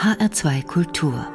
HR2 0.00 0.64
Kultur. 0.64 1.26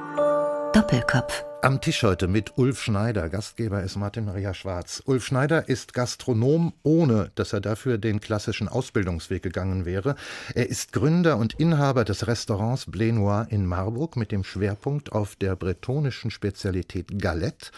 Doppelkopf. 0.74 1.46
Am 1.62 1.82
Tisch 1.82 2.02
heute 2.02 2.28
mit 2.28 2.58
Ulf 2.58 2.82
Schneider. 2.82 3.30
Gastgeber 3.30 3.84
ist 3.84 3.96
Martin 3.96 4.26
Maria 4.26 4.56
Schwarz. 4.56 5.04
Ulf 5.06 5.24
Schneider 5.24 5.70
ist 5.70 5.94
Gastronom, 5.94 6.74
ohne 6.82 7.30
dass 7.36 7.54
er 7.54 7.62
dafür 7.62 8.00
den 8.00 8.22
klassischen 8.22 8.68
Ausbildungsweg 8.68 9.44
gegangen 9.44 9.86
wäre. 9.86 10.16
Er 10.56 10.68
ist 10.68 10.94
Gründer 10.94 11.38
und 11.38 11.54
Inhaber 11.60 12.06
des 12.06 12.26
Restaurants 12.26 12.88
Blé 12.88 13.50
in 13.50 13.68
Marburg 13.68 14.16
mit 14.16 14.32
dem 14.32 14.44
Schwerpunkt 14.44 15.12
auf 15.12 15.36
der 15.36 15.56
bretonischen 15.56 16.32
Spezialität 16.32 17.20
Galette 17.20 17.70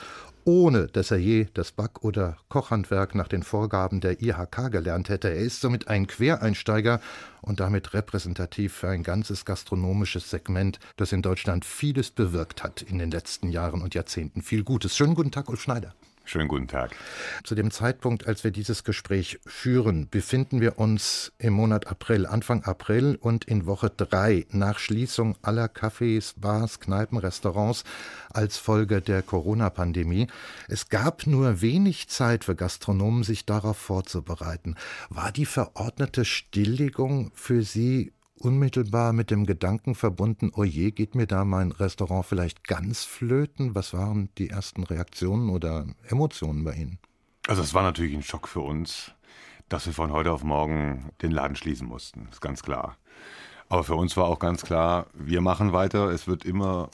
ohne 0.48 0.88
dass 0.88 1.12
er 1.12 1.18
je 1.18 1.48
das 1.54 1.74
Back- 1.74 2.06
oder 2.06 2.38
Kochhandwerk 2.48 3.16
nach 3.16 3.28
den 3.28 3.44
Vorgaben 3.44 4.00
der 4.00 4.22
IHK 4.22 4.72
gelernt 4.72 5.10
hätte. 5.10 5.28
Er 5.28 5.42
ist 5.42 5.60
somit 5.60 5.90
ein 5.90 6.08
Quereinsteiger 6.08 7.02
und 7.42 7.60
damit 7.60 7.94
repräsentativ 7.94 8.74
für 8.74 8.88
ein 8.88 9.04
ganzes 9.04 9.44
gastronomisches 9.44 10.30
Segment, 10.30 10.80
das 10.96 11.12
in 11.12 11.22
Deutschland 11.22 11.66
vieles 11.66 12.12
bewirkt 12.12 12.64
hat 12.64 12.82
in 12.82 12.98
den 12.98 13.12
letzten 13.12 13.50
Jahren 13.50 13.82
und 13.82 13.94
Jahrzehnten. 13.94 14.42
Viel 14.42 14.64
Gutes. 14.64 14.96
Schönen 14.96 15.16
guten 15.16 15.32
Tag, 15.32 15.50
Ulf 15.50 15.62
Schneider. 15.62 15.94
Schönen 16.28 16.50
guten 16.50 16.68
Tag. 16.68 16.94
Zu 17.46 17.56
dem 17.56 17.72
Zeitpunkt, 17.72 18.28
als 18.28 18.44
wir 18.44 18.52
dieses 18.52 18.84
Gespräch 18.84 19.40
führen, 19.46 20.10
befinden 20.10 20.60
wir 20.60 20.78
uns 20.78 21.32
im 21.38 21.54
Monat 21.54 21.88
April, 21.88 22.26
Anfang 22.26 22.66
April 22.66 23.18
und 23.22 23.46
in 23.46 23.66
Woche 23.66 23.90
drei 23.90 24.46
nach 24.52 24.78
Schließung 24.78 25.38
aller 25.42 25.68
Cafés, 25.68 26.34
Bars, 26.36 26.82
Kneipen, 26.82 27.18
Restaurants 27.18 27.86
als 28.30 28.58
Folge 28.58 29.00
der 29.02 29.22
Corona-Pandemie. 29.22 30.28
Es 30.68 30.90
gab 30.90 31.28
nur 31.28 31.62
wenig 31.62 32.10
Zeit 32.10 32.44
für 32.44 32.56
Gastronomen, 32.56 33.24
sich 33.24 33.46
darauf 33.46 33.78
vorzubereiten. 33.78 34.76
War 35.10 35.32
die 35.32 35.46
verordnete 35.46 36.26
Stilllegung 36.26 37.32
für 37.36 37.64
Sie 37.64 38.12
unmittelbar 38.40 39.14
mit 39.14 39.32
dem 39.32 39.46
Gedanken 39.46 39.96
verbunden, 39.96 40.52
oh 40.56 40.64
geht 40.64 41.16
mir 41.16 41.28
da 41.28 41.46
mein 41.46 41.72
Restaurant 41.72 42.26
vielleicht 42.26 42.68
ganz 42.68 43.04
flöten? 43.04 43.76
Was 43.76 43.94
waren 43.94 44.30
die 44.38 44.50
ersten 44.50 44.84
Reaktionen 44.84 45.50
oder 45.50 45.86
Emotionen 46.08 46.64
bei 46.64 46.74
Ihnen? 46.74 47.00
Also 47.48 47.62
es 47.62 47.74
war 47.74 47.84
natürlich 47.84 48.16
ein 48.16 48.24
Schock 48.24 48.48
für 48.48 48.62
uns, 48.62 49.12
dass 49.70 49.86
wir 49.86 49.94
von 49.94 50.12
heute 50.12 50.32
auf 50.32 50.44
morgen 50.44 51.10
den 51.22 51.32
Laden 51.32 51.56
schließen 51.56 51.88
mussten, 51.88 52.28
ist 52.32 52.42
ganz 52.42 52.64
klar. 52.64 52.98
Aber 53.70 53.84
für 53.84 53.96
uns 53.96 54.16
war 54.16 54.26
auch 54.26 54.40
ganz 54.40 54.64
klar, 54.64 55.08
wir 55.14 55.42
machen 55.42 55.74
weiter, 55.74 56.10
es 56.10 56.28
wird 56.28 56.46
immer 56.46 56.90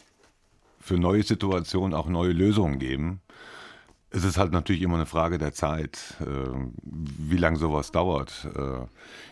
für 0.79 0.97
neue 0.97 1.23
Situationen 1.23 1.93
auch 1.93 2.07
neue 2.07 2.31
Lösungen 2.31 2.79
geben. 2.79 3.21
Es 4.15 4.23
ist 4.23 4.37
halt 4.37 4.51
natürlich 4.51 4.83
immer 4.83 4.95
eine 4.95 5.07
Frage 5.07 5.39
der 5.39 5.53
Zeit, 5.53 5.97
äh, 6.21 6.25
wie 6.83 7.37
lange 7.37 7.57
sowas 7.57 7.91
dauert. 7.91 8.47
Äh, 8.55 8.85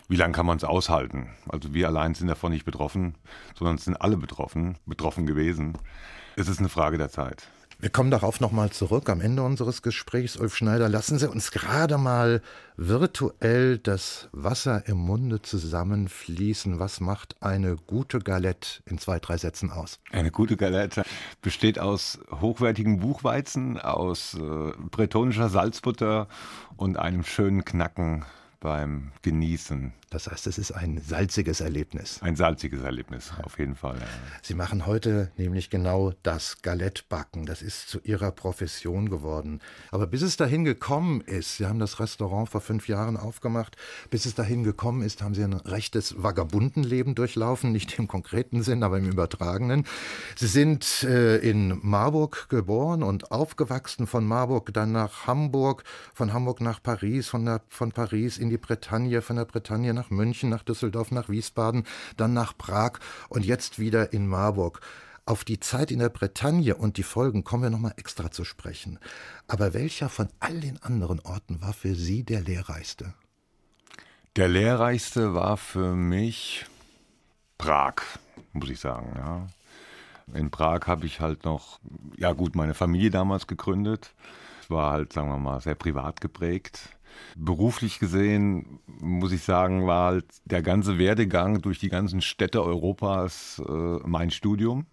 wie 0.08 0.16
lange 0.16 0.34
kann 0.34 0.48
man 0.48 0.58
es 0.58 0.64
aushalten? 0.64 1.30
Also 1.48 1.76
wir 1.76 1.88
allein 1.88 2.16
sind 2.16 2.28
davon 2.28 2.52
nicht 2.52 2.66
betroffen, 2.66 3.14
sondern 3.56 3.76
es 3.76 3.86
sind 3.86 4.02
alle 4.02 4.18
betroffen, 4.18 4.80
betroffen 4.88 5.28
gewesen. 5.28 5.78
Es 6.36 6.48
ist 6.48 6.58
eine 6.58 6.70
Frage 6.70 6.98
der 6.98 7.10
Zeit. 7.10 7.48
Wir 7.82 7.90
kommen 7.90 8.12
darauf 8.12 8.40
nochmal 8.40 8.70
zurück 8.70 9.10
am 9.10 9.22
Ende 9.22 9.42
unseres 9.42 9.82
Gesprächs. 9.82 10.38
Ulf 10.38 10.56
Schneider, 10.56 10.88
lassen 10.88 11.18
Sie 11.18 11.28
uns 11.28 11.50
gerade 11.50 11.98
mal 11.98 12.44
virtuell 12.78 13.80
das 13.80 14.30
Wasser 14.32 14.88
im 14.88 14.98
Munde 14.98 15.42
zusammenfließen. 15.42 16.78
Was 16.78 17.00
macht 17.00 17.38
eine 17.42 17.78
gute 17.88 18.20
Galette 18.20 18.84
in 18.86 19.00
zwei, 19.00 19.18
drei 19.18 19.36
Sätzen 19.38 19.72
aus? 19.72 20.00
Eine 20.12 20.30
gute 20.30 20.58
Galette 20.58 21.02
besteht 21.42 21.80
aus 21.80 22.20
hochwertigem 22.30 23.00
Buchweizen, 23.00 23.80
aus 23.80 24.36
äh, 24.36 24.74
bretonischer 24.92 25.50
Salzbutter 25.50 26.28
und 26.78 27.00
einem 27.00 27.24
schönen 27.24 27.66
Knacken 27.66 28.26
beim 28.60 29.12
Genießen. 29.24 29.92
Das 30.12 30.28
heißt, 30.28 30.46
es 30.48 30.58
ist 30.58 30.74
ein 30.74 31.00
salziges 31.00 31.62
Erlebnis. 31.62 32.22
Ein 32.22 32.36
salziges 32.36 32.84
Erlebnis, 32.84 33.32
auf 33.44 33.58
jeden 33.58 33.76
Fall. 33.76 33.96
Ja. 33.96 34.06
Sie 34.42 34.56
machen 34.56 34.86
heute 34.86 35.32
nämlich 35.38 35.70
genau 35.70 36.12
das 36.22 36.62
Galettbacken. 36.62 37.46
Das 37.46 37.62
ist 37.62 37.88
zu 37.88 38.02
Ihrer 38.02 38.32
Profession 38.32 39.10
geworden. 39.10 39.62
Aber 39.90 40.08
bis 40.08 40.22
es 40.22 40.36
dahin 40.36 40.66
gekommen 40.66 41.22
ist, 41.22 41.56
Sie 41.56 41.66
haben 41.66 41.80
das 41.80 42.02
Restaurant 42.02 42.50
vor 42.50 42.60
fünf 42.60 42.90
Jahren 42.90 43.16
aufgemacht, 43.16 43.78
bis 44.10 44.26
es 44.26 44.36
dahin 44.36 44.66
gekommen 44.66 45.02
ist, 45.02 45.22
haben 45.22 45.34
Sie 45.34 45.46
ein 45.46 45.54
rechtes 45.54 46.22
Vagabundenleben 46.22 47.16
durchlaufen, 47.16 47.72
nicht 47.72 47.98
im 47.98 48.10
konkreten 48.10 48.64
Sinn, 48.64 48.84
aber 48.84 48.98
im 48.98 49.10
übertragenen. 49.10 49.86
Sie 50.36 50.48
sind 50.48 51.04
äh, 51.04 51.38
in 51.38 51.80
Marburg 51.84 52.50
geboren 52.50 53.02
und 53.02 53.32
aufgewachsen, 53.32 54.08
von 54.08 54.26
Marburg 54.26 54.74
dann 54.74 54.92
nach 54.92 55.26
Hamburg, 55.28 55.86
von 56.14 56.34
Hamburg 56.34 56.60
nach 56.60 56.84
Paris, 56.84 57.30
von, 57.30 57.46
der, 57.46 57.62
von 57.70 57.94
Paris 57.94 58.38
in 58.38 58.50
die 58.50 58.58
Bretagne, 58.58 59.22
von 59.22 59.38
der 59.38 59.46
Bretagne 59.46 59.94
nach 59.94 60.01
München, 60.10 60.50
nach 60.50 60.64
Düsseldorf, 60.64 61.12
nach 61.12 61.30
Wiesbaden, 61.30 61.86
dann 62.18 62.34
nach 62.34 62.58
Prag 62.58 62.94
und 63.30 63.46
jetzt 63.46 63.80
wieder 63.80 64.14
in 64.14 64.28
Marburg. 64.28 64.82
Auf 65.26 65.44
die 65.44 65.60
Zeit 65.60 65.92
in 65.92 66.00
der 66.00 66.10
Bretagne 66.10 66.76
und 66.76 66.98
die 66.98 67.04
Folgen 67.04 67.44
kommen 67.44 67.64
wir 67.64 67.70
nochmal 67.70 67.94
extra 67.96 68.32
zu 68.32 68.44
sprechen. 68.44 69.00
Aber 69.48 69.74
welcher 69.74 70.10
von 70.10 70.30
all 70.40 70.60
den 70.60 70.82
anderen 70.82 71.20
Orten 71.20 71.62
war 71.62 71.74
für 71.74 71.94
Sie 71.94 72.24
der 72.24 72.42
lehrreichste? 72.42 73.14
Der 74.36 74.48
lehrreichste 74.48 75.34
war 75.34 75.58
für 75.58 75.94
mich 75.94 76.66
Prag, 77.58 77.96
muss 78.54 78.70
ich 78.70 78.80
sagen. 78.80 79.14
Ja. 79.16 79.48
In 80.34 80.50
Prag 80.50 80.88
habe 80.88 81.06
ich 81.06 81.20
halt 81.20 81.46
noch, 81.46 81.80
ja 82.18 82.32
gut, 82.34 82.56
meine 82.56 82.74
Familie 82.74 83.12
damals 83.12 83.46
gegründet. 83.46 84.14
War 84.70 84.92
halt, 84.92 85.14
sagen 85.14 85.30
wir 85.30 85.38
mal, 85.38 85.60
sehr 85.60 85.76
privat 85.76 86.22
geprägt. 86.22 86.90
Beruflich 87.36 88.00
gesehen, 88.00 88.80
muss 89.00 89.32
ich 89.32 89.44
sagen, 89.44 89.88
war 89.88 90.12
halt 90.12 90.26
der 90.46 90.62
ganze 90.62 90.98
Werdegang 90.98 91.62
durch 91.62 91.80
die 91.80 91.90
ganzen 91.90 92.22
Städte 92.22 92.64
Europas 92.64 93.62
äh, 93.68 93.72
mein 94.06 94.32
Studium. 94.32 94.86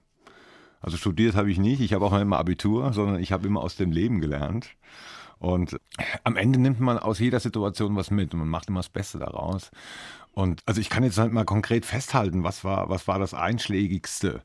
Also 0.81 0.97
studiert 0.97 1.35
habe 1.35 1.51
ich 1.51 1.59
nicht, 1.59 1.81
ich 1.81 1.93
habe 1.93 2.05
auch 2.05 2.19
immer 2.19 2.39
Abitur, 2.39 2.93
sondern 2.93 3.21
ich 3.21 3.33
habe 3.33 3.47
immer 3.47 3.63
aus 3.63 3.77
dem 3.77 3.91
Leben 3.91 4.21
gelernt. 4.21 4.69
Und 5.39 5.79
am 6.25 6.37
Ende 6.37 6.59
nimmt 6.59 6.81
man 6.81 6.99
aus 6.99 7.19
jeder 7.19 7.41
Situation 7.41 7.97
was 7.97 8.11
mit 8.11 8.33
und 8.33 8.41
man 8.41 8.49
macht 8.49 8.69
immer 8.69 8.81
das 8.81 8.89
Beste 8.89 9.19
daraus. 9.19 9.71
Und 10.33 10.63
also 10.67 10.81
ich 10.81 10.91
kann 10.91 11.05
jetzt 11.05 11.19
halt 11.19 11.33
mal 11.33 11.45
konkret 11.45 11.85
festhalten, 11.85 12.45
was 12.45 12.65
war, 12.65 12.89
was 12.89 13.09
war 13.09 13.19
das 13.19 13.35
Einschlägigste 13.35 14.43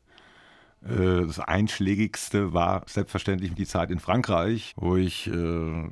das 0.84 1.40
Einschlägigste 1.40 2.54
war 2.54 2.84
selbstverständlich 2.88 3.54
die 3.54 3.66
Zeit 3.66 3.90
in 3.90 4.00
Frankreich, 4.00 4.74
wo 4.76 4.98
ich 4.98 5.28
äh, 5.28 5.90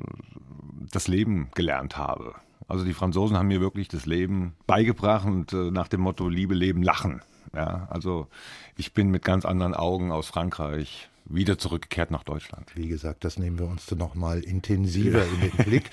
das 0.92 1.08
Leben 1.08 1.50
gelernt 1.56 1.98
habe. 1.98 2.36
Also 2.68 2.86
die 2.86 2.94
Franzosen 2.94 3.38
haben 3.38 3.48
mir 3.48 3.62
wirklich 3.62 3.88
das 3.88 4.06
Leben 4.06 4.54
beigebracht 4.66 5.26
und 5.26 5.52
äh, 5.54 5.72
nach 5.72 5.88
dem 5.88 6.02
Motto 6.02 6.30
Liebe, 6.30 6.54
Leben, 6.54 6.84
Lachen. 6.84 7.22
Ja, 7.54 7.88
also 7.90 8.28
ich 8.78 8.94
bin 8.94 9.12
mit 9.12 9.26
ganz 9.26 9.44
anderen 9.44 9.74
Augen 9.74 10.12
aus 10.12 10.28
Frankreich 10.28 11.10
wieder 11.26 11.58
zurückgekehrt 11.58 12.12
nach 12.12 12.24
Deutschland. 12.24 12.72
Wie 12.76 12.88
gesagt, 12.88 13.24
das 13.24 13.38
nehmen 13.38 13.60
wir 13.60 13.68
uns 13.68 13.86
dann 13.86 13.98
noch 13.98 14.16
mal 14.16 14.40
intensiver 14.40 15.26
in 15.26 15.42
den 15.42 15.52
Blick. 15.66 15.90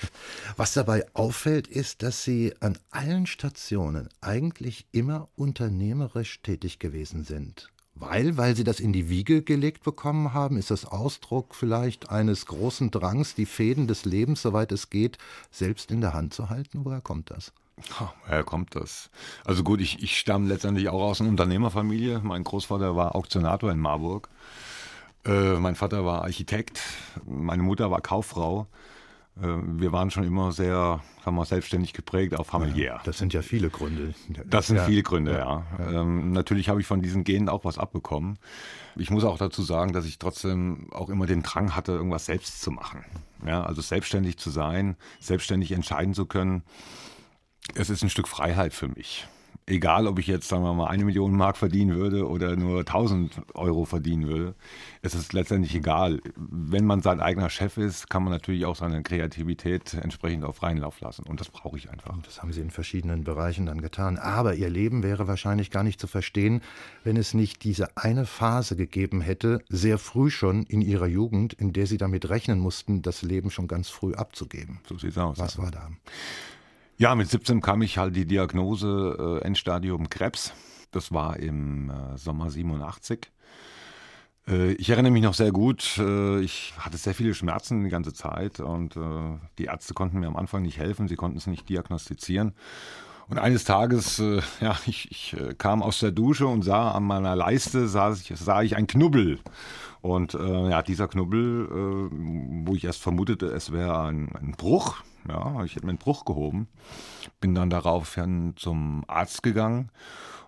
Was 0.55 0.73
dabei 0.73 1.05
auffällt, 1.13 1.67
ist, 1.67 2.01
dass 2.01 2.23
Sie 2.23 2.53
an 2.61 2.77
allen 2.91 3.25
Stationen 3.25 4.09
eigentlich 4.21 4.87
immer 4.91 5.27
unternehmerisch 5.35 6.41
tätig 6.41 6.79
gewesen 6.79 7.23
sind. 7.23 7.69
Weil, 7.99 8.37
weil 8.37 8.55
sie 8.55 8.63
das 8.63 8.79
in 8.79 8.93
die 8.93 9.09
Wiege 9.09 9.41
gelegt 9.41 9.83
bekommen 9.83 10.33
haben, 10.33 10.57
ist 10.57 10.71
das 10.71 10.85
Ausdruck 10.85 11.53
vielleicht 11.53 12.09
eines 12.09 12.45
großen 12.45 12.91
Drangs, 12.91 13.35
die 13.35 13.45
Fäden 13.45 13.87
des 13.87 14.05
Lebens, 14.05 14.41
soweit 14.41 14.71
es 14.71 14.89
geht, 14.89 15.17
selbst 15.51 15.91
in 15.91 15.99
der 15.99 16.13
Hand 16.13 16.33
zu 16.33 16.49
halten? 16.49 16.85
Woher 16.85 17.01
kommt 17.01 17.29
das? 17.29 17.51
woher 18.25 18.43
kommt 18.43 18.75
das? 18.75 19.09
Also 19.45 19.63
gut, 19.63 19.81
ich, 19.81 20.01
ich 20.01 20.17
stamme 20.17 20.47
letztendlich 20.47 20.89
auch 20.89 21.01
aus 21.01 21.21
einer 21.21 21.29
Unternehmerfamilie. 21.29 22.21
Mein 22.23 22.43
Großvater 22.43 22.95
war 22.95 23.15
Auktionator 23.15 23.71
in 23.71 23.79
Marburg. 23.79 24.29
Äh, 25.25 25.55
mein 25.55 25.75
Vater 25.75 26.05
war 26.05 26.23
Architekt. 26.23 26.81
Meine 27.25 27.63
Mutter 27.63 27.91
war 27.91 28.01
Kauffrau. 28.01 28.67
Äh, 29.41 29.47
wir 29.79 29.91
waren 29.91 30.11
schon 30.11 30.23
immer 30.23 30.51
sehr 30.51 31.01
haben 31.25 31.35
wir 31.35 31.45
selbstständig 31.45 31.93
geprägt 31.93 32.35
auf 32.35 32.47
familiär. 32.47 32.93
Ja, 32.95 33.01
das 33.03 33.17
sind 33.17 33.33
ja 33.33 33.41
viele 33.41 33.69
Gründe. 33.69 34.13
Das 34.45 34.67
sind 34.67 34.77
ja. 34.77 34.85
viele 34.85 35.03
Gründe, 35.03 35.33
ja. 35.33 35.63
ja. 35.77 36.01
Ähm, 36.01 36.31
natürlich 36.31 36.69
habe 36.69 36.81
ich 36.81 36.87
von 36.87 37.01
diesen 37.01 37.23
Genen 37.23 37.49
auch 37.49 37.65
was 37.65 37.77
abbekommen. 37.77 38.39
Ich 38.95 39.11
muss 39.11 39.23
auch 39.23 39.37
dazu 39.37 39.61
sagen, 39.61 39.93
dass 39.93 40.05
ich 40.05 40.17
trotzdem 40.17 40.87
auch 40.91 41.09
immer 41.09 41.27
den 41.27 41.43
Drang 41.43 41.75
hatte, 41.75 41.91
irgendwas 41.91 42.25
selbst 42.25 42.61
zu 42.61 42.71
machen. 42.71 43.05
Ja, 43.45 43.63
also 43.63 43.81
selbstständig 43.81 44.37
zu 44.37 44.49
sein, 44.49 44.95
selbstständig 45.19 45.71
entscheiden 45.71 46.13
zu 46.13 46.25
können. 46.25 46.63
Es 47.75 47.89
ist 47.89 48.01
ein 48.01 48.09
Stück 48.09 48.27
Freiheit 48.27 48.73
für 48.73 48.87
mich 48.87 49.27
egal 49.69 50.07
ob 50.07 50.19
ich 50.19 50.27
jetzt, 50.27 50.47
sagen 50.47 50.63
wir 50.63 50.73
mal, 50.73 50.87
eine 50.87 51.05
Million 51.05 51.31
Mark 51.33 51.57
verdienen 51.57 51.95
würde 51.95 52.27
oder 52.27 52.55
nur 52.55 52.79
1000 52.79 53.41
Euro 53.53 53.85
verdienen 53.85 54.27
würde, 54.27 54.55
es 55.01 55.13
ist 55.13 55.33
letztendlich 55.33 55.75
egal. 55.75 56.19
Wenn 56.35 56.85
man 56.85 57.01
sein 57.01 57.21
eigener 57.21 57.49
Chef 57.49 57.77
ist, 57.77 58.09
kann 58.09 58.23
man 58.23 58.33
natürlich 58.33 58.65
auch 58.65 58.75
seine 58.75 59.01
Kreativität 59.03 59.93
entsprechend 59.93 60.43
auf 60.43 60.57
freien 60.57 60.77
Lauf 60.77 60.99
lassen. 60.99 61.23
Und 61.23 61.39
das 61.39 61.49
brauche 61.49 61.77
ich 61.77 61.89
einfach. 61.89 62.17
Das 62.23 62.41
haben 62.41 62.51
Sie 62.51 62.61
in 62.61 62.71
verschiedenen 62.71 63.23
Bereichen 63.23 63.65
dann 63.65 63.81
getan. 63.81 64.17
Aber 64.17 64.55
Ihr 64.55 64.69
Leben 64.69 65.03
wäre 65.03 65.27
wahrscheinlich 65.27 65.71
gar 65.71 65.83
nicht 65.83 65.99
zu 65.99 66.07
verstehen, 66.07 66.61
wenn 67.03 67.15
es 67.15 67.33
nicht 67.33 67.63
diese 67.63 67.95
eine 67.97 68.25
Phase 68.25 68.75
gegeben 68.75 69.21
hätte, 69.21 69.63
sehr 69.69 69.97
früh 69.97 70.29
schon 70.29 70.63
in 70.63 70.81
Ihrer 70.81 71.07
Jugend, 71.07 71.53
in 71.53 71.73
der 71.73 71.87
Sie 71.87 71.97
damit 71.97 72.29
rechnen 72.29 72.59
mussten, 72.59 73.01
das 73.01 73.21
Leben 73.21 73.51
schon 73.51 73.67
ganz 73.67 73.89
früh 73.89 74.13
abzugeben. 74.13 74.79
So 74.87 74.97
sieht 74.97 75.11
es 75.11 75.17
aus. 75.17 75.37
Was 75.37 75.57
war 75.57 75.71
da? 75.71 75.89
Ja, 77.01 77.15
mit 77.15 77.29
17 77.29 77.61
kam 77.61 77.81
ich 77.81 77.97
halt 77.97 78.13
die 78.17 78.25
Diagnose 78.25 79.39
äh, 79.41 79.45
Endstadium 79.45 80.09
Krebs. 80.09 80.51
Das 80.91 81.13
war 81.13 81.37
im 81.37 81.89
äh, 81.89 82.17
Sommer 82.17 82.51
87. 82.51 83.31
Äh, 84.49 84.73
ich 84.73 84.89
erinnere 84.89 85.13
mich 85.13 85.23
noch 85.23 85.33
sehr 85.33 85.53
gut. 85.53 85.97
Äh, 85.97 86.41
ich 86.41 86.73
hatte 86.77 86.97
sehr 86.97 87.15
viele 87.15 87.33
Schmerzen 87.33 87.85
die 87.85 87.89
ganze 87.89 88.11
Zeit 88.11 88.59
und 88.59 88.97
äh, 88.97 89.37
die 89.57 89.65
Ärzte 89.65 89.93
konnten 89.93 90.19
mir 90.19 90.27
am 90.27 90.35
Anfang 90.35 90.63
nicht 90.63 90.77
helfen. 90.77 91.07
Sie 91.07 91.15
konnten 91.15 91.37
es 91.37 91.47
nicht 91.47 91.69
diagnostizieren. 91.69 92.51
Und 93.29 93.37
eines 93.37 93.63
Tages, 93.63 94.19
äh, 94.19 94.41
ja, 94.59 94.75
ich, 94.87 95.11
ich 95.11 95.35
äh, 95.39 95.53
kam 95.53 95.83
aus 95.83 95.99
der 95.99 96.11
Dusche 96.11 96.47
und 96.47 96.63
sah 96.63 96.91
an 96.91 97.03
meiner 97.03 97.35
Leiste 97.35 97.87
sah 97.87 98.11
ich, 98.11 98.33
sah 98.35 98.63
ich 98.63 98.75
ein 98.75 98.87
Knubbel. 98.87 99.39
Und 100.01 100.33
äh, 100.33 100.69
ja, 100.69 100.81
dieser 100.81 101.07
Knubbel, 101.07 101.65
äh, 101.65 102.65
wo 102.65 102.73
ich 102.73 102.85
erst 102.85 103.01
vermutete, 103.01 103.47
es 103.47 103.71
wäre 103.71 104.01
ein, 104.01 104.33
ein, 104.35 104.53
Bruch, 104.53 104.95
ja, 105.27 105.63
ich 105.63 105.75
hätte 105.75 105.85
mir 105.85 105.91
einen 105.91 105.99
Bruch 105.99 106.25
gehoben, 106.25 106.67
bin 107.39 107.53
dann 107.53 107.69
daraufhin 107.69 108.53
zum 108.55 109.03
Arzt 109.07 109.43
gegangen 109.43 109.91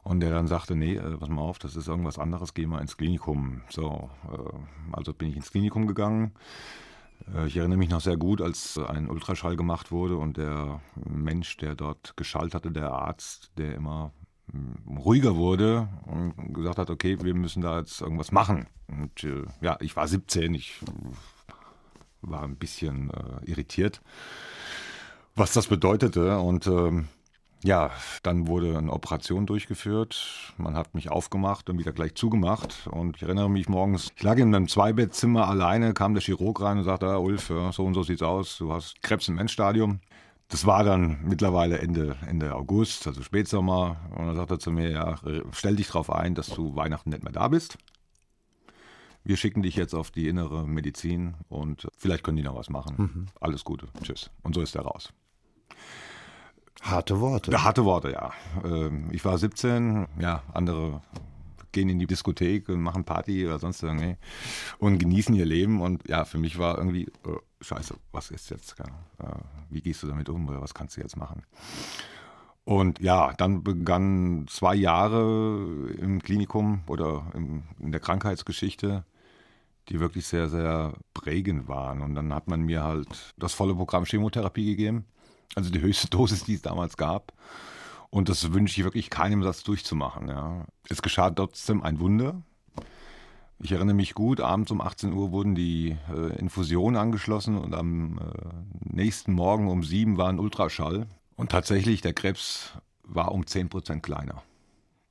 und 0.04 0.22
der 0.22 0.32
dann 0.32 0.48
sagte, 0.48 0.76
nee, 0.76 0.96
äh, 0.96 1.18
pass 1.18 1.30
mal 1.30 1.42
auf, 1.42 1.60
das 1.60 1.76
ist 1.76 1.88
irgendwas 1.88 2.18
anderes, 2.18 2.54
geh 2.54 2.66
mal 2.66 2.82
ins 2.82 2.98
Klinikum. 2.98 3.62
So, 3.70 4.10
äh, 4.32 4.94
also 4.94 5.14
bin 5.14 5.30
ich 5.30 5.36
ins 5.36 5.52
Klinikum 5.52 5.86
gegangen. 5.86 6.32
Äh, 7.34 7.48
ich 7.48 7.58
erinnere 7.58 7.78
mich 7.78 7.90
noch 7.90 8.02
sehr 8.02 8.18
gut, 8.18 8.42
als 8.42 8.78
ein 8.78 9.10
Ultraschall 9.10 9.56
gemacht 9.56 9.92
wurde 9.92 10.18
und 10.18 10.38
der 10.38 10.82
Mensch, 10.96 11.58
der 11.58 11.76
dort 11.76 12.16
geschallt 12.18 12.54
hatte, 12.54 12.72
der 12.72 12.92
Arzt, 12.92 13.52
der 13.58 13.76
immer 13.76 14.12
hm, 14.52 14.98
ruhiger 14.98 15.36
wurde 15.36 15.88
und 16.06 16.54
gesagt 16.54 16.78
hat, 16.78 16.90
okay, 16.90 17.18
wir 17.22 17.34
müssen 17.34 17.62
da 17.62 17.80
jetzt 17.80 18.02
irgendwas 18.02 18.32
machen. 18.32 18.68
Und 18.88 19.24
äh, 19.24 19.46
ja, 19.62 19.78
ich 19.80 19.96
war 19.96 20.08
17, 20.08 20.54
ich 20.54 20.80
war 22.22 22.44
ein 22.44 22.58
bisschen 22.58 23.10
äh, 23.10 23.50
irritiert, 23.50 24.02
was 25.36 25.54
das 25.54 25.68
bedeutete. 25.68 26.40
Und 26.40 26.68
ähm, 26.68 27.08
ja, 27.64 27.92
dann 28.24 28.48
wurde 28.48 28.78
eine 28.78 28.92
Operation 28.92 29.46
durchgeführt. 29.46 30.54
Man 30.58 30.76
hat 30.76 30.96
mich 30.96 31.10
aufgemacht 31.12 31.70
und 31.70 31.78
wieder 31.78 31.92
gleich 31.92 32.16
zugemacht. 32.16 32.88
Und 32.90 33.18
ich 33.18 33.24
erinnere 33.24 33.50
mich 33.50 33.70
morgens, 33.70 34.12
ich 34.16 34.24
lag 34.24 34.38
in 34.38 34.54
einem 34.54 34.68
Zweibettzimmer 34.68 35.48
alleine, 35.48 35.94
kam 35.94 36.14
der 36.14 36.24
Chirurg 36.24 36.62
rein 36.62 36.80
und 36.80 36.84
sagte, 36.86 37.08
ah, 37.08 37.18
Ulf, 37.18 37.52
so 37.72 37.86
und 37.86 37.94
so 37.94 38.04
sieht's 38.04 38.24
aus, 38.24 38.58
du 38.58 38.74
hast 38.74 39.02
Krebs 39.04 39.28
im 39.28 39.38
Endstadium. 39.38 40.00
Das 40.48 40.66
war 40.66 40.84
dann 40.84 41.20
mittlerweile 41.24 41.78
Ende, 41.80 42.18
Ende 42.28 42.56
August, 42.56 43.08
also 43.08 43.24
Spätsommer. 43.24 43.98
Und 44.18 44.28
dann 44.28 44.36
sagte 44.36 44.56
er 44.56 44.60
zu 44.60 44.72
mir, 44.72 44.90
ja, 44.90 45.20
stell 45.52 45.76
dich 45.76 45.88
darauf 45.88 46.12
ein, 46.12 46.36
dass 46.36 46.48
du 46.48 46.76
Weihnachten 46.76 47.12
nicht 47.12 47.24
mehr 47.24 47.32
da 47.32 47.48
bist. 47.48 47.78
Wir 49.24 49.38
schicken 49.38 49.62
dich 49.62 49.76
jetzt 49.76 49.94
auf 49.94 50.10
die 50.12 50.28
innere 50.28 50.68
Medizin 50.68 51.36
und 51.48 51.88
vielleicht 51.96 52.24
können 52.24 52.38
die 52.38 52.44
noch 52.44 52.56
was 52.56 52.70
machen. 52.70 52.96
Mhm. 52.98 53.26
Alles 53.40 53.64
Gute. 53.64 53.88
Tschüss. 54.02 54.32
Und 54.42 54.56
so 54.56 54.62
ist 54.62 54.76
er 54.76 54.82
raus. 54.82 55.14
Harte 56.82 57.20
Worte. 57.20 57.64
Harte 57.64 57.86
Worte, 57.86 58.12
ja. 58.12 58.32
Ähm, 58.64 59.10
ich 59.12 59.24
war 59.26 59.38
17, 59.38 60.08
ja, 60.20 60.44
andere 60.54 61.02
gehen 61.72 61.90
in 61.90 62.00
die 62.00 62.08
Diskothek 62.08 62.70
und 62.70 62.82
machen 62.82 63.04
Party 63.04 63.46
oder 63.46 63.60
sonst 63.60 63.82
irgendwie 63.84 64.18
und 64.80 64.98
genießen 64.98 65.34
ihr 65.36 65.46
Leben. 65.46 65.82
Und 65.82 66.08
ja, 66.08 66.26
für 66.26 66.38
mich 66.38 66.58
war 66.58 66.78
irgendwie, 66.78 67.10
oh, 67.26 67.40
scheiße, 67.62 67.96
was 68.12 68.32
ist 68.32 68.50
jetzt? 68.50 68.76
Wie 69.70 69.82
gehst 69.82 70.04
du 70.04 70.08
damit 70.08 70.30
um 70.30 70.48
oder 70.48 70.62
was 70.62 70.74
kannst 70.74 70.98
du 70.98 71.02
jetzt 71.02 71.18
machen? 71.18 71.44
Und 72.64 73.00
ja, 73.00 73.34
dann 73.34 73.64
begannen 73.64 74.48
zwei 74.48 74.76
Jahre 74.76 75.90
im 75.98 76.22
Klinikum 76.22 76.84
oder 76.88 77.26
in 77.34 77.92
der 77.92 78.00
Krankheitsgeschichte, 78.00 79.04
die 79.90 80.00
wirklich 80.00 80.28
sehr, 80.28 80.48
sehr 80.48 80.94
prägend 81.14 81.68
waren. 81.68 82.02
Und 82.02 82.16
dann 82.16 82.34
hat 82.34 82.48
man 82.48 82.62
mir 82.62 82.84
halt 82.84 83.34
das 83.38 83.54
volle 83.54 83.74
Programm 83.74 84.06
Chemotherapie 84.06 84.66
gegeben. 84.66 85.06
Also 85.56 85.70
die 85.70 85.82
höchste 85.82 86.08
Dosis, 86.10 86.44
die 86.44 86.56
es 86.56 86.62
damals 86.62 86.98
gab. 86.98 87.34
Und 88.10 88.28
das 88.30 88.52
wünsche 88.54 88.80
ich 88.80 88.84
wirklich 88.84 89.10
keinem, 89.10 89.42
das 89.42 89.64
durchzumachen. 89.64 90.28
Ja. 90.28 90.66
Es 90.90 91.02
geschah 91.02 91.30
trotzdem 91.30 91.82
ein 91.82 92.00
Wunder. 92.00 92.42
Ich 93.64 93.72
erinnere 93.72 93.96
mich 93.96 94.16
gut, 94.16 94.42
abends 94.42 94.72
um 94.72 94.82
18 94.82 95.14
Uhr 95.14 95.32
wurden 95.32 95.54
die 95.54 95.96
äh, 96.10 96.38
Infusionen 96.40 97.00
angeschlossen 97.00 97.58
und 97.58 97.76
am 97.76 98.18
äh, 98.18 98.22
nächsten 98.80 99.34
Morgen 99.34 99.68
um 99.70 99.84
7 99.84 100.18
war 100.18 100.30
ein 100.30 100.40
Ultraschall. 100.40 101.08
Und 101.36 101.52
tatsächlich, 101.52 102.02
der 102.02 102.14
Krebs 102.14 102.72
war 103.04 103.32
um 103.32 103.46
10 103.46 103.70
Prozent 103.70 104.04
kleiner. 104.04 104.42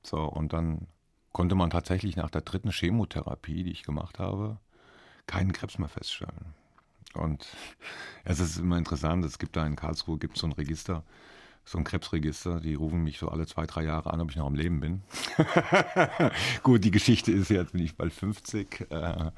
So, 0.03 0.17
und 0.17 0.53
dann 0.53 0.87
konnte 1.31 1.55
man 1.55 1.69
tatsächlich 1.69 2.17
nach 2.17 2.29
der 2.29 2.41
dritten 2.41 2.71
Chemotherapie, 2.71 3.63
die 3.63 3.71
ich 3.71 3.83
gemacht 3.83 4.19
habe, 4.19 4.57
keinen 5.27 5.53
Krebs 5.53 5.77
mehr 5.77 5.89
feststellen. 5.89 6.53
Und 7.13 7.47
es 8.23 8.39
ist 8.39 8.57
immer 8.57 8.77
interessant, 8.77 9.25
es 9.25 9.39
gibt 9.39 9.55
da 9.55 9.65
in 9.65 9.75
Karlsruhe 9.75 10.17
gibt 10.17 10.37
so 10.37 10.47
ein 10.47 10.53
Register, 10.53 11.03
so 11.65 11.77
ein 11.77 11.83
Krebsregister, 11.83 12.59
die 12.59 12.73
rufen 12.73 13.03
mich 13.03 13.19
so 13.19 13.29
alle 13.29 13.45
zwei, 13.45 13.65
drei 13.65 13.83
Jahre 13.83 14.11
an, 14.11 14.21
ob 14.21 14.31
ich 14.31 14.35
noch 14.37 14.47
am 14.47 14.55
Leben 14.55 14.79
bin. 14.79 15.01
Gut, 16.63 16.83
die 16.83 16.91
Geschichte 16.91 17.31
ist 17.31 17.49
jetzt, 17.49 17.73
bin 17.73 17.83
ich 17.83 17.95
bald 17.95 18.13
50, 18.13 18.87
äh, 18.89 19.31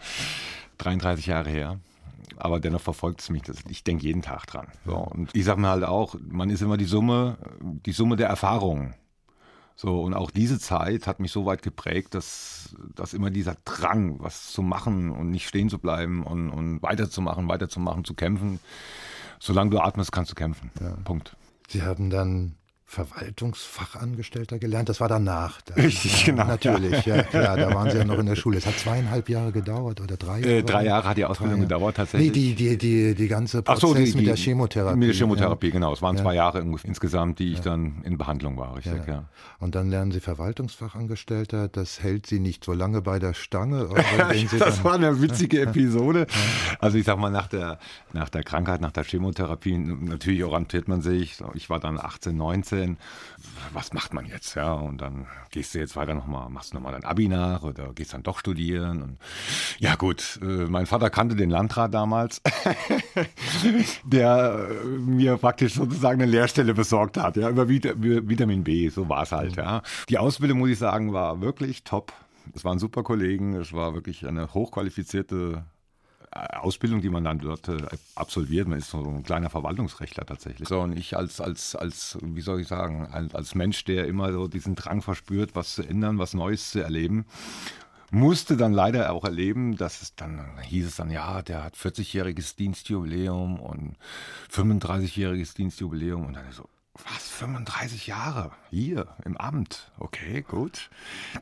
33 0.78 1.26
Jahre 1.26 1.50
her. 1.50 1.80
Aber 2.38 2.60
dennoch 2.60 2.82
verfolgt 2.82 3.22
es 3.22 3.30
mich. 3.30 3.44
Ich 3.70 3.84
denke 3.84 4.06
jeden 4.06 4.22
Tag 4.22 4.48
dran. 4.48 4.68
So, 4.86 4.96
und 4.96 5.30
ich 5.36 5.46
sage 5.46 5.60
mir 5.60 5.68
halt 5.68 5.84
auch, 5.84 6.16
man 6.28 6.50
ist 6.50 6.62
immer 6.62 6.78
die 6.78 6.86
Summe, 6.86 7.38
die 7.62 7.92
Summe 7.92 8.16
der 8.16 8.28
Erfahrungen. 8.28 8.96
So, 9.76 10.02
und 10.02 10.14
auch 10.14 10.32
diese 10.32 10.60
Zeit 10.60 11.08
hat 11.08 11.20
mich 11.20 11.32
so 11.32 11.46
weit 11.46 11.62
geprägt, 11.62 12.14
dass, 12.14 12.76
dass 12.96 13.14
immer 13.14 13.30
dieser 13.30 13.56
Drang, 13.66 14.20
was 14.20 14.52
zu 14.52 14.62
machen 14.62 15.10
und 15.12 15.30
nicht 15.30 15.48
stehen 15.48 15.70
zu 15.70 15.80
bleiben 15.80 16.24
und, 16.24 16.50
und 16.50 16.84
weiterzumachen, 16.84 17.48
weiterzumachen, 17.48 18.06
zu 18.06 18.14
kämpfen. 18.14 18.60
Solange 19.40 19.72
du 19.72 19.80
atmest, 19.80 20.12
kannst 20.12 20.32
du 20.32 20.36
kämpfen. 20.36 20.72
Ja. 20.80 20.96
Punkt. 21.04 21.36
Sie 21.68 21.82
haben 21.82 22.10
dann 22.10 22.56
Verwaltungsfachangestellter 22.94 24.60
gelernt. 24.60 24.88
Das 24.88 25.02
war 25.02 25.10
danach. 25.10 25.62
Da, 25.62 25.74
Richtig, 25.74 26.26
genau. 26.26 26.46
Natürlich, 26.46 27.06
ja. 27.06 27.18
ja. 27.18 27.24
klar. 27.24 27.58
Da 27.58 27.74
waren 27.74 27.90
Sie 27.90 27.98
ja 27.98 28.04
noch 28.04 28.20
in 28.20 28.28
der 28.28 28.36
Schule. 28.36 28.60
Es 28.60 28.68
hat 28.68 28.78
zweieinhalb 28.78 29.30
Jahre 29.30 29.52
gedauert 29.52 30.00
oder 30.00 30.16
drei 30.16 30.40
Jahre? 30.40 30.58
Äh, 30.58 30.64
drei 30.64 30.86
Jahre 30.86 31.10
hat 31.10 31.18
die 31.18 31.26
Ausbildung 31.26 31.62
gedauert 31.62 31.98
tatsächlich. 31.98 32.32
Nee, 32.32 32.54
die, 32.54 32.56
die, 32.56 32.78
die, 32.78 33.16
die 33.16 33.28
ganze 33.28 33.64
Prozess 33.64 33.82
so, 33.82 33.96
die, 33.96 34.14
mit 34.16 34.28
der 34.28 34.36
Chemotherapie. 34.36 34.98
Mit 34.98 35.10
der 35.10 35.16
Chemotherapie, 35.16 35.68
ja. 35.68 35.74
genau. 35.74 35.94
Es 35.94 36.04
waren 36.04 36.18
zwei 36.18 36.36
Jahre 36.36 36.60
insgesamt, 36.60 37.40
die 37.40 37.54
ich 37.54 37.62
dann 37.62 38.04
in 38.04 38.18
Behandlung 38.18 38.58
war, 38.58 38.76
richtig, 38.76 39.08
ja. 39.08 39.26
Und 39.60 39.74
dann 39.76 39.90
lernen 39.90 40.12
Sie 40.12 40.20
Verwaltungsfachangestellter. 40.20 41.70
Das 41.70 42.04
hält 42.04 42.28
Sie 42.28 42.40
nicht 42.40 42.64
so 42.64 42.74
lange 42.74 43.02
bei 43.02 43.18
der 43.18 43.34
Stange. 43.34 43.90
das 44.60 44.84
war 44.84 44.96
eine 44.96 45.20
witzige 45.22 45.62
Episode. 45.68 46.28
Also 46.80 46.98
ich 46.98 47.06
sag 47.06 47.18
mal, 47.18 47.32
nach 47.32 47.48
der, 47.48 47.80
nach 48.12 48.30
der 48.30 48.44
Krankheit, 48.44 48.82
nach 48.82 48.92
der 48.92 49.04
Chemotherapie, 49.04 49.78
natürlich 49.78 50.44
orientiert 50.44 50.88
man 50.88 51.02
sich. 51.02 51.38
Ich 51.56 51.70
war 51.70 51.80
dann 51.80 52.00
18, 52.00 52.36
19 52.36 52.83
was 53.74 53.94
macht 53.94 54.14
man 54.14 54.26
jetzt? 54.26 54.56
Ja, 54.56 54.74
und 54.74 55.02
dann 55.02 55.28
gehst 55.52 55.74
du 55.74 55.80
jetzt 55.80 55.96
weiter 55.96 56.14
nochmal, 56.14 56.50
machst 56.50 56.74
nochmal 56.74 56.94
dein 56.94 57.04
Abi 57.04 57.28
nach 57.28 57.64
oder 57.64 57.94
gehst 57.94 58.14
dann 58.14 58.24
doch 58.24 58.40
studieren. 58.40 59.02
Und 59.02 59.18
ja, 59.80 59.96
gut, 59.96 60.40
äh, 60.42 60.46
mein 60.46 60.86
Vater 60.86 61.10
kannte 61.10 61.36
den 61.36 61.50
Landrat 61.50 61.94
damals, 61.94 62.42
der 64.04 64.68
äh, 64.70 64.86
mir 64.86 65.38
praktisch 65.38 65.76
sozusagen 65.76 66.22
eine 66.22 66.32
Lehrstelle 66.32 66.74
besorgt 66.74 67.18
hat, 67.18 67.38
ja, 67.38 67.50
über 67.50 67.70
Vitamin 67.70 68.64
B, 68.64 68.90
so 68.90 69.10
war 69.10 69.24
es 69.24 69.32
halt, 69.32 69.56
ja. 69.56 69.82
Die 70.10 70.18
Ausbildung, 70.18 70.60
muss 70.60 70.70
ich 70.70 70.80
sagen, 70.80 71.14
war 71.14 71.42
wirklich 71.42 71.84
top. 71.84 72.14
Es 72.54 72.66
waren 72.66 72.78
super 72.78 73.04
Kollegen, 73.04 73.56
es 73.56 73.74
war 73.74 73.94
wirklich 73.94 74.28
eine 74.28 74.54
hochqualifizierte 74.54 75.64
Ausbildung, 76.36 77.02
die 77.02 77.10
man 77.10 77.24
dann 77.24 77.40
dort 77.40 77.68
äh, 77.68 77.78
absolviert. 78.16 78.68
Man 78.68 78.80
ist 78.80 78.90
so 78.90 79.00
ein 79.00 79.24
kleiner 79.24 79.50
Verwaltungsrechtler 79.50 80.26
tatsächlich. 80.26 80.68
So, 80.68 80.80
und 80.80 80.98
ich 80.98 81.16
als, 81.16 81.40
als, 81.42 81.76
als, 81.76 82.18
wie 82.22 82.42
soll 82.42 82.62
ich 82.62 82.68
sagen, 82.68 83.08
als, 83.08 83.56
Mensch, 83.56 83.84
der 83.86 84.08
immer 84.08 84.32
so 84.34 84.48
diesen 84.48 84.76
Drang 84.76 85.02
verspürt, 85.02 85.56
was 85.56 85.76
zu 85.76 85.84
ändern, 85.84 86.18
was 86.18 86.34
Neues 86.34 86.72
zu 86.72 86.82
erleben, 86.82 87.26
musste 88.10 88.58
dann 88.58 88.74
leider 88.74 89.12
auch 89.12 89.26
erleben, 89.26 89.76
dass 89.76 90.02
es 90.02 90.16
dann 90.16 90.60
hieß 90.62 90.88
es 90.88 90.96
dann, 90.96 91.10
ja, 91.10 91.42
der 91.42 91.64
hat 91.64 91.76
40-jähriges 91.76 92.56
Dienstjubiläum 92.56 93.60
und 93.60 93.96
35-jähriges 94.52 95.56
Dienstjubiläum 95.56 96.26
und 96.26 96.34
dann 96.34 96.52
so, 96.52 96.70
was, 96.94 97.28
35 97.28 98.08
Jahre 98.08 98.52
hier 98.70 99.08
im 99.26 99.36
Amt? 99.38 99.92
Okay, 99.98 100.44
gut. 100.44 100.92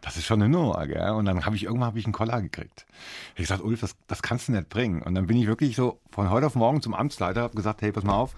Das 0.01 0.15
ist 0.15 0.25
schon 0.25 0.41
eine 0.41 0.50
Nummer, 0.50 0.88
gell? 0.88 1.12
Und 1.12 1.25
dann 1.25 1.46
habe 1.46 1.55
ich 1.55 1.63
irgendwann 1.63 1.89
hab 1.89 1.98
ich 1.98 2.05
einen 2.05 2.13
Koller 2.13 2.41
gekriegt. 2.41 2.86
Ich 3.36 3.41
gesagt, 3.41 3.62
Ulf, 3.62 3.81
das, 3.81 3.96
das 4.08 4.22
kannst 4.22 4.48
du 4.48 4.53
nicht 4.53 4.70
bringen. 4.70 5.01
Und 5.01 5.15
dann 5.15 5.27
bin 5.27 5.38
ich 5.38 5.48
wirklich 5.48 5.75
so 5.75 6.00
von 6.10 6.29
heute 6.29 6.48
auf 6.48 6.55
morgen 6.55 6.81
zum 6.81 6.93
Amtsleiter, 6.93 7.41
habe 7.41 7.55
gesagt, 7.55 7.81
hey, 7.81 7.91
pass 7.91 8.03
mal 8.03 8.13
auf, 8.13 8.36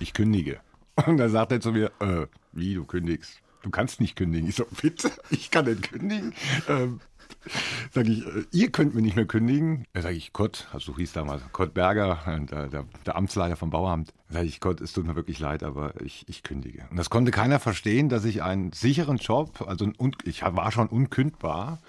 ich 0.00 0.12
kündige. 0.12 0.60
Und 1.06 1.16
dann 1.16 1.30
sagt 1.30 1.52
er 1.52 1.60
zu 1.60 1.72
mir, 1.72 1.90
äh, 2.00 2.26
wie, 2.52 2.74
du 2.74 2.84
kündigst? 2.84 3.40
Du 3.62 3.70
kannst 3.70 4.00
nicht 4.00 4.16
kündigen. 4.16 4.48
Ich 4.48 4.56
so, 4.56 4.66
bitte, 4.82 5.10
ich 5.30 5.50
kann 5.50 5.64
nicht 5.64 5.90
kündigen. 5.90 6.34
Ähm, 6.68 7.00
Sag 7.92 8.06
ich, 8.08 8.26
äh, 8.26 8.44
ihr 8.52 8.70
könnt 8.70 8.94
mir 8.94 9.02
nicht 9.02 9.16
mehr 9.16 9.26
kündigen. 9.26 9.84
Da 9.92 10.02
sage 10.02 10.16
ich, 10.16 10.32
Kurt, 10.32 10.68
also 10.72 10.92
so 10.92 10.98
hieß 10.98 11.12
damals, 11.12 11.42
Kurt 11.52 11.74
Berger, 11.74 12.18
der, 12.50 12.68
der, 12.68 12.84
der 13.06 13.16
Amtsleiter 13.16 13.56
vom 13.56 13.70
Bauamt. 13.70 14.12
Da 14.28 14.34
sage 14.34 14.46
ich, 14.46 14.60
Kurt, 14.60 14.80
es 14.80 14.92
tut 14.92 15.06
mir 15.06 15.16
wirklich 15.16 15.38
leid, 15.38 15.62
aber 15.62 16.00
ich, 16.00 16.24
ich 16.28 16.42
kündige. 16.42 16.86
Und 16.90 16.96
das 16.96 17.10
konnte 17.10 17.30
keiner 17.30 17.60
verstehen, 17.60 18.08
dass 18.08 18.24
ich 18.24 18.42
einen 18.42 18.72
sicheren 18.72 19.16
Job, 19.16 19.64
also 19.66 19.90
ich 20.24 20.42
war 20.42 20.72
schon 20.72 20.88
unkündbar, 20.88 21.80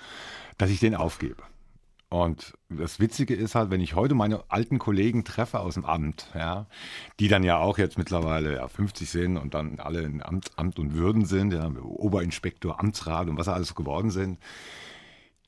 dass 0.57 0.69
ich 0.69 0.79
den 0.79 0.95
aufgebe. 0.95 1.43
Und 2.13 2.53
das 2.69 3.00
Witzige 3.00 3.33
ist 3.33 3.55
halt, 3.55 3.72
wenn 3.72 3.81
ich 3.81 3.95
heute 3.95 4.13
meine 4.13 4.43
alten 4.48 4.77
Kollegen 4.77 5.24
treffe 5.24 5.60
aus 5.60 5.74
dem 5.74 5.83
Amt, 5.83 6.27
ja, 6.36 6.67
die 7.19 7.27
dann 7.27 7.43
ja 7.43 7.57
auch 7.57 7.79
jetzt 7.79 7.98
mittlerweile 7.98 8.57
ja, 8.57 8.67
50 8.67 9.10
sind 9.10 9.36
und 9.36 9.55
dann 9.55 9.79
alle 9.79 10.03
in 10.03 10.22
Amt, 10.22 10.51
Amt 10.55 10.77
und 10.77 10.93
Würden 10.93 11.25
sind, 11.25 11.53
ja, 11.53 11.67
Oberinspektor, 11.81 12.79
Amtsrat 12.79 13.29
und 13.29 13.38
was 13.39 13.48
alles 13.48 13.74
geworden 13.74 14.12
sind, 14.12 14.38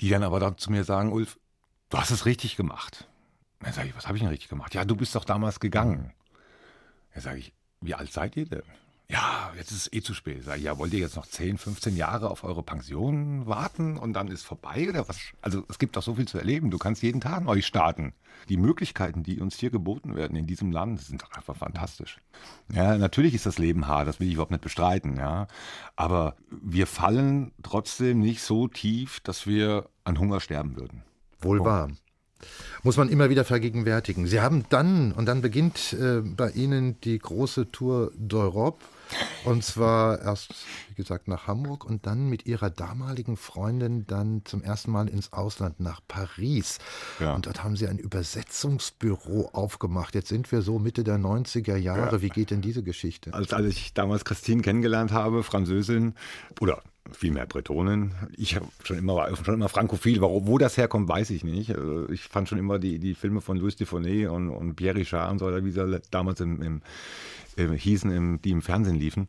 die 0.01 0.09
dann 0.09 0.23
aber 0.23 0.39
dann 0.39 0.57
zu 0.57 0.71
mir 0.71 0.83
sagen, 0.83 1.11
Ulf, 1.11 1.39
du 1.89 1.97
hast 1.97 2.11
es 2.11 2.25
richtig 2.25 2.55
gemacht. 2.55 3.07
Dann 3.59 3.73
sage 3.73 3.89
ich, 3.89 3.95
was 3.95 4.07
habe 4.07 4.17
ich 4.17 4.21
denn 4.21 4.29
richtig 4.29 4.49
gemacht? 4.49 4.73
Ja, 4.73 4.85
du 4.85 4.95
bist 4.95 5.15
doch 5.15 5.25
damals 5.25 5.59
gegangen. 5.59 6.13
Dann 7.13 7.23
sage 7.23 7.39
ich, 7.39 7.53
wie 7.81 7.95
alt 7.95 8.11
seid 8.11 8.35
ihr 8.37 8.45
denn? 8.45 8.63
Ja, 9.09 9.51
jetzt 9.55 9.71
ist 9.71 9.87
es 9.87 9.93
eh 9.93 10.01
zu 10.01 10.13
spät. 10.13 10.43
Sag 10.43 10.57
ich, 10.57 10.63
ja, 10.63 10.77
wollt 10.79 10.93
ihr 10.93 10.99
jetzt 10.99 11.15
noch 11.15 11.27
10, 11.27 11.57
15 11.57 11.95
Jahre 11.95 12.31
auf 12.31 12.43
eure 12.43 12.63
Pension 12.63 13.45
warten 13.45 13.97
und 13.97 14.13
dann 14.13 14.29
ist 14.29 14.43
vorbei 14.43 14.89
oder 14.89 15.07
was? 15.07 15.19
Also 15.41 15.63
es 15.69 15.77
gibt 15.77 15.95
doch 15.95 16.01
so 16.01 16.15
viel 16.15 16.27
zu 16.27 16.39
erleben. 16.39 16.71
Du 16.71 16.77
kannst 16.79 17.03
jeden 17.03 17.21
Tag 17.21 17.43
neu 17.43 17.61
starten. 17.61 18.13
Die 18.49 18.57
Möglichkeiten, 18.57 19.21
die 19.21 19.39
uns 19.39 19.57
hier 19.57 19.69
geboten 19.69 20.15
werden 20.15 20.35
in 20.35 20.47
diesem 20.47 20.71
Land, 20.71 21.01
sind 21.01 21.21
doch 21.21 21.31
einfach 21.31 21.55
fantastisch. 21.55 22.19
Ja, 22.73 22.97
natürlich 22.97 23.35
ist 23.35 23.45
das 23.45 23.59
Leben 23.59 23.87
hart, 23.87 24.07
das 24.07 24.19
will 24.19 24.27
ich 24.27 24.33
überhaupt 24.33 24.51
nicht 24.51 24.63
bestreiten, 24.63 25.17
ja. 25.17 25.47
Aber 25.95 26.35
wir 26.49 26.87
fallen 26.87 27.51
trotzdem 27.61 28.19
nicht 28.19 28.41
so 28.41 28.67
tief, 28.67 29.19
dass 29.19 29.45
wir 29.45 29.89
an 30.03 30.19
Hunger 30.19 30.39
sterben 30.39 30.75
würden. 30.75 31.03
Wohl 31.39 31.63
wahr 31.63 31.89
muss 32.83 32.97
man 32.97 33.09
immer 33.09 33.29
wieder 33.29 33.45
vergegenwärtigen. 33.45 34.27
Sie 34.27 34.41
haben 34.41 34.65
dann, 34.69 35.11
und 35.11 35.25
dann 35.25 35.41
beginnt 35.41 35.93
äh, 35.93 36.21
bei 36.21 36.51
Ihnen 36.51 36.99
die 37.01 37.17
große 37.17 37.71
Tour 37.71 38.11
d'Europe. 38.19 38.79
Und 39.43 39.63
zwar 39.63 40.19
erst, 40.21 40.53
wie 40.89 40.95
gesagt, 40.95 41.27
nach 41.27 41.47
Hamburg 41.47 41.85
und 41.85 42.07
dann 42.07 42.27
mit 42.27 42.47
ihrer 42.47 42.71
damaligen 42.71 43.37
Freundin 43.37 44.07
dann 44.07 44.41
zum 44.45 44.63
ersten 44.63 44.91
Mal 44.91 45.07
ins 45.07 45.31
Ausland, 45.31 45.79
nach 45.79 46.01
Paris. 46.07 46.79
Ja. 47.19 47.35
Und 47.35 47.45
dort 47.45 47.63
haben 47.63 47.75
sie 47.75 47.87
ein 47.87 47.99
Übersetzungsbüro 47.99 49.49
aufgemacht. 49.53 50.15
Jetzt 50.15 50.29
sind 50.29 50.51
wir 50.51 50.61
so 50.61 50.79
Mitte 50.79 51.03
der 51.03 51.17
90er 51.17 51.75
Jahre. 51.75 52.15
Ja. 52.15 52.21
Wie 52.21 52.29
geht 52.29 52.49
denn 52.51 52.61
diese 52.61 52.81
Geschichte? 52.81 53.33
Als, 53.33 53.53
als 53.53 53.67
ich 53.67 53.93
damals 53.93 54.25
Christine 54.25 54.61
kennengelernt 54.61 55.11
habe, 55.11 55.43
Französin, 55.43 56.15
oder 56.59 56.81
vielmehr 57.11 57.45
Bretonen. 57.45 58.11
Ich 58.37 58.55
habe 58.55 58.67
schon 58.83 58.97
immer, 58.97 59.35
schon 59.35 59.53
immer 59.53 59.69
frankophil. 59.69 60.21
Wo, 60.21 60.47
wo 60.47 60.57
das 60.57 60.77
herkommt, 60.77 61.07
weiß 61.07 61.29
ich 61.29 61.43
nicht. 61.43 61.75
Also 61.75 62.09
ich 62.09 62.23
fand 62.23 62.49
schon 62.49 62.57
immer 62.57 62.79
die, 62.79 62.99
die 62.99 63.13
Filme 63.13 63.41
von 63.41 63.57
Louis 63.57 63.75
Dufournet 63.75 64.29
und, 64.29 64.49
und 64.49 64.75
Pierre 64.75 64.95
Richard 64.95 65.31
und 65.31 65.39
so, 65.39 65.65
wie 65.65 65.71
sie 65.71 66.01
damals 66.11 66.39
im, 66.39 66.61
im 66.61 66.81
hießen, 67.55 68.11
im, 68.11 68.41
die 68.41 68.51
im 68.51 68.61
Fernsehen 68.61 68.95
liefen. 68.95 69.27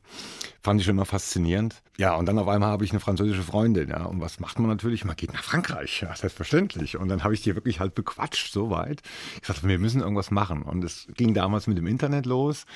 Fand 0.62 0.80
ich 0.80 0.86
schon 0.86 0.96
immer 0.96 1.04
faszinierend. 1.04 1.82
Ja, 1.98 2.14
und 2.16 2.26
dann 2.26 2.38
auf 2.38 2.48
einmal 2.48 2.70
habe 2.70 2.84
ich 2.84 2.90
eine 2.90 3.00
französische 3.00 3.42
Freundin. 3.42 3.88
Ja, 3.88 4.04
und 4.04 4.20
was 4.20 4.40
macht 4.40 4.58
man 4.58 4.68
natürlich? 4.68 5.04
Man 5.04 5.16
geht 5.16 5.32
nach 5.32 5.44
Frankreich. 5.44 6.02
Ja, 6.02 6.14
selbstverständlich. 6.14 6.96
Und 6.96 7.08
dann 7.08 7.24
habe 7.24 7.34
ich 7.34 7.42
die 7.42 7.54
wirklich 7.54 7.80
halt 7.80 7.94
bequatscht, 7.94 8.52
so 8.52 8.70
weit. 8.70 9.02
Ich 9.40 9.46
sagte, 9.46 9.66
wir 9.68 9.78
müssen 9.78 10.00
irgendwas 10.00 10.30
machen. 10.30 10.62
Und 10.62 10.84
es 10.84 11.06
ging 11.14 11.34
damals 11.34 11.66
mit 11.66 11.78
dem 11.78 11.86
Internet 11.86 12.26
los. 12.26 12.66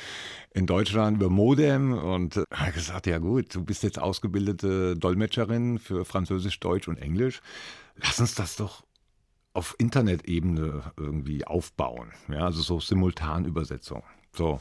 In 0.52 0.66
Deutschland 0.66 1.16
über 1.16 1.30
Modem. 1.30 1.92
Und 1.92 2.37
äh, 2.37 2.73
gesagt, 2.73 3.07
ja 3.07 3.19
gut, 3.19 3.54
du 3.54 3.64
bist 3.64 3.83
jetzt 3.83 3.99
ausgebildete 3.99 4.97
Dolmetscherin 4.97 5.78
für 5.78 6.04
Französisch, 6.04 6.61
Deutsch 6.61 6.88
und 6.88 6.97
Englisch. 6.99 7.40
Lass 7.97 8.21
uns 8.21 8.35
das 8.35 8.57
doch 8.57 8.85
auf 9.52 9.75
Internetebene 9.78 10.92
irgendwie 10.97 11.45
aufbauen. 11.47 12.12
Ja, 12.28 12.45
also 12.45 12.62
so 12.62 12.80
Simultanübersetzung. 12.80 14.02
So, 14.33 14.61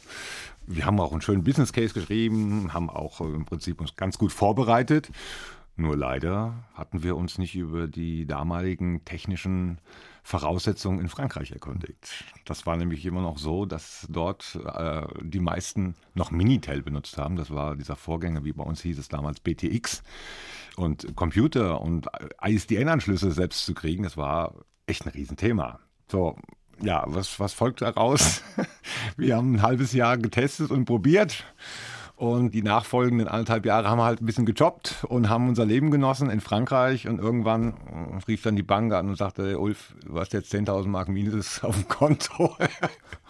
wir 0.65 0.85
haben 0.85 0.99
auch 0.99 1.11
einen 1.11 1.21
schönen 1.21 1.43
Business 1.43 1.73
Case 1.73 1.93
geschrieben, 1.93 2.73
haben 2.73 2.89
auch 2.89 3.21
im 3.21 3.45
Prinzip 3.45 3.81
uns 3.81 3.95
ganz 3.95 4.17
gut 4.17 4.31
vorbereitet. 4.31 5.09
Nur 5.79 5.95
leider 5.95 6.65
hatten 6.73 7.03
wir 7.03 7.15
uns 7.15 7.37
nicht 7.37 7.55
über 7.55 7.87
die 7.87 8.25
damaligen 8.25 9.05
technischen 9.05 9.79
Voraussetzungen 10.23 10.99
in 10.99 11.07
Frankreich 11.07 11.51
erkundigt. 11.51 12.25
Das 12.43 12.65
war 12.65 12.75
nämlich 12.75 13.05
immer 13.05 13.21
noch 13.21 13.37
so, 13.37 13.65
dass 13.65 14.05
dort 14.09 14.59
äh, 14.75 15.07
die 15.21 15.39
meisten 15.39 15.95
noch 16.15 16.31
Minitel 16.31 16.83
benutzt 16.83 17.17
haben. 17.17 17.37
Das 17.37 17.49
war 17.49 17.77
dieser 17.77 17.95
Vorgänger, 17.95 18.43
wie 18.43 18.51
bei 18.51 18.63
uns 18.63 18.81
hieß 18.81 18.99
es 18.99 19.07
damals 19.07 19.39
BTX. 19.39 20.03
Und 20.75 21.15
Computer 21.15 21.79
und 21.79 22.07
ISDN-Anschlüsse 22.45 23.31
selbst 23.31 23.65
zu 23.65 23.73
kriegen, 23.73 24.03
das 24.03 24.17
war 24.17 24.53
echt 24.85 25.05
ein 25.05 25.11
Riesenthema. 25.11 25.79
So, 26.11 26.35
ja, 26.81 27.03
was, 27.07 27.39
was 27.39 27.53
folgt 27.53 27.81
daraus? 27.81 28.41
Wir 29.17 29.35
haben 29.35 29.55
ein 29.55 29.61
halbes 29.61 29.93
Jahr 29.93 30.17
getestet 30.17 30.71
und 30.71 30.85
probiert. 30.85 31.45
Und 32.19 32.53
die 32.53 32.63
nachfolgenden 32.63 33.29
anderthalb 33.29 33.65
Jahre 33.65 33.89
haben 33.89 33.97
wir 33.97 34.03
halt 34.03 34.21
ein 34.21 34.25
bisschen 34.25 34.45
gejobbt 34.45 35.05
und 35.07 35.29
haben 35.29 35.47
unser 35.47 35.65
Leben 35.65 35.89
genossen 35.89 36.29
in 36.29 36.41
Frankreich. 36.41 37.07
Und 37.07 37.17
irgendwann 37.17 37.75
rief 38.27 38.41
dann 38.41 38.57
die 38.57 38.61
Bank 38.61 38.91
an 38.91 39.07
und 39.07 39.15
sagte, 39.15 39.57
Ulf, 39.57 39.95
du 40.05 40.19
hast 40.19 40.33
jetzt 40.33 40.53
10.000 40.53 40.87
Mark 40.87 41.07
Minus 41.07 41.63
auf 41.63 41.75
dem 41.75 41.87
Konto. 41.87 42.57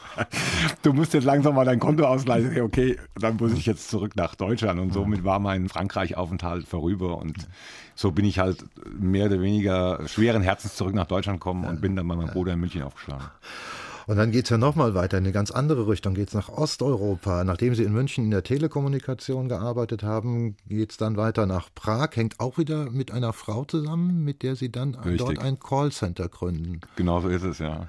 du 0.81 0.93
musst 0.93 1.13
jetzt 1.13 1.25
langsam 1.25 1.53
mal 1.53 1.65
dein 1.65 1.79
Konto 1.79 2.03
ausgleichen. 2.03 2.59
Okay, 2.59 2.97
dann 3.13 3.37
muss 3.37 3.53
ich 3.53 3.67
jetzt 3.67 3.91
zurück 3.91 4.15
nach 4.15 4.33
Deutschland. 4.33 4.79
Und 4.79 4.91
somit 4.91 5.23
war 5.23 5.37
mein 5.37 5.69
Frankreich-Aufenthalt 5.69 6.67
vorüber. 6.67 7.19
Und 7.19 7.47
so 7.93 8.09
bin 8.09 8.25
ich 8.25 8.39
halt 8.39 8.65
mehr 8.99 9.27
oder 9.27 9.39
weniger 9.39 10.07
schweren 10.07 10.41
Herzens 10.41 10.75
zurück 10.75 10.95
nach 10.95 11.05
Deutschland 11.05 11.39
gekommen 11.39 11.63
und 11.65 11.79
bin 11.79 11.95
dann 11.95 12.07
bei 12.07 12.15
meinem 12.15 12.31
Bruder 12.31 12.53
in 12.53 12.59
München 12.59 12.81
aufgeschlagen. 12.81 13.27
Und 14.09 14.15
dann 14.15 14.31
geht 14.31 14.45
es 14.45 14.49
ja 14.49 14.57
nochmal 14.57 14.95
weiter 14.95 15.19
in 15.19 15.23
eine 15.23 15.31
ganz 15.31 15.51
andere 15.51 15.87
Richtung, 15.87 16.15
geht 16.15 16.29
es 16.29 16.33
nach 16.33 16.49
Osteuropa. 16.49 17.43
Nachdem 17.43 17.75
Sie 17.75 17.83
in 17.83 17.93
München 17.93 18.23
in 18.23 18.31
der 18.31 18.41
Telekommunikation 18.41 19.47
gearbeitet 19.47 20.01
haben, 20.01 20.57
geht 20.67 20.89
es 20.89 20.97
dann 20.97 21.15
weiter 21.15 21.45
nach 21.45 21.69
Prag, 21.75 22.15
hängt 22.15 22.39
auch 22.39 22.57
wieder 22.57 22.89
mit 22.89 23.11
einer 23.11 23.33
Frau 23.33 23.65
zusammen, 23.65 24.23
mit 24.23 24.41
der 24.41 24.55
Sie 24.55 24.71
dann 24.71 24.95
Richtig. 24.95 25.17
dort 25.19 25.37
ein 25.37 25.59
Callcenter 25.59 26.27
gründen. 26.27 26.79
Genau 26.95 27.21
so 27.21 27.29
ist 27.29 27.43
es, 27.43 27.59
ja. 27.59 27.87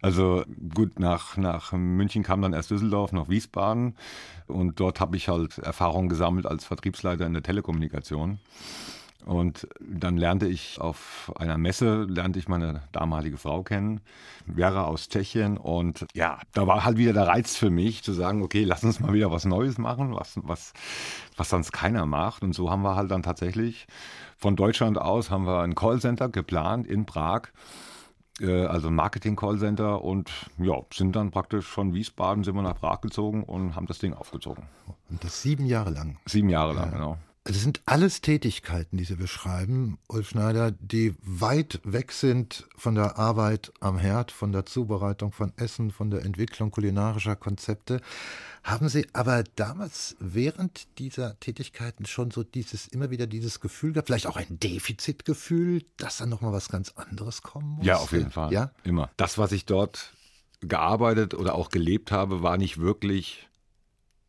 Also 0.00 0.42
gut, 0.74 0.98
nach, 0.98 1.36
nach 1.36 1.70
München 1.70 2.24
kam 2.24 2.42
dann 2.42 2.54
erst 2.54 2.72
Düsseldorf, 2.72 3.12
noch 3.12 3.28
Wiesbaden 3.28 3.94
und 4.48 4.80
dort 4.80 4.98
habe 4.98 5.16
ich 5.16 5.28
halt 5.28 5.58
Erfahrung 5.58 6.08
gesammelt 6.08 6.44
als 6.44 6.64
Vertriebsleiter 6.64 7.24
in 7.24 7.34
der 7.34 7.44
Telekommunikation. 7.44 8.40
Und 9.24 9.68
dann 9.80 10.16
lernte 10.16 10.46
ich 10.46 10.80
auf 10.80 11.32
einer 11.36 11.56
Messe, 11.56 12.04
lernte 12.04 12.38
ich 12.38 12.48
meine 12.48 12.82
damalige 12.90 13.36
Frau 13.36 13.62
kennen, 13.62 14.00
Vera 14.52 14.84
aus 14.84 15.08
Tschechien. 15.08 15.56
Und 15.56 16.06
ja, 16.14 16.38
da 16.52 16.66
war 16.66 16.84
halt 16.84 16.96
wieder 16.96 17.12
der 17.12 17.28
Reiz 17.28 17.56
für 17.56 17.70
mich 17.70 18.02
zu 18.02 18.12
sagen, 18.12 18.42
okay, 18.42 18.64
lass 18.64 18.82
uns 18.82 19.00
mal 19.00 19.12
wieder 19.12 19.30
was 19.30 19.44
Neues 19.44 19.78
machen, 19.78 20.14
was, 20.14 20.34
was, 20.42 20.72
was 21.36 21.50
sonst 21.50 21.72
keiner 21.72 22.04
macht. 22.06 22.42
Und 22.42 22.52
so 22.52 22.70
haben 22.70 22.82
wir 22.82 22.96
halt 22.96 23.10
dann 23.10 23.22
tatsächlich 23.22 23.86
von 24.38 24.56
Deutschland 24.56 24.98
aus 24.98 25.30
haben 25.30 25.46
wir 25.46 25.60
ein 25.60 25.76
Callcenter 25.76 26.28
geplant 26.28 26.86
in 26.86 27.06
Prag 27.06 27.48
äh, 28.40 28.66
also 28.66 28.88
ein 28.88 28.94
Marketing-Callcenter 28.94 30.02
und 30.02 30.30
ja, 30.58 30.74
sind 30.92 31.14
dann 31.14 31.30
praktisch 31.30 31.66
von 31.66 31.94
Wiesbaden 31.94 32.44
sind 32.44 32.54
wir 32.54 32.62
nach 32.62 32.78
Prag 32.78 33.00
gezogen 33.00 33.44
und 33.44 33.76
haben 33.76 33.86
das 33.86 33.98
Ding 33.98 34.14
aufgezogen. 34.14 34.64
Und 35.10 35.22
das 35.22 35.42
sieben 35.42 35.66
Jahre 35.66 35.90
lang? 35.90 36.18
Sieben 36.26 36.48
Jahre 36.48 36.72
lang, 36.72 36.86
ja. 36.86 36.98
genau. 36.98 37.18
Es 37.44 37.60
sind 37.60 37.82
alles 37.86 38.20
Tätigkeiten, 38.20 38.96
die 38.96 39.04
Sie 39.04 39.16
beschreiben, 39.16 39.98
Ulf 40.06 40.28
Schneider, 40.28 40.70
die 40.70 41.16
weit 41.22 41.80
weg 41.82 42.12
sind 42.12 42.68
von 42.76 42.94
der 42.94 43.18
Arbeit 43.18 43.72
am 43.80 43.98
Herd, 43.98 44.30
von 44.30 44.52
der 44.52 44.64
Zubereitung 44.64 45.32
von 45.32 45.52
Essen, 45.56 45.90
von 45.90 46.10
der 46.10 46.24
Entwicklung 46.24 46.70
kulinarischer 46.70 47.34
Konzepte. 47.34 48.00
Haben 48.62 48.88
Sie 48.88 49.08
aber 49.12 49.42
damals 49.56 50.14
während 50.20 50.86
dieser 51.00 51.38
Tätigkeiten 51.40 52.06
schon 52.06 52.30
so 52.30 52.44
dieses, 52.44 52.86
immer 52.86 53.10
wieder 53.10 53.26
dieses 53.26 53.58
Gefühl 53.58 53.92
gehabt, 53.92 54.06
vielleicht 54.06 54.28
auch 54.28 54.36
ein 54.36 54.60
Defizitgefühl, 54.60 55.82
dass 55.96 56.18
da 56.18 56.26
nochmal 56.26 56.52
was 56.52 56.68
ganz 56.68 56.90
anderes 56.90 57.42
kommen 57.42 57.70
muss? 57.70 57.86
Ja, 57.86 57.96
auf 57.96 58.12
jeden 58.12 58.30
Fall. 58.30 58.52
Ja? 58.52 58.70
Immer. 58.84 59.10
Das, 59.16 59.36
was 59.36 59.50
ich 59.50 59.66
dort 59.66 60.14
gearbeitet 60.60 61.34
oder 61.34 61.56
auch 61.56 61.70
gelebt 61.70 62.12
habe, 62.12 62.44
war 62.44 62.56
nicht 62.56 62.78
wirklich 62.78 63.48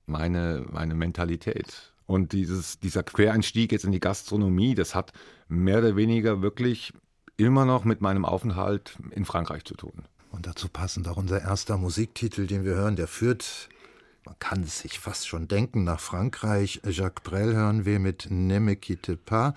meine, 0.08 0.66
meine 0.72 0.96
Mentalität 0.96 1.93
und 2.06 2.32
dieses, 2.34 2.80
dieser 2.80 3.04
Quereinstieg 3.04 3.72
jetzt 3.72 3.86
in 3.86 3.92
die 3.92 4.00
Gastronomie, 4.00 4.76
das 4.76 4.96
hat 4.96 5.14
mehr 5.48 5.80
oder 5.80 5.96
weniger 5.96 6.42
wirklich 6.42 6.94
immer 7.38 7.66
noch 7.66 7.84
mit 7.84 8.02
meinem 8.02 8.26
Aufenthalt 8.26 8.98
in 9.12 9.26
Frankreich 9.26 9.66
zu 9.66 9.76
tun. 9.76 10.04
Und 10.32 10.48
dazu 10.48 10.68
passend 10.68 11.08
auch 11.08 11.18
unser 11.18 11.42
erster 11.42 11.78
Musiktitel, 11.78 12.48
den 12.48 12.66
wir 12.66 12.74
hören, 12.74 12.96
der 12.96 13.08
führt, 13.08 13.70
man 14.26 14.36
kann 14.40 14.64
es 14.64 14.80
sich 14.80 15.00
fast 15.00 15.28
schon 15.28 15.48
denken, 15.48 15.84
nach 15.84 16.00
Frankreich. 16.00 16.82
Jacques 16.86 17.24
Brel 17.24 17.54
hören 17.54 17.86
wir 17.86 18.00
mit 18.00 18.28
Ne 18.30 18.60
me 18.60 18.76
quitte 18.76 19.18
pas. 19.18 19.54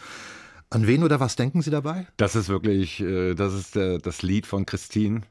An 0.69 0.87
wen 0.87 1.05
oder 1.05 1.21
was 1.21 1.37
denken 1.37 1.62
Sie 1.62 1.71
dabei? 1.71 2.07
Das 2.17 2.35
ist 2.35 2.49
wirklich, 2.49 3.00
äh, 3.00 3.35
das 3.35 3.55
ist 3.55 3.76
das 3.76 4.23
Lied 4.23 4.47
von 4.47 4.67
Christine 4.67 5.23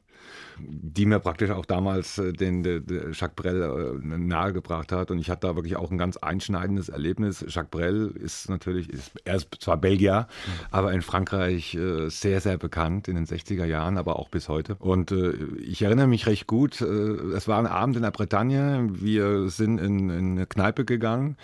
die 0.58 1.06
mir 1.06 1.18
praktisch 1.18 1.50
auch 1.50 1.66
damals 1.66 2.18
äh, 2.18 2.32
den, 2.32 2.62
den, 2.62 2.84
Jacques 3.12 3.34
Brel 3.34 3.62
äh, 3.62 4.18
nahegebracht 4.18 4.92
hat. 4.92 5.10
Und 5.10 5.18
ich 5.18 5.30
hatte 5.30 5.46
da 5.46 5.56
wirklich 5.56 5.76
auch 5.76 5.90
ein 5.90 5.98
ganz 5.98 6.16
einschneidendes 6.16 6.88
Erlebnis. 6.88 7.44
Jacques 7.48 7.70
Brel 7.70 8.12
ist 8.16 8.48
natürlich, 8.48 8.88
ist, 8.90 9.12
er 9.24 9.36
ist 9.36 9.48
zwar 9.60 9.76
Belgier, 9.76 10.26
aber 10.70 10.92
in 10.92 11.02
Frankreich 11.02 11.74
äh, 11.74 12.08
sehr, 12.08 12.40
sehr 12.40 12.58
bekannt 12.58 13.08
in 13.08 13.16
den 13.16 13.26
60er 13.26 13.64
Jahren, 13.64 13.98
aber 13.98 14.18
auch 14.18 14.28
bis 14.28 14.48
heute. 14.48 14.76
Und 14.76 15.12
ich 15.60 15.82
erinnere 15.82 16.06
mich 16.06 16.26
recht 16.26 16.46
gut, 16.46 16.80
es 16.80 17.48
war 17.48 17.58
ein 17.58 17.66
Abend 17.66 17.96
in 17.96 18.02
der 18.02 18.10
Bretagne. 18.10 18.88
Wir 18.90 19.48
sind 19.48 19.78
in, 19.78 20.10
in 20.10 20.32
eine 20.32 20.46
Kneipe 20.46 20.84
gegangen. 20.84 21.36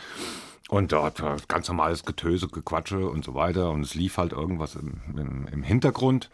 Und 0.69 0.93
dort 0.93 1.23
ganz 1.49 1.69
normales 1.69 2.05
Getöse, 2.05 2.49
Gequatsche 2.49 3.09
und 3.09 3.25
so 3.25 3.35
weiter. 3.35 3.71
Und 3.71 3.83
es 3.83 3.95
lief 3.95 4.17
halt 4.17 4.33
irgendwas 4.33 4.75
im, 4.75 5.01
im, 5.17 5.47
im 5.49 5.63
Hintergrund. 5.63 6.31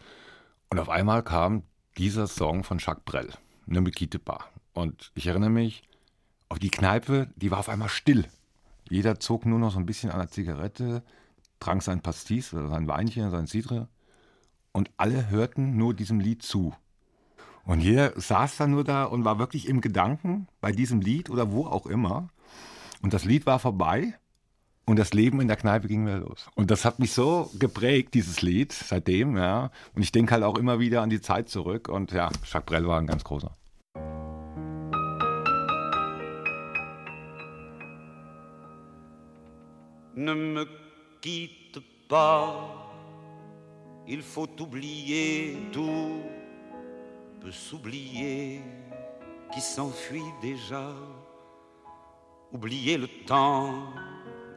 Und 0.69 0.79
auf 0.79 0.89
einmal 0.89 1.23
kam 1.23 1.63
dieser 1.99 2.27
Song 2.27 2.63
von 2.63 2.77
Jacques 2.79 3.03
Brel, 3.03 3.29
Ne 3.65 3.81
me 3.81 3.91
quitte. 3.91 4.21
Und 4.73 5.11
ich 5.15 5.27
erinnere 5.27 5.49
mich, 5.49 5.83
auf 6.47 6.57
die 6.57 6.71
Kneipe, 6.71 7.27
die 7.35 7.51
war 7.51 7.59
auf 7.59 7.67
einmal 7.67 7.89
still. 7.89 8.25
Jeder 8.89 9.19
zog 9.19 9.45
nur 9.45 9.59
noch 9.59 9.71
so 9.71 9.79
ein 9.79 9.85
bisschen 9.85 10.09
an 10.09 10.19
der 10.19 10.29
Zigarette, 10.29 11.03
trank 11.59 11.83
sein 11.83 12.01
Pastis 12.01 12.53
oder 12.53 12.69
sein 12.69 12.87
Weinchen, 12.87 13.29
sein 13.29 13.47
Cidre. 13.47 13.89
Und 14.71 14.89
alle 14.95 15.29
hörten 15.29 15.75
nur 15.75 15.93
diesem 15.93 16.21
Lied 16.21 16.41
zu. 16.41 16.73
Und 17.65 17.81
jeder 17.81 18.19
saß 18.19 18.55
da 18.55 18.67
nur 18.67 18.85
da 18.85 19.03
und 19.03 19.25
war 19.25 19.37
wirklich 19.37 19.67
im 19.67 19.81
Gedanken 19.81 20.47
bei 20.61 20.71
diesem 20.71 21.01
Lied 21.01 21.29
oder 21.29 21.51
wo 21.51 21.65
auch 21.65 21.85
immer. 21.85 22.29
Und 23.01 23.13
das 23.13 23.25
Lied 23.25 23.45
war 23.45 23.59
vorbei 23.59 24.17
und 24.89 24.97
das 24.97 25.13
Leben 25.13 25.39
in 25.39 25.47
der 25.47 25.55
Kneipe 25.55 25.87
ging 25.87 26.07
wieder 26.07 26.17
los. 26.17 26.47
Und 26.55 26.71
das 26.71 26.83
hat 26.83 26.97
mich 26.97 27.13
so 27.13 27.51
geprägt, 27.59 28.15
dieses 28.15 28.41
Lied, 28.41 28.73
seitdem, 28.73 29.37
ja. 29.37 29.69
Und 29.93 30.01
ich 30.01 30.11
denke 30.11 30.33
halt 30.33 30.43
auch 30.43 30.57
immer 30.57 30.79
wieder 30.79 31.03
an 31.03 31.11
die 31.11 31.21
Zeit 31.21 31.47
zurück. 31.47 31.89
Und 31.89 32.11
ja, 32.11 32.31
Jacques 32.43 32.65
Brel 32.65 32.87
war 32.87 32.99
ein 32.99 33.05
ganz 33.05 33.23
großer. 33.23 33.55
Ne 40.15 40.33
me 40.33 40.65
quitte 41.21 41.83
pas, 42.09 42.55
il 44.07 44.23
faut 44.23 44.49
oublier 44.59 45.55
tout, 45.71 46.23
peut 47.39 47.51
s'oublier 47.51 48.61
qui 49.53 49.61
s'enfuit 49.61 50.33
déjà, 50.41 50.93
oublier 52.51 52.97
le 52.97 53.07
temps 53.27 53.93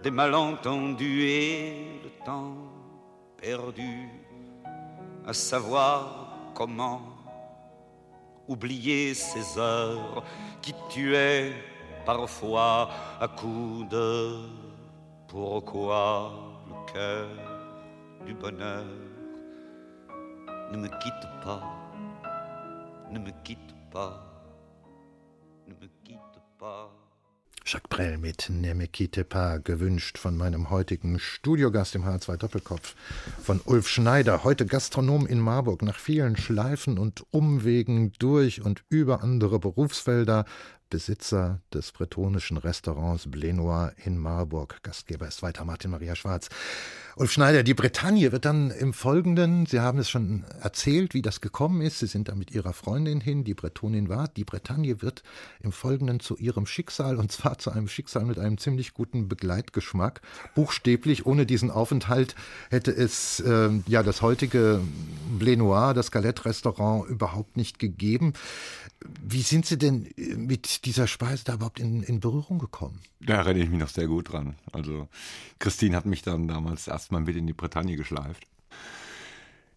des 0.03 0.11
malentendus 0.11 1.23
et 1.23 2.01
le 2.03 2.11
temps 2.25 2.57
perdu 3.37 4.09
à 5.25 5.33
savoir 5.33 6.29
comment 6.55 7.03
oublier 8.49 9.15
ces 9.15 9.59
heures 9.59 10.25
qui 10.61 10.75
tuaient 10.91 11.53
parfois 12.05 12.91
à 13.21 13.29
coups 13.29 13.89
de 13.89 14.41
pourquoi 15.29 16.33
le 16.69 16.93
cœur 16.93 17.29
du 18.27 18.35
bonheur 18.35 18.85
ne 20.73 20.77
me 20.79 20.89
quitte 20.89 21.29
pas, 21.45 21.63
ne 23.11 23.19
me 23.19 23.31
quitte 23.45 23.75
pas, 23.91 24.21
ne 25.69 25.75
me 25.75 25.89
quitte 26.03 26.41
pas. 26.59 27.02
Jacques 27.73 27.89
Brel 27.89 28.19
mit 28.19 28.51
Nemekite 28.51 29.25
Pa, 29.25 29.57
gewünscht 29.57 30.19
von 30.19 30.37
meinem 30.37 30.69
heutigen 30.69 31.19
Studiogast 31.19 31.95
im 31.95 32.05
H2 32.05 32.37
Doppelkopf, 32.37 32.95
von 33.43 33.63
Ulf 33.65 33.89
Schneider, 33.89 34.45
heute 34.45 34.67
Gastronom 34.67 35.27
in 35.27 35.41
Marburg, 35.41 35.81
nach 35.81 35.99
vielen 35.99 36.37
Schleifen 36.37 36.99
und 36.99 37.25
Umwegen 37.31 38.13
durch 38.19 38.61
und 38.61 38.85
über 38.91 39.23
andere 39.23 39.59
Berufsfelder, 39.59 40.45
Besitzer 40.93 41.63
des 41.73 41.91
bretonischen 41.91 42.59
Restaurants 42.59 43.31
Blenoir 43.31 43.95
in 44.05 44.19
Marburg. 44.19 44.83
Gastgeber 44.83 45.27
ist 45.27 45.43
weiter 45.43 45.65
Martin 45.65 45.91
Maria 45.91 46.15
Schwarz. 46.15 46.51
Ulf 47.17 47.33
Schneider, 47.33 47.63
die 47.63 47.73
Bretagne 47.73 48.31
wird 48.31 48.45
dann 48.45 48.71
im 48.71 48.93
Folgenden, 48.93 49.67
Sie 49.67 49.81
haben 49.81 49.99
es 49.99 50.11
schon 50.11 50.45
erzählt, 50.61 51.13
wie 51.13 51.23
das 51.23 51.41
gekommen 51.41 51.81
ist. 51.83 51.99
Sie 51.99 52.07
sind 52.07 52.29
da 52.29 52.35
mit 52.35 52.51
Ihrer 52.53 52.73
Freundin 52.73 53.21
hin, 53.21 53.45
die 53.45 53.55
Bretonin 53.55 54.11
war. 54.11 54.29
Die 54.29 54.45
Bretagne 54.45 55.01
wird 55.01 55.23
im 55.61 55.73
Folgenden 55.73 56.21
zu 56.21 56.37
ihrem 56.37 56.67
Schicksal 56.67 57.17
und 57.17 57.33
zwar 57.33 57.59
zu 57.59 57.71
einem 57.71 57.89
Schicksal 57.89 58.25
mit 58.25 58.39
einem 58.39 58.59
ziemlich 58.59 58.93
guten 58.93 59.29
Begleitgeschmack. 59.29 60.21
Buchstäblich, 60.55 61.25
ohne 61.25 61.47
diesen 61.47 61.71
Aufenthalt 61.71 62.35
hätte 62.71 62.91
es 62.93 63.41
äh, 63.41 63.71
ja 63.87 64.03
das 64.03 64.21
heutige 64.21 64.81
Blé 65.39 65.57
Noir, 65.57 65.95
das 65.95 66.11
Galette-Restaurant, 66.11 67.09
überhaupt 67.09 67.57
nicht 67.57 67.79
gegeben. 67.79 68.35
Wie 69.23 69.43
sind 69.43 69.67
Sie 69.67 69.79
denn 69.79 70.09
mit 70.37 70.82
dieser 70.85 71.07
Speise 71.07 71.45
da 71.45 71.55
überhaupt 71.55 71.81
in, 71.81 72.03
in 72.03 72.21
Berührung 72.21 72.59
gekommen? 72.59 73.01
Da 73.21 73.37
erinnere 73.37 73.65
ich 73.65 73.71
mich 73.71 73.81
noch 73.81 73.89
sehr 73.89 74.09
gut 74.09 74.33
dran. 74.33 74.57
Also 74.73 75.09
Christine 75.59 75.97
hat 75.97 76.07
mich 76.07 76.23
dann 76.23 76.49
damals 76.49 76.89
erstmal 76.89 77.21
mit 77.21 77.37
in 77.37 77.47
die 77.47 77.53
Bretagne 77.53 77.97
geschleift. 77.97 78.47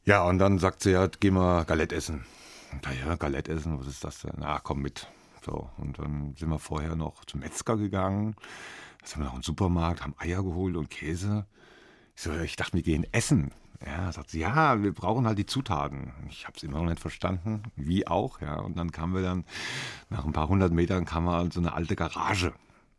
Ja, 0.06 0.24
und 0.24 0.38
dann 0.40 0.60
sagt 0.60 0.84
sie, 0.84 0.92
ja, 0.92 1.08
geh 1.08 1.32
mal 1.32 1.64
Galette 1.66 1.96
essen. 1.96 2.26
Und 2.72 2.86
da, 2.86 2.92
ja, 2.92 3.16
Galette 3.16 3.52
essen, 3.52 3.80
was 3.80 3.88
ist 3.88 4.04
das 4.04 4.20
denn? 4.22 4.34
Na, 4.38 4.60
komm 4.60 4.82
mit. 4.82 5.08
So, 5.46 5.70
und 5.78 6.00
dann 6.00 6.36
sind 6.38 6.50
wir 6.50 6.60
vorher 6.60 6.96
noch 6.96 7.26
zum 7.26 7.42
Metzger 7.42 7.78
gegangen. 7.78 8.36
Dann 9.00 9.08
sind 9.08 9.22
wir 9.22 9.26
noch 9.26 9.36
im 9.36 9.44
Supermarkt, 9.44 10.04
haben 10.04 10.16
Eier 10.18 10.44
geholt 10.44 10.76
und 10.76 10.90
Käse. 10.90 11.46
Ich, 12.16 12.24
so, 12.24 12.32
ich 12.34 12.56
dachte, 12.56 12.74
wir 12.74 12.84
gehen 12.84 13.06
essen. 13.12 13.52
Ja, 13.86 14.12
sagt 14.12 14.30
sie, 14.30 14.40
ja, 14.40 14.82
wir 14.84 14.94
brauchen 14.94 15.26
halt 15.28 15.38
die 15.38 15.46
Zutaten. 15.46 16.14
Ich 16.30 16.46
habe 16.46 16.56
es 16.56 16.64
immer 16.64 16.80
noch 16.80 16.90
nicht 16.90 17.00
verstanden, 17.00 17.64
wie 17.76 18.08
auch, 18.08 18.42
ja. 18.42 18.56
Und 18.60 18.78
dann 18.78 18.92
kamen 18.92 19.14
wir 19.14 19.22
dann, 19.22 19.46
nach 20.10 20.26
ein 20.26 20.34
paar 20.34 20.48
hundert 20.48 20.72
Metern 20.72 21.06
kam 21.06 21.26
wir 21.26 21.50
so 21.52 21.60
eine 21.60 21.74
alte 21.74 21.96
Garage. 21.96 22.54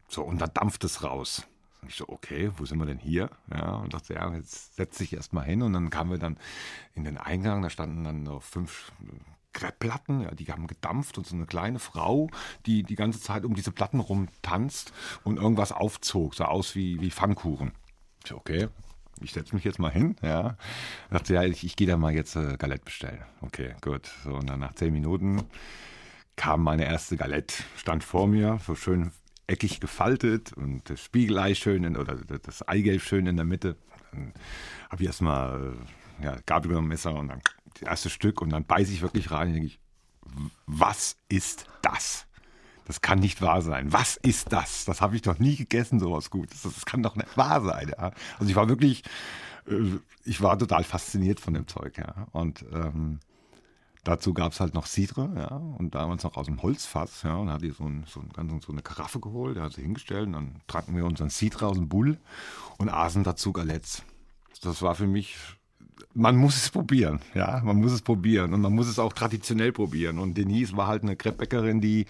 So, 0.09 0.23
und 0.23 0.41
da 0.41 0.47
dampft 0.47 0.85
es 0.85 1.03
raus. 1.03 1.47
Ich 1.89 1.95
so, 1.95 2.09
okay, 2.09 2.51
wo 2.57 2.65
sind 2.65 2.79
wir 2.79 2.87
denn 2.87 2.99
hier? 2.99 3.31
Ja, 3.51 3.77
und 3.77 3.95
dachte, 3.95 4.15
ja, 4.15 4.33
jetzt 4.35 4.77
setz 4.77 4.99
dich 4.99 5.13
erst 5.13 5.33
mal 5.33 5.45
hin. 5.45 5.63
Und 5.63 5.73
dann 5.73 5.91
kamen 5.91 6.11
wir 6.11 6.19
dann 6.19 6.37
in 6.95 7.05
den 7.05 7.17
Eingang, 7.17 7.63
da 7.63 7.71
standen 7.71 8.05
dann 8.05 8.25
noch 8.25 8.43
fünf 8.43 8.93
Kreppplatten, 9.53 10.21
ja, 10.21 10.33
die 10.33 10.47
haben 10.53 10.67
gedampft 10.67 11.17
und 11.17 11.27
so 11.27 11.35
eine 11.35 11.47
kleine 11.47 11.79
Frau, 11.79 12.29
die 12.67 12.83
die 12.83 12.95
ganze 12.95 13.21
Zeit 13.21 13.45
um 13.45 13.55
diese 13.55 13.73
Platten 13.73 14.01
rumtanzt 14.01 14.93
und 15.25 15.39
irgendwas 15.39 15.73
aufzog, 15.73 16.35
sah 16.35 16.47
aus 16.47 16.75
wie, 16.75 17.01
wie 17.01 17.11
Pfannkuchen. 17.11 17.73
Ich 18.23 18.35
okay, 18.35 18.69
ich 19.21 19.33
setze 19.33 19.55
mich 19.55 19.65
jetzt 19.65 19.79
mal 19.79 19.91
hin, 19.91 20.17
ja. 20.23 20.57
Dachte, 21.11 21.35
ja, 21.35 21.45
ich, 21.45 21.65
ich 21.65 21.77
gehe 21.77 21.87
da 21.87 21.97
mal 21.97 22.15
jetzt 22.15 22.37
äh, 22.37 22.57
Galette 22.59 22.85
bestellen. 22.85 23.23
Okay, 23.41 23.75
gut. 23.81 24.11
So, 24.25 24.35
und 24.35 24.49
dann 24.49 24.61
nach 24.61 24.75
zehn 24.75 24.93
Minuten 24.93 25.43
kam 26.37 26.63
meine 26.63 26.85
erste 26.85 27.17
Galette, 27.17 27.55
stand 27.77 28.05
vor 28.05 28.27
mir, 28.27 28.59
so 28.65 28.75
schön 28.75 29.11
eckig 29.47 29.81
gefaltet 29.81 30.53
und 30.53 30.89
das 30.91 31.01
Spiegelei 31.01 31.55
schön 31.55 31.85
in, 31.85 31.97
oder 31.97 32.17
das 32.17 32.67
Eigelb 32.67 33.03
schön 33.03 33.27
in 33.27 33.37
der 33.37 33.45
Mitte. 33.45 33.77
Dann 34.13 34.33
habe 34.91 35.03
ich 35.03 35.07
erstmal 35.07 35.75
äh, 36.21 36.25
ja, 36.25 36.37
Gabel 36.47 36.71
genommen, 36.71 36.89
Messer 36.89 37.15
und 37.15 37.29
dann 37.29 37.41
das 37.75 37.83
erste 37.83 38.11
Stück 38.11 38.41
und 38.43 38.51
dann 38.51 38.65
beiße 38.65 38.93
ich 38.93 39.03
wirklich 39.03 39.31
rein 39.31 39.49
und 39.49 39.55
denke 39.55 39.69
ich, 39.69 39.81
was 40.67 41.17
ist 41.29 41.67
das? 41.83 42.27
Das 42.87 43.01
kann 43.01 43.19
nicht 43.19 43.43
wahr 43.43 43.63
sein. 43.63 43.93
Was 43.93 44.17
ist 44.17 44.53
das? 44.53 44.85
Das 44.85 45.01
habe 45.01 45.17
ich 45.17 45.23
doch 45.23 45.39
nie 45.39 45.57
gegessen, 45.57 45.99
sowas 45.99 46.31
Gutes. 46.31 46.63
Das, 46.63 46.87
kann 46.87 47.03
doch 47.03 47.17
nicht 47.17 47.37
wahr 47.37 47.61
sein. 47.63 47.93
Ja? 47.97 48.13
Also 48.39 48.49
ich 48.49 48.57
war 48.57 48.69
wirklich, 48.69 49.03
äh, 49.69 49.99
ich 50.25 50.41
war 50.41 50.59
total 50.59 50.85
fasziniert 50.85 51.41
von 51.41 51.55
dem 51.55 51.67
Zeug. 51.67 51.99
Ja? 51.99 52.29
Und 52.33 52.65
ähm, 52.73 53.19
dazu 54.07 54.35
gab 54.35 54.53
es 54.53 54.61
halt 54.61 54.75
noch 54.75 54.87
Cidre, 54.87 55.31
ja, 55.37 55.57
und 55.57 55.95
damals 55.95 56.23
noch 56.23 56.37
aus 56.37 56.47
dem 56.47 56.63
Holzfass, 56.63 57.23
ja, 57.23 57.37
und 57.37 57.51
hat 57.51 57.63
die 57.63 57.71
so, 57.71 57.85
ein, 57.85 58.05
so, 58.07 58.21
ein, 58.21 58.61
so 58.61 58.73
eine 58.73 58.83
Karaffe 58.83 59.21
geholt, 59.21 59.57
der 59.57 59.65
hat 59.65 59.73
sie 59.73 59.83
hingestellt, 59.83 60.27
und 60.27 60.33
dann 60.33 60.61
tranken 60.67 60.97
wir 60.97 61.05
unseren 61.05 61.31
Cidre 61.31 61.67
aus 61.67 61.77
dem 61.77 61.89
Bull 61.89 62.19
und 62.79 62.89
aßen 62.89 63.25
dazu 63.25 63.53
Galettes. 63.53 64.05
Das 64.63 64.81
war 64.83 64.95
für 64.95 65.07
mich 65.07 65.37
man 66.15 66.37
muss 66.37 66.57
es 66.57 66.71
probieren, 66.71 67.21
ja, 67.35 67.61
man 67.63 67.77
muss 67.77 67.93
es 67.93 68.03
probieren 68.03 68.55
und 68.55 68.61
man 68.61 68.73
muss 68.73 68.89
es 68.89 68.99
auch 68.99 69.13
traditionell 69.13 69.73
probieren. 69.73 70.19
Und 70.19 70.37
Denise 70.37 70.77
war 70.77 70.87
halt 70.87 71.03
eine 71.03 71.15
Kreppbäckerin, 71.15 71.81
die 71.81 72.07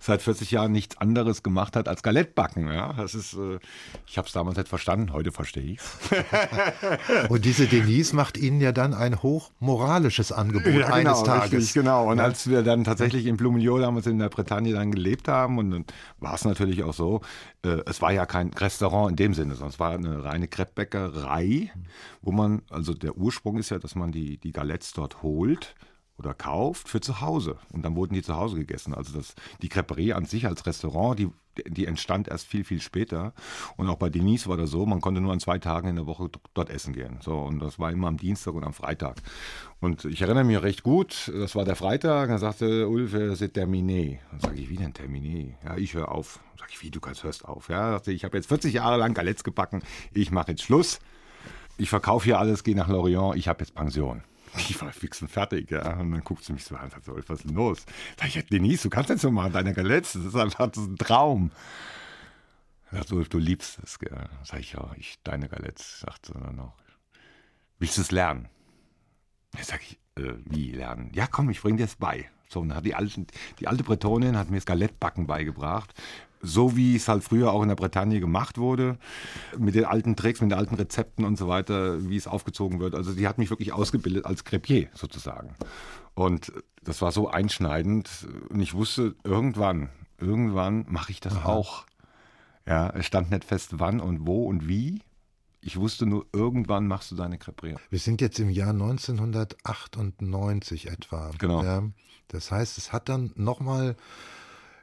seit 0.00 0.22
40 0.22 0.50
Jahren 0.50 0.72
nichts 0.72 0.96
anderes 0.98 1.42
gemacht 1.42 1.76
hat 1.76 1.88
als 1.88 2.02
Galettbacken, 2.02 2.68
ja. 2.68 2.92
Das 2.94 3.14
ist, 3.14 3.34
äh, 3.34 3.58
ich 4.06 4.18
habe 4.18 4.26
es 4.26 4.32
damals 4.32 4.56
nicht 4.56 4.68
verstanden, 4.68 5.12
heute 5.12 5.30
verstehe 5.30 5.62
ich 5.62 5.78
es. 5.78 7.28
und 7.28 7.44
diese 7.44 7.66
Denise 7.66 8.14
macht 8.14 8.36
Ihnen 8.36 8.60
ja 8.60 8.72
dann 8.72 8.92
ein 8.92 9.22
hochmoralisches 9.22 10.32
Angebot 10.32 10.66
ja, 10.66 10.86
genau, 10.86 10.94
eines 10.94 11.22
Tages. 11.22 11.52
Richtig, 11.52 11.74
genau. 11.74 12.10
Und 12.10 12.18
ja. 12.18 12.24
als 12.24 12.48
wir 12.48 12.62
dann 12.62 12.84
tatsächlich 12.84 13.26
in 13.26 13.36
Blumenjol 13.36 13.80
damals 13.80 14.06
in 14.06 14.18
der 14.18 14.28
Bretagne 14.28 14.72
dann 14.72 14.90
gelebt 14.90 15.28
haben, 15.28 15.58
und 15.58 15.70
dann 15.70 15.84
war 16.18 16.34
es 16.34 16.44
natürlich 16.44 16.82
auch 16.82 16.94
so, 16.94 17.20
äh, 17.64 17.80
es 17.86 18.02
war 18.02 18.12
ja 18.12 18.26
kein 18.26 18.50
Restaurant 18.52 19.10
in 19.10 19.16
dem 19.16 19.34
Sinne, 19.34 19.54
sondern 19.54 19.70
es 19.70 19.80
war 19.80 19.92
eine 19.92 20.24
reine 20.24 20.48
Kreppbäckerei, 20.48 21.70
wo 22.22 22.32
man, 22.32 22.62
also 22.70 22.94
der 22.94 23.16
Ursprung 23.24 23.58
ist 23.58 23.70
ja, 23.70 23.78
dass 23.78 23.94
man 23.94 24.12
die, 24.12 24.38
die 24.38 24.52
Galettes 24.52 24.92
dort 24.92 25.22
holt 25.22 25.74
oder 26.16 26.34
kauft 26.34 26.88
für 26.88 27.00
zu 27.00 27.20
Hause. 27.20 27.56
Und 27.72 27.82
dann 27.84 27.96
wurden 27.96 28.14
die 28.14 28.22
zu 28.22 28.36
Hause 28.36 28.56
gegessen. 28.56 28.94
Also 28.94 29.16
das, 29.16 29.34
die 29.62 29.68
Creperie 29.68 30.12
an 30.12 30.26
sich 30.26 30.46
als 30.46 30.64
Restaurant, 30.64 31.18
die, 31.18 31.28
die 31.66 31.86
entstand 31.86 32.28
erst 32.28 32.46
viel, 32.46 32.62
viel 32.64 32.80
später. 32.80 33.32
Und 33.76 33.88
auch 33.88 33.96
bei 33.96 34.10
Denise 34.10 34.48
war 34.48 34.56
das 34.56 34.70
so, 34.70 34.86
man 34.86 35.00
konnte 35.00 35.20
nur 35.20 35.32
an 35.32 35.40
zwei 35.40 35.58
Tagen 35.58 35.88
in 35.88 35.96
der 35.96 36.06
Woche 36.06 36.30
dort 36.54 36.70
essen 36.70 36.92
gehen. 36.92 37.18
So, 37.20 37.36
und 37.38 37.58
das 37.58 37.78
war 37.78 37.90
immer 37.90 38.06
am 38.06 38.16
Dienstag 38.16 38.54
und 38.54 38.64
am 38.64 38.74
Freitag. 38.74 39.16
Und 39.80 40.04
ich 40.04 40.22
erinnere 40.22 40.44
mich 40.44 40.62
recht 40.62 40.84
gut, 40.84 41.32
das 41.34 41.56
war 41.56 41.64
der 41.64 41.76
Freitag, 41.76 42.28
dann 42.28 42.38
sagte 42.38 42.88
Ulf, 42.88 43.12
c'est 43.14 43.52
terminé. 43.52 44.18
Dann 44.30 44.40
sage 44.40 44.60
ich, 44.60 44.68
wie 44.68 44.76
denn 44.76 44.92
terminé? 44.92 45.54
Ja, 45.64 45.76
ich 45.76 45.94
höre 45.94 46.12
auf. 46.12 46.40
Sage 46.58 46.70
ich, 46.72 46.82
wie, 46.82 46.90
du 46.90 47.00
hörst 47.00 47.44
auf? 47.44 47.68
Ja, 47.68 47.90
sagte, 47.90 48.12
ich 48.12 48.24
habe 48.24 48.36
jetzt 48.36 48.46
40 48.46 48.72
Jahre 48.72 48.98
lang 48.98 49.14
Galettes 49.14 49.42
gebacken, 49.42 49.82
ich 50.12 50.30
mache 50.30 50.52
jetzt 50.52 50.62
Schluss. 50.62 51.00
Ich 51.76 51.90
verkaufe 51.90 52.24
hier 52.24 52.38
alles, 52.38 52.62
gehe 52.64 52.76
nach 52.76 52.88
Lorient, 52.88 53.36
ich 53.36 53.48
habe 53.48 53.60
jetzt 53.60 53.74
Pension. 53.74 54.22
Ich 54.56 54.80
war 54.80 54.92
fix 54.92 55.20
und 55.20 55.28
fertig, 55.28 55.70
ja. 55.72 55.98
Und 55.98 56.12
dann 56.12 56.22
guckt 56.22 56.44
sie 56.44 56.52
mich 56.52 56.64
so 56.64 56.76
an 56.76 56.84
und 56.84 56.92
sagt, 56.92 57.04
so, 57.04 57.16
was 57.16 57.40
ist 57.40 57.48
denn 57.48 57.56
los? 57.56 57.84
Sag 58.18 58.28
ich, 58.28 58.46
Denise, 58.46 58.84
du 58.84 58.90
kannst 58.90 59.10
jetzt 59.10 59.22
so 59.22 59.30
machen, 59.32 59.52
deine 59.52 59.74
Galettes, 59.74 60.12
das 60.12 60.24
ist 60.24 60.36
einfach 60.36 60.68
das 60.70 60.84
ist 60.84 60.90
ein 60.90 60.96
Traum. 60.96 61.50
Sagt 62.92 63.08
so, 63.08 63.20
du 63.24 63.38
liebst 63.38 63.80
es, 63.82 63.98
gell. 63.98 64.28
Sag 64.44 64.60
ich, 64.60 64.74
ja, 64.74 64.88
ich, 64.96 65.18
deine 65.24 65.48
Galettes, 65.48 66.00
sagt 66.00 66.26
sie 66.26 66.32
dann 66.34 66.54
noch. 66.54 66.74
Willst 67.80 67.96
du 67.98 68.02
es 68.02 68.12
lernen? 68.12 68.48
Dann 69.52 69.64
sag 69.64 69.82
ich, 69.82 69.98
Äh, 70.16 70.34
wie 70.44 70.70
lernen? 70.70 71.10
Ja, 71.12 71.26
komm, 71.26 71.50
ich 71.50 71.60
bring 71.60 71.76
dir 71.76 71.86
es 71.86 71.96
bei. 71.96 72.30
So, 72.48 72.60
und 72.60 72.74
hat 72.74 72.84
die, 72.84 72.94
alten, 72.94 73.26
die 73.58 73.68
alte 73.68 73.84
Bretonin 73.84 74.36
hat 74.36 74.50
mir 74.50 74.56
das 74.56 74.66
Galettbacken 74.66 75.26
beigebracht. 75.26 75.92
So 76.40 76.76
wie 76.76 76.94
es 76.94 77.08
halt 77.08 77.24
früher 77.24 77.52
auch 77.52 77.62
in 77.62 77.68
der 77.68 77.74
Bretagne 77.74 78.20
gemacht 78.20 78.58
wurde, 78.58 78.98
mit 79.56 79.74
den 79.74 79.86
alten 79.86 80.14
Tricks, 80.14 80.42
mit 80.42 80.50
den 80.50 80.58
alten 80.58 80.74
Rezepten 80.74 81.24
und 81.24 81.38
so 81.38 81.48
weiter, 81.48 82.06
wie 82.08 82.16
es 82.16 82.26
aufgezogen 82.26 82.80
wird. 82.80 82.94
Also 82.94 83.14
die 83.14 83.26
hat 83.26 83.38
mich 83.38 83.48
wirklich 83.48 83.72
ausgebildet 83.72 84.26
als 84.26 84.44
Crepier 84.44 84.88
sozusagen. 84.92 85.54
Und 86.12 86.52
das 86.82 87.00
war 87.00 87.12
so 87.12 87.28
einschneidend. 87.28 88.26
Und 88.50 88.60
ich 88.60 88.74
wusste, 88.74 89.14
irgendwann, 89.24 89.88
irgendwann 90.18 90.84
mache 90.88 91.12
ich 91.12 91.20
das 91.20 91.34
Aha. 91.36 91.48
auch. 91.48 91.86
Ja, 92.66 92.90
es 92.90 93.06
stand 93.06 93.30
nicht 93.30 93.44
fest, 93.44 93.78
wann 93.78 94.00
und 94.00 94.26
wo 94.26 94.44
und 94.44 94.68
wie. 94.68 95.00
Ich 95.66 95.78
wusste 95.78 96.04
nur, 96.04 96.26
irgendwann 96.32 96.86
machst 96.86 97.10
du 97.10 97.16
deine 97.16 97.38
Creperie. 97.38 97.76
Wir 97.88 97.98
sind 97.98 98.20
jetzt 98.20 98.38
im 98.38 98.50
Jahr 98.50 98.68
1998 98.70 100.88
etwa. 100.88 101.30
Genau. 101.38 101.64
Ja, 101.64 101.84
das 102.28 102.50
heißt, 102.50 102.76
es 102.76 102.92
hat 102.92 103.08
dann 103.08 103.32
nochmal 103.34 103.96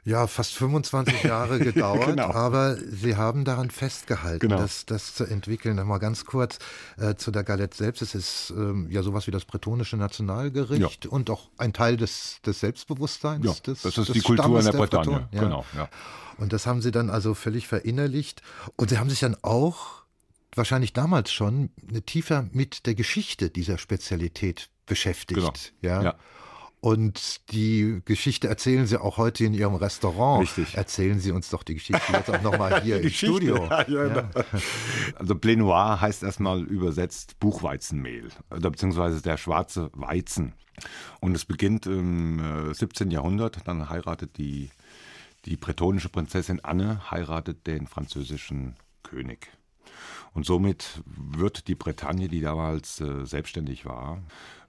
ja, 0.04 0.26
fast 0.26 0.54
25 0.54 1.22
Jahre 1.24 1.60
gedauert, 1.60 2.06
genau. 2.06 2.32
aber 2.32 2.76
Sie 2.76 3.14
haben 3.14 3.44
daran 3.44 3.70
festgehalten, 3.70 4.48
genau. 4.48 4.60
das, 4.60 4.84
das 4.84 5.14
zu 5.14 5.22
entwickeln. 5.24 5.76
Nochmal 5.76 6.00
ganz 6.00 6.24
kurz 6.24 6.58
äh, 6.98 7.14
zu 7.14 7.30
der 7.30 7.44
Galette 7.44 7.76
selbst. 7.76 8.02
Es 8.02 8.16
ist 8.16 8.52
ähm, 8.56 8.90
ja 8.90 9.04
sowas 9.04 9.28
wie 9.28 9.30
das 9.30 9.44
bretonische 9.44 9.96
Nationalgericht 9.96 11.04
ja. 11.04 11.10
und 11.10 11.30
auch 11.30 11.48
ein 11.58 11.72
Teil 11.72 11.96
des, 11.96 12.40
des 12.44 12.58
Selbstbewusstseins. 12.58 13.46
Ja, 13.46 13.52
des, 13.52 13.82
das 13.82 13.98
ist 13.98 14.08
des 14.08 14.14
die 14.14 14.20
Kultur 14.20 14.60
Stammes 14.60 14.66
in 14.66 14.72
der, 14.72 14.80
der 14.80 14.86
Bretagne. 14.86 15.28
Ja. 15.30 15.40
Genau, 15.40 15.64
ja. 15.76 15.88
Und 16.38 16.52
das 16.52 16.66
haben 16.66 16.82
Sie 16.82 16.90
dann 16.90 17.08
also 17.08 17.34
völlig 17.34 17.68
verinnerlicht. 17.68 18.42
Und 18.74 18.90
Sie 18.90 18.98
haben 18.98 19.10
sich 19.10 19.20
dann 19.20 19.36
auch 19.42 20.01
wahrscheinlich 20.54 20.92
damals 20.92 21.32
schon 21.32 21.70
tiefer 22.06 22.48
mit 22.52 22.86
der 22.86 22.94
Geschichte 22.94 23.50
dieser 23.50 23.78
Spezialität 23.78 24.70
beschäftigt. 24.86 25.38
Genau. 25.40 25.52
Ja. 25.80 26.02
ja. 26.02 26.14
Und 26.84 27.52
die 27.52 28.02
Geschichte 28.04 28.48
erzählen 28.48 28.88
Sie 28.88 29.00
auch 29.00 29.16
heute 29.16 29.44
in 29.44 29.54
Ihrem 29.54 29.76
Restaurant. 29.76 30.42
Richtig. 30.42 30.74
Erzählen 30.74 31.20
Sie 31.20 31.30
uns 31.30 31.48
doch 31.48 31.62
die 31.62 31.74
Geschichte 31.74 32.12
jetzt 32.12 32.28
auch 32.28 32.42
nochmal 32.42 32.80
hier 32.82 33.00
im 33.00 33.08
Studio. 33.08 33.68
Ja, 33.70 33.88
ja, 33.88 34.06
ja. 34.08 34.30
Also 35.14 35.34
Blé 35.34 35.56
Noir 35.56 36.00
heißt 36.00 36.24
erstmal 36.24 36.62
übersetzt 36.62 37.38
Buchweizenmehl, 37.38 38.30
oder 38.50 38.68
beziehungsweise 38.68 39.22
der 39.22 39.36
schwarze 39.36 39.90
Weizen. 39.92 40.54
Und 41.20 41.36
es 41.36 41.44
beginnt 41.44 41.86
im 41.86 42.72
17. 42.74 43.10
Äh, 43.10 43.14
Jahrhundert, 43.14 43.58
dann 43.64 43.88
heiratet 43.88 44.36
die, 44.36 44.70
die 45.44 45.56
bretonische 45.56 46.08
Prinzessin 46.08 46.64
Anne, 46.64 47.12
heiratet 47.12 47.68
den 47.68 47.86
französischen 47.86 48.74
König. 49.04 49.52
Und 50.34 50.46
somit 50.46 51.02
wird 51.04 51.68
die 51.68 51.74
Bretagne, 51.74 52.28
die 52.28 52.40
damals 52.40 53.00
äh, 53.00 53.26
selbstständig 53.26 53.84
war, 53.84 54.22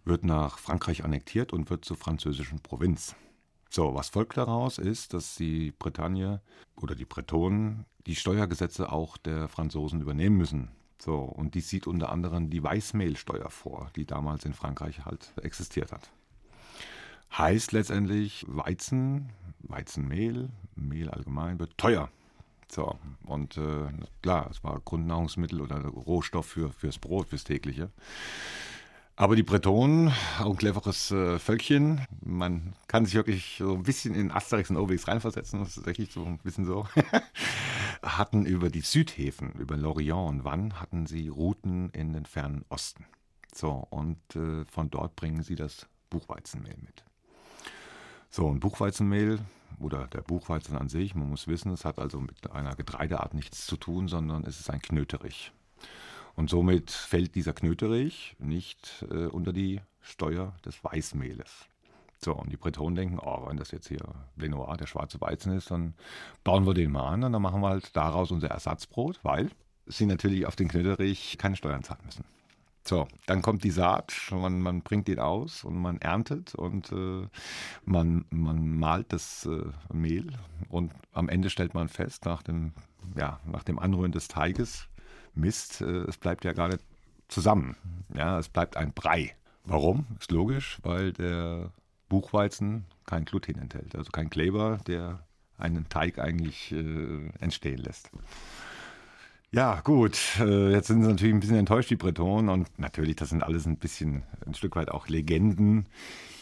wird 0.06 0.26
nach 0.26 0.58
Frankreich 0.58 1.04
annektiert 1.04 1.54
und 1.54 1.69
wird 1.69 1.86
zur 1.86 1.97
französischen 1.97 2.60
Provinz. 2.60 3.15
So, 3.69 3.95
was 3.95 4.10
folgt 4.10 4.38
daraus 4.38 4.78
ist, 4.78 5.13
dass 5.13 5.36
die 5.36 5.71
Bretagne 5.71 6.41
oder 6.76 6.95
die 6.95 7.06
Bretonen 7.06 7.86
die 8.06 8.15
Steuergesetze 8.15 8.91
auch 8.91 9.17
der 9.17 9.47
Franzosen 9.47 10.02
übernehmen 10.02 10.38
müssen. 10.38 10.69
So, 10.99 11.15
und 11.15 11.56
dies 11.56 11.69
sieht 11.69 11.88
unter 11.88 12.12
anderem 12.12 12.49
die 12.49 12.63
Weißmehlsteuer 12.63 13.49
vor, 13.49 13.89
die 13.95 14.06
damals 14.06 14.45
in 14.45 14.54
Frankreich 14.54 15.06
halt 15.06 15.34
existiert 15.41 15.91
hat. 15.91 16.12
Heißt 17.38 17.71
letztendlich, 17.71 18.45
Weizen, 18.47 19.30
Weizenmehl, 19.60 20.49
Mehl 20.76 21.10
allgemein 21.10 21.60
wird 21.60 21.78
teuer. 21.78 22.10
So, 22.74 22.98
und 23.26 23.56
äh, 23.58 23.92
klar, 24.24 24.50
es 24.50 24.64
war 24.64 24.82
Grundnahrungsmittel 24.84 25.62
oder 25.62 25.80
Rohstoff 25.86 26.48
für, 26.48 26.72
fürs 26.72 26.98
Brot, 26.98 27.28
fürs 27.28 27.44
tägliche. 27.44 27.92
Aber 29.16 29.36
die 29.36 29.44
Bretonen, 29.44 30.12
auch 30.40 30.50
ein 30.50 30.58
cleveres 30.58 31.12
äh, 31.12 31.38
Völkchen, 31.38 32.02
man 32.26 32.74
kann 32.88 33.06
sich 33.06 33.14
wirklich 33.14 33.58
so 33.60 33.76
ein 33.76 33.84
bisschen 33.84 34.16
in 34.16 34.32
Asterix 34.32 34.72
und 34.72 34.78
Obelix 34.78 35.08
reinversetzen, 35.08 35.60
das 35.60 35.78
ist 35.78 35.86
wirklich 35.86 36.12
so 36.12 36.26
ein 36.26 36.40
bisschen 36.40 36.66
so, 36.66 36.88
hatten 38.02 38.48
über 38.48 38.72
die 38.72 38.82
Südhäfen, 38.82 39.52
über 39.52 39.78
Lorient 39.78 40.30
und 40.30 40.44
Vannes, 40.44 40.82
hatten 40.82 41.06
sie 41.06 41.28
Routen 41.28 41.92
in 41.92 42.14
den 42.14 42.26
fernen 42.26 42.66
Osten. 42.70 43.06
So, 43.54 43.86
und 43.92 44.18
äh, 44.36 44.66
von 44.66 44.90
dort 44.90 45.16
bringen 45.16 45.44
sie 45.44 45.56
das 45.56 45.86
Buchweizenmehl 46.10 46.78
mit. 46.82 47.04
So, 48.32 48.50
ein 48.50 48.60
Buchweizenmehl 48.60 49.42
oder 49.80 50.08
der 50.08 50.22
Buchweizen 50.22 50.78
an 50.78 50.90
sich, 50.90 51.16
man 51.16 51.30
muss 51.30 51.48
wissen, 51.48 51.72
es 51.72 51.86
hat 51.86 52.00
also 52.00 52.20
mit 52.20 52.52
einer 52.52 52.76
Getreideart 52.76 53.34
nichts 53.34 53.66
zu 53.66 53.78
tun, 53.78 54.08
sondern 54.08 54.44
es 54.46 54.60
ist 54.60 54.70
ein 54.70 54.82
Knöterich. 54.82 55.52
Und 56.36 56.50
somit 56.50 56.92
fällt 56.92 57.36
dieser 57.36 57.54
Knöterich 57.54 58.36
nicht 58.40 59.06
äh, 59.12 59.28
unter 59.28 59.54
die 59.54 59.82
Steuer 60.02 60.54
des 60.66 60.84
Weißmehles. 60.84 61.68
So, 62.24 62.34
und 62.34 62.52
die 62.52 62.58
Bretonen 62.58 62.96
denken, 62.96 63.20
oh, 63.20 63.48
wenn 63.48 63.58
das 63.58 63.72
jetzt 63.72 63.88
hier 63.88 64.02
Blenoir, 64.36 64.78
der 64.78 64.88
schwarze 64.88 65.20
Weizen 65.20 65.54
ist, 65.54 65.72
dann 65.72 65.94
bauen 66.44 66.66
wir 66.66 66.74
den 66.74 66.92
mal 66.92 67.08
an 67.10 67.24
und 67.24 67.34
dann 67.34 67.42
machen 67.42 67.62
wir 67.62 67.70
halt 67.70 67.96
daraus 67.96 68.32
unser 68.32 68.48
Ersatzbrot, 68.48 69.20
weil 69.24 69.50
sie 69.86 70.06
natürlich 70.06 70.46
auf 70.46 70.56
den 70.56 70.70
Knöterich 70.70 71.38
keine 71.38 71.56
Steuern 71.56 71.84
zahlen 71.84 72.02
müssen. 72.06 72.24
So, 72.86 73.08
dann 73.28 73.41
kommt 73.41 73.63
die 73.63 73.72
Saat, 73.72 74.13
man, 74.32 74.60
man 74.60 74.82
bringt 74.82 75.08
den 75.08 75.19
aus 75.19 75.63
und 75.63 75.78
man 75.78 76.00
erntet 76.00 76.54
und 76.54 76.91
äh, 76.91 77.28
man, 77.86 78.26
man 78.30 78.78
malt 78.78 79.13
das 79.13 79.46
äh, 79.46 79.72
Mehl 79.93 80.34
und 80.67 80.91
am 81.13 81.30
Ende 81.30 81.50
stellt 81.50 81.74
man 81.74 81.88
fest, 81.88 82.26
nach 82.26 82.43
dem, 82.43 82.74
ja, 83.15 83.39
nach 83.46 83.63
dem 83.63 83.80
Anrühren 83.80 84.12
des 84.12 84.28
Teiges, 84.28 84.89
Mist, 85.34 85.82
äh, 85.82 86.04
es 86.04 86.17
bleibt 86.17 86.43
ja 86.43 86.52
gar 86.52 86.67
nicht 86.67 86.84
zusammen. 87.30 87.78
Ja, 88.15 88.38
es 88.38 88.50
bleibt 88.50 88.76
ein 88.76 88.93
Brei. 88.93 89.34
Warum? 89.63 90.06
Ist 90.19 90.32
logisch, 90.32 90.80
weil 90.84 91.13
der 91.13 91.72
Buchweizen 92.10 92.86
kein 93.06 93.24
Gluten 93.24 93.58
enthält, 93.60 93.96
also 93.96 94.12
kein 94.12 94.30
Kleber, 94.30 94.78
der 94.88 95.26
einen 95.58 95.88
Teig 95.88 96.19
eigentlich 96.19 96.74
äh, 96.74 97.30
entstehen 97.39 97.80
lässt. 97.80 98.12
Ja, 99.56 99.82
gut. 99.82 100.18
Äh, 100.39 100.72
jetzt 100.72 100.88
sind 100.88 101.04
sie 101.04 101.08
natürlich 101.10 101.32
ein 101.36 101.39
bisschen 101.39 101.58
enttäuscht, 101.58 101.92
die 101.92 101.96
Bretonen. 101.96 102.50
Und 102.50 102.80
natürlich, 102.80 103.18
das 103.18 103.30
sind 103.30 103.44
alles 103.44 103.68
ein 103.68 103.78
bisschen, 103.78 104.24
ein 104.48 104.56
Stück 104.56 104.76
weit 104.76 104.89
auch 104.89 105.08
Legenden, 105.08 105.86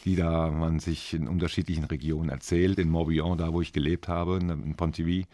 die 0.06 0.16
da 0.16 0.50
man 0.50 0.80
sich 0.80 1.14
in 1.14 1.28
unterschiedlichen 1.28 1.84
Regionen 1.84 2.30
erzählt. 2.30 2.80
In 2.80 2.90
Morbihan, 2.90 3.38
da 3.38 3.52
wo 3.52 3.60
ich 3.60 3.74
gelebt 3.74 4.08
habe, 4.08 4.38
in 4.38 4.76
Pontivy, 4.78 5.28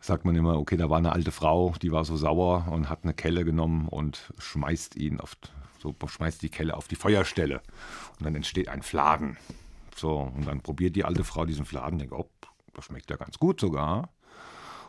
sagt 0.00 0.24
man 0.24 0.34
immer, 0.34 0.58
okay, 0.58 0.78
da 0.78 0.88
war 0.88 0.96
eine 0.96 1.12
alte 1.12 1.30
Frau, 1.30 1.74
die 1.82 1.92
war 1.92 2.06
so 2.06 2.16
sauer 2.16 2.68
und 2.70 2.88
hat 2.88 3.00
eine 3.02 3.12
Kelle 3.12 3.44
genommen 3.44 3.86
und 3.88 4.32
schmeißt 4.38 4.96
ihn 4.96 5.20
auf, 5.20 5.36
so 5.82 5.94
schmeißt 6.06 6.40
die 6.40 6.48
Kelle 6.48 6.74
auf 6.74 6.88
die 6.88 6.96
Feuerstelle. 6.96 7.60
Und 8.18 8.24
dann 8.24 8.34
entsteht 8.34 8.70
ein 8.70 8.80
Fladen. 8.80 9.36
So, 9.94 10.32
und 10.34 10.46
dann 10.46 10.62
probiert 10.62 10.96
die 10.96 11.04
alte 11.04 11.24
Frau 11.24 11.44
diesen 11.44 11.66
Fladen, 11.66 11.98
denkt, 11.98 12.14
oh, 12.14 12.30
das 12.72 12.86
schmeckt 12.86 13.10
ja 13.10 13.16
ganz 13.16 13.38
gut 13.38 13.60
sogar. 13.60 14.08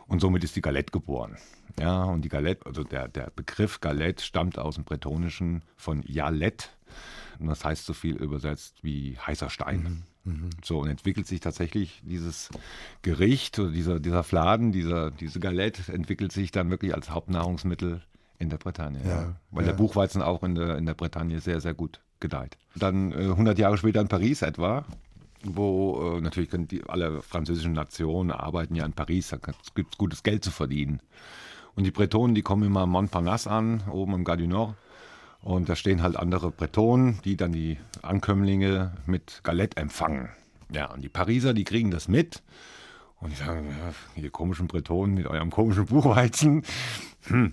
Und 0.08 0.20
somit 0.20 0.44
ist 0.44 0.54
die 0.56 0.60
Galette 0.60 0.92
geboren. 0.92 1.36
Ja, 1.80 2.04
und 2.04 2.22
die 2.22 2.28
Galette, 2.28 2.64
also 2.66 2.84
der, 2.84 3.08
der 3.08 3.30
Begriff 3.34 3.80
Galette 3.80 4.24
stammt 4.24 4.58
aus 4.58 4.76
dem 4.76 4.84
Bretonischen 4.84 5.62
von 5.76 6.02
Jalet. 6.06 6.70
Und 7.38 7.48
das 7.48 7.64
heißt 7.64 7.84
so 7.84 7.92
viel 7.92 8.16
übersetzt 8.16 8.82
wie 8.82 9.18
heißer 9.18 9.50
Stein. 9.50 10.04
Mhm. 10.24 10.32
Mhm. 10.32 10.50
So, 10.64 10.80
und 10.80 10.88
entwickelt 10.88 11.26
sich 11.26 11.40
tatsächlich 11.40 12.02
dieses 12.04 12.50
Gericht 13.02 13.58
oder 13.58 13.70
dieser, 13.70 14.00
dieser 14.00 14.24
Fladen, 14.24 14.72
dieser, 14.72 15.10
diese 15.10 15.38
Galette 15.38 15.92
entwickelt 15.92 16.32
sich 16.32 16.50
dann 16.50 16.70
wirklich 16.70 16.94
als 16.94 17.10
Hauptnahrungsmittel 17.10 18.02
in 18.38 18.50
der 18.50 18.58
Bretagne. 18.58 19.00
Ja, 19.04 19.08
ja. 19.08 19.36
Weil 19.50 19.64
ja. 19.64 19.72
der 19.72 19.78
Buchweizen 19.78 20.22
auch 20.22 20.42
in 20.42 20.54
der, 20.54 20.76
in 20.76 20.86
der 20.86 20.94
Bretagne 20.94 21.40
sehr, 21.40 21.60
sehr 21.60 21.74
gut 21.74 22.00
gedeiht. 22.20 22.58
Dann 22.74 23.12
äh, 23.12 23.24
100 23.24 23.58
Jahre 23.58 23.78
später 23.78 24.00
in 24.00 24.08
Paris 24.08 24.42
etwa, 24.42 24.84
wo 25.54 26.16
äh, 26.16 26.20
natürlich 26.20 26.50
können 26.50 26.68
die, 26.68 26.82
alle 26.84 27.22
französischen 27.22 27.72
Nationen 27.72 28.30
arbeiten 28.30 28.74
ja 28.74 28.84
in 28.84 28.92
Paris, 28.92 29.28
da 29.28 29.36
gibt 29.74 29.92
es 29.92 29.98
gutes 29.98 30.22
Geld 30.22 30.44
zu 30.44 30.50
verdienen. 30.50 31.00
Und 31.74 31.84
die 31.84 31.90
Bretonen, 31.90 32.34
die 32.34 32.42
kommen 32.42 32.64
immer 32.64 32.80
am 32.80 32.90
Montparnasse 32.90 33.50
an, 33.50 33.82
oben 33.90 34.14
im 34.14 34.24
Gare 34.24 34.38
du 34.38 34.46
Nord. 34.46 34.74
Und 35.42 35.68
da 35.68 35.76
stehen 35.76 36.02
halt 36.02 36.16
andere 36.16 36.50
Bretonen, 36.50 37.20
die 37.24 37.36
dann 37.36 37.52
die 37.52 37.78
Ankömmlinge 38.02 38.96
mit 39.06 39.40
Galette 39.44 39.76
empfangen. 39.76 40.30
Ja, 40.72 40.90
und 40.92 41.02
die 41.02 41.08
Pariser, 41.08 41.54
die 41.54 41.64
kriegen 41.64 41.90
das 41.90 42.08
mit. 42.08 42.42
Und 43.20 43.30
die 43.30 43.36
sagen, 43.36 43.68
ja, 43.68 44.22
ihr 44.22 44.30
komischen 44.30 44.66
Bretonen 44.66 45.14
mit 45.14 45.26
eurem 45.26 45.50
komischen 45.50 45.86
Buchweizen. 45.86 46.64
Hm, 47.28 47.52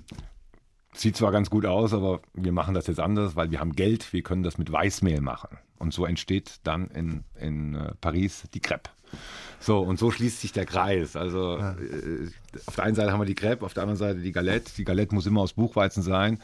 sieht 0.93 1.17
zwar 1.17 1.31
ganz 1.31 1.49
gut 1.49 1.65
aus, 1.65 1.93
aber 1.93 2.21
wir 2.33 2.51
machen 2.51 2.73
das 2.73 2.87
jetzt 2.87 2.99
anders, 2.99 3.35
weil 3.35 3.51
wir 3.51 3.59
haben 3.59 3.73
Geld, 3.73 4.13
wir 4.13 4.21
können 4.21 4.43
das 4.43 4.57
mit 4.57 4.71
Weißmehl 4.71 5.21
machen. 5.21 5.57
Und 5.79 5.93
so 5.93 6.05
entsteht 6.05 6.59
dann 6.63 6.87
in, 6.87 7.23
in 7.39 7.75
äh, 7.75 7.93
Paris 7.99 8.43
die 8.53 8.59
Crepe. 8.59 8.89
So, 9.59 9.79
und 9.79 9.99
so 9.99 10.11
schließt 10.11 10.41
sich 10.41 10.51
der 10.51 10.65
Kreis. 10.65 11.15
Also 11.15 11.57
ja. 11.57 11.73
äh, 11.73 12.29
auf 12.65 12.75
der 12.75 12.85
einen 12.85 12.95
Seite 12.95 13.11
haben 13.11 13.19
wir 13.19 13.25
die 13.25 13.35
Crepe, 13.35 13.65
auf 13.65 13.73
der 13.73 13.83
anderen 13.83 13.97
Seite 13.97 14.19
die 14.19 14.31
Galette. 14.31 14.71
Die 14.77 14.85
Galette 14.85 15.13
muss 15.13 15.25
immer 15.25 15.41
aus 15.41 15.53
Buchweizen 15.53 16.03
sein 16.03 16.39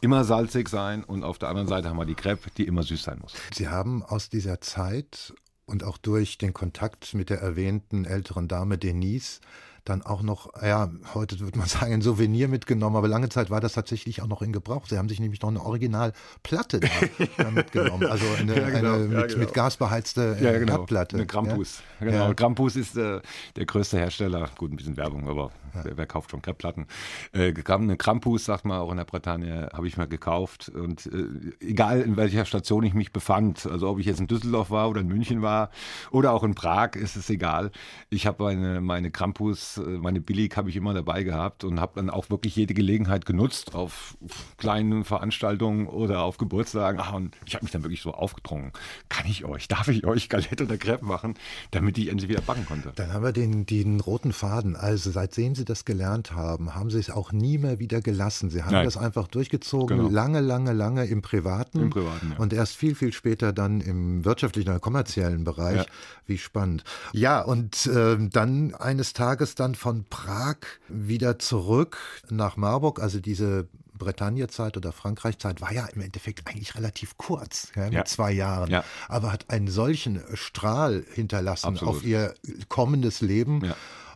immer 0.00 0.24
salzig 0.24 0.68
sein 0.68 1.02
und 1.02 1.24
auf 1.24 1.38
der 1.38 1.48
anderen 1.48 1.66
Seite 1.66 1.88
haben 1.88 1.96
wir 1.96 2.04
die 2.04 2.14
Crepe, 2.14 2.50
die 2.56 2.66
immer 2.66 2.82
süß 2.82 3.02
sein 3.02 3.18
muss. 3.20 3.32
Sie 3.54 3.68
haben 3.68 4.02
aus 4.02 4.28
dieser 4.28 4.60
Zeit 4.60 5.32
und 5.64 5.82
auch 5.82 5.96
durch 5.96 6.36
den 6.36 6.52
Kontakt 6.52 7.14
mit 7.14 7.30
der 7.30 7.40
erwähnten 7.40 8.04
älteren 8.04 8.46
Dame 8.46 8.76
Denise 8.76 9.40
dann 9.84 10.02
auch 10.02 10.22
noch, 10.22 10.50
ja, 10.62 10.90
heute 11.14 11.40
würde 11.40 11.58
man 11.58 11.68
sagen, 11.68 11.92
ein 11.92 12.02
Souvenir 12.02 12.48
mitgenommen, 12.48 12.96
aber 12.96 13.08
lange 13.08 13.28
Zeit 13.28 13.50
war 13.50 13.60
das 13.60 13.74
tatsächlich 13.74 14.22
auch 14.22 14.26
noch 14.26 14.42
in 14.42 14.52
Gebrauch. 14.52 14.86
Sie 14.86 14.98
haben 14.98 15.08
sich 15.08 15.20
nämlich 15.20 15.42
noch 15.42 15.50
eine 15.50 15.62
Originalplatte 15.62 16.80
da, 16.80 17.50
mitgenommen, 17.50 18.06
also 18.06 18.24
eine, 18.38 18.58
Ja, 18.58 18.70
genau, 18.70 18.94
eine 18.94 19.04
ja, 19.04 19.20
mit, 19.20 19.28
genau. 19.28 19.38
mit 19.40 19.54
Gas 19.54 19.76
beheizte 19.76 20.36
äh, 20.40 20.44
Ja, 20.44 20.58
genau. 20.58 20.72
Herdplatte. 20.78 21.16
Eine 21.16 21.26
Krampus. 21.26 21.82
Ja? 22.00 22.06
Genau. 22.06 22.34
Krampus 22.34 22.76
ist 22.76 22.96
äh, 22.96 23.20
der 23.56 23.66
größte 23.66 23.98
Hersteller. 23.98 24.50
Gut, 24.56 24.72
ein 24.72 24.76
bisschen 24.76 24.96
Werbung, 24.96 25.28
aber 25.28 25.50
wer, 25.82 25.96
wer 25.96 26.06
kauft 26.06 26.30
schon 26.30 26.42
Kreppplatten? 26.42 26.86
Äh, 27.32 27.52
eine 27.66 27.96
Krampus, 27.96 28.44
sagt 28.44 28.64
man 28.64 28.78
auch 28.78 28.90
in 28.90 28.96
der 28.96 29.04
Bretagne, 29.04 29.68
habe 29.72 29.86
ich 29.86 29.96
mal 29.96 30.06
gekauft. 30.06 30.68
Und 30.68 31.06
äh, 31.06 31.64
egal 31.64 32.00
in 32.00 32.16
welcher 32.16 32.44
Station 32.44 32.84
ich 32.84 32.94
mich 32.94 33.12
befand, 33.12 33.66
also 33.66 33.88
ob 33.88 33.98
ich 33.98 34.06
jetzt 34.06 34.20
in 34.20 34.26
Düsseldorf 34.26 34.70
war 34.70 34.88
oder 34.88 35.00
in 35.00 35.08
München 35.08 35.42
war 35.42 35.70
oder 36.10 36.32
auch 36.32 36.44
in 36.44 36.54
Prag, 36.54 36.94
ist 36.94 37.16
es 37.16 37.28
egal. 37.30 37.70
Ich 38.10 38.26
habe 38.26 38.42
meine, 38.42 38.80
meine 38.80 39.10
Krampus, 39.10 39.73
äh, 39.78 39.80
meine 39.80 40.20
Billig 40.20 40.56
habe 40.56 40.70
ich 40.70 40.76
immer 40.76 40.94
dabei 40.94 41.22
gehabt 41.22 41.64
und 41.64 41.80
habe 41.80 41.92
dann 41.96 42.10
auch 42.10 42.30
wirklich 42.30 42.56
jede 42.56 42.74
Gelegenheit 42.74 43.26
genutzt 43.26 43.74
auf 43.74 44.16
kleinen 44.58 45.04
Veranstaltungen 45.04 45.86
oder 45.86 46.22
auf 46.22 46.36
Geburtstagen. 46.38 47.00
Ah, 47.00 47.12
und 47.14 47.36
ich 47.46 47.54
habe 47.54 47.64
mich 47.64 47.72
dann 47.72 47.82
wirklich 47.82 48.02
so 48.02 48.12
aufgedrungen. 48.12 48.72
Kann 49.08 49.26
ich 49.26 49.44
euch, 49.44 49.68
darf 49.68 49.88
ich 49.88 50.04
euch 50.06 50.28
Galette 50.28 50.64
oder 50.64 50.76
Crepe 50.76 51.04
machen, 51.04 51.34
damit 51.70 51.96
ich 51.98 52.08
endlich 52.08 52.28
wieder 52.28 52.40
backen 52.40 52.66
konnte? 52.66 52.92
Dann 52.96 53.12
haben 53.12 53.24
wir 53.24 53.32
den, 53.32 53.66
den 53.66 54.00
roten 54.00 54.32
Faden. 54.32 54.76
Also 54.76 55.10
seitdem 55.10 55.54
Sie 55.54 55.64
das 55.64 55.84
gelernt 55.84 56.32
haben, 56.32 56.74
haben 56.74 56.90
Sie 56.90 56.98
es 56.98 57.10
auch 57.10 57.32
nie 57.32 57.56
mehr 57.58 57.78
wieder 57.78 58.00
gelassen. 58.00 58.50
Sie 58.50 58.62
haben 58.62 58.72
Nein. 58.72 58.84
das 58.84 58.96
einfach 58.96 59.28
durchgezogen, 59.28 59.96
Genau. 59.96 60.08
lange, 60.10 60.40
lange, 60.40 60.72
lange 60.72 61.04
im 61.06 61.22
Privaten. 61.22 61.80
Im 61.80 61.90
Privaten, 61.90 62.32
ja. 62.32 62.38
Und 62.38 62.52
erst 62.52 62.76
viel, 62.76 62.94
viel 62.94 63.12
später 63.12 63.52
dann 63.52 63.80
im 63.80 64.24
wirtschaftlichen 64.24 64.68
oder 64.70 64.80
kommerziellen 64.80 65.44
Bereich. 65.44 65.78
Ja. 65.78 65.86
Wie 66.26 66.38
spannend. 66.38 66.84
Ja, 67.12 67.40
und 67.40 67.88
ähm, 67.94 68.28
dann 68.30 68.74
eines 68.74 69.12
Tages 69.14 69.54
dann 69.54 69.63
von 69.74 70.04
Prag 70.10 70.56
wieder 70.88 71.38
zurück 71.38 71.96
nach 72.28 72.58
Marburg, 72.58 73.00
also 73.00 73.20
diese 73.20 73.66
Bretagne-Zeit 73.96 74.76
oder 74.76 74.92
Frankreich-Zeit 74.92 75.60
war 75.62 75.72
ja 75.72 75.86
im 75.86 76.02
Endeffekt 76.02 76.46
eigentlich 76.46 76.74
relativ 76.74 77.16
kurz, 77.16 77.68
ja, 77.76 77.84
mit 77.84 77.92
Ja. 77.94 78.04
zwei 78.04 78.32
Jahren, 78.32 78.70
Ja. 78.70 78.84
aber 79.08 79.32
hat 79.32 79.48
einen 79.48 79.68
solchen 79.68 80.20
Strahl 80.34 81.04
hinterlassen 81.14 81.68
Absolut. 81.68 81.96
auf 81.96 82.04
ihr 82.04 82.34
kommendes 82.68 83.20
Leben. 83.22 83.62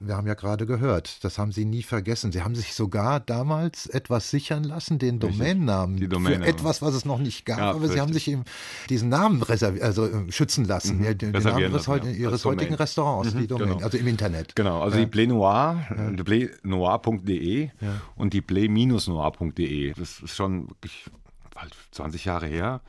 Wir 0.00 0.16
haben 0.16 0.26
ja 0.26 0.34
gerade 0.34 0.66
gehört, 0.66 1.24
das 1.24 1.38
haben 1.38 1.52
Sie 1.52 1.64
nie 1.64 1.82
vergessen. 1.82 2.30
Sie 2.32 2.42
haben 2.42 2.54
sich 2.54 2.74
sogar 2.74 3.20
damals 3.20 3.86
etwas 3.86 4.30
sichern 4.30 4.64
lassen, 4.64 4.98
den 4.98 5.20
Richtig. 5.20 5.38
Domainnamen 5.38 5.96
Die 5.96 6.04
für 6.04 6.08
Domainnamen. 6.10 6.48
etwas, 6.48 6.82
was 6.82 6.94
es 6.94 7.04
noch 7.04 7.18
nicht 7.18 7.44
gab. 7.44 7.58
Ja, 7.58 7.70
aber 7.70 7.88
Sie 7.88 8.00
haben 8.00 8.12
richtig. 8.12 8.24
sich 8.24 8.34
eben 8.34 8.44
diesen 8.88 9.08
Namen 9.08 9.42
also 9.42 10.06
äh, 10.06 10.30
schützen 10.30 10.64
lassen, 10.64 11.02
ja, 11.02 11.14
den, 11.14 11.32
Namen 11.32 11.58
ihres, 11.58 11.86
ja. 11.86 11.96
Ihres 11.96 12.44
heutigen. 12.44 12.74
Restaurants, 12.74 13.34
die 13.34 13.46
Domain, 13.46 13.68
genau. 13.68 13.84
also 13.84 13.98
im 13.98 14.06
Internet. 14.06 14.54
Genau, 14.54 14.82
also 14.82 14.98
die 14.98 15.06
Blé 15.06 15.26
Noir, 15.26 15.86
äh, 15.90 16.14
die 16.14 16.22
blénoir.de 16.22 17.70
und 18.16 18.32
die 18.32 18.40
blé-noir.de. 18.40 19.94
Das 19.94 20.20
ist 20.20 20.36
schon 20.36 20.68
wirklich 20.68 21.06
bald 21.54 21.74
20 21.92 22.24
Jahre 22.24 22.46
her. 22.46 22.80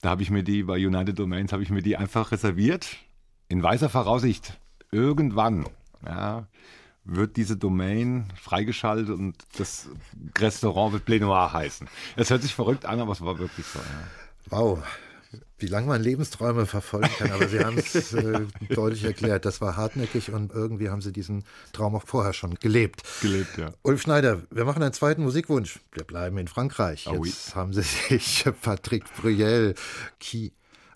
Da 0.00 0.10
habe 0.10 0.22
ich 0.22 0.30
mir 0.30 0.42
die 0.42 0.62
bei 0.62 0.74
United 0.74 1.18
Domains 1.18 1.52
habe 1.52 1.62
ich 1.62 1.70
mir 1.70 1.82
die 1.82 1.96
einfach 1.96 2.30
reserviert 2.30 2.96
in 3.48 3.62
weiser 3.62 3.88
Voraussicht. 3.88 4.58
Irgendwann, 4.92 5.66
ja, 6.06 6.46
wird 7.04 7.36
diese 7.36 7.56
Domain 7.56 8.26
freigeschaltet 8.40 9.10
und 9.10 9.36
das 9.58 9.88
Restaurant 10.38 10.92
wird 10.92 11.06
Blé 11.06 11.20
Noir 11.20 11.52
heißen. 11.52 11.88
Es 12.16 12.30
hört 12.30 12.42
sich 12.42 12.54
verrückt 12.54 12.86
an, 12.86 13.00
aber 13.00 13.12
es 13.12 13.20
war 13.20 13.38
wirklich 13.38 13.66
so. 13.66 13.78
Ja. 13.78 13.84
Wow. 14.50 14.82
Wie 15.58 15.66
lange 15.66 15.86
man 15.86 16.02
Lebensträume 16.02 16.66
verfolgen 16.66 17.10
kann, 17.18 17.32
aber 17.32 17.48
Sie 17.48 17.58
haben 17.58 17.78
es 17.78 18.12
äh, 18.12 18.46
deutlich 18.74 19.04
erklärt. 19.04 19.44
Das 19.44 19.60
war 19.60 19.76
hartnäckig 19.76 20.30
und 20.30 20.52
irgendwie 20.52 20.90
haben 20.90 21.00
Sie 21.00 21.12
diesen 21.12 21.44
Traum 21.72 21.94
auch 21.94 22.04
vorher 22.06 22.32
schon 22.32 22.54
gelebt. 22.56 23.02
Gelebt, 23.20 23.56
ja. 23.56 23.72
Ulf 23.82 24.02
Schneider, 24.02 24.42
wir 24.50 24.64
machen 24.64 24.82
einen 24.82 24.92
zweiten 24.92 25.22
Musikwunsch. 25.22 25.80
Wir 25.92 26.04
bleiben 26.04 26.38
in 26.38 26.48
Frankreich. 26.48 27.06
Ah 27.08 27.12
oui. 27.12 27.28
Jetzt 27.28 27.54
haben 27.54 27.72
Sie 27.72 27.82
sich 27.82 28.44
Patrick 28.62 29.04
Bruyel, 29.16 29.74
qui 30.20 30.52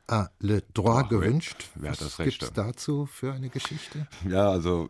a 0.09 0.31
le 0.41 0.63
droit 0.75 1.05
Ach, 1.05 1.09
gewünscht. 1.09 1.69
wer 1.75 1.91
hat 1.91 2.01
Was 2.01 2.09
das 2.09 2.19
Recht, 2.19 2.41
gibt's 2.41 2.57
ja? 2.57 2.65
dazu 2.65 3.07
für 3.07 3.33
eine 3.33 3.51
Geschichte? 3.51 4.07
Ja, 4.29 4.51
also 4.51 4.89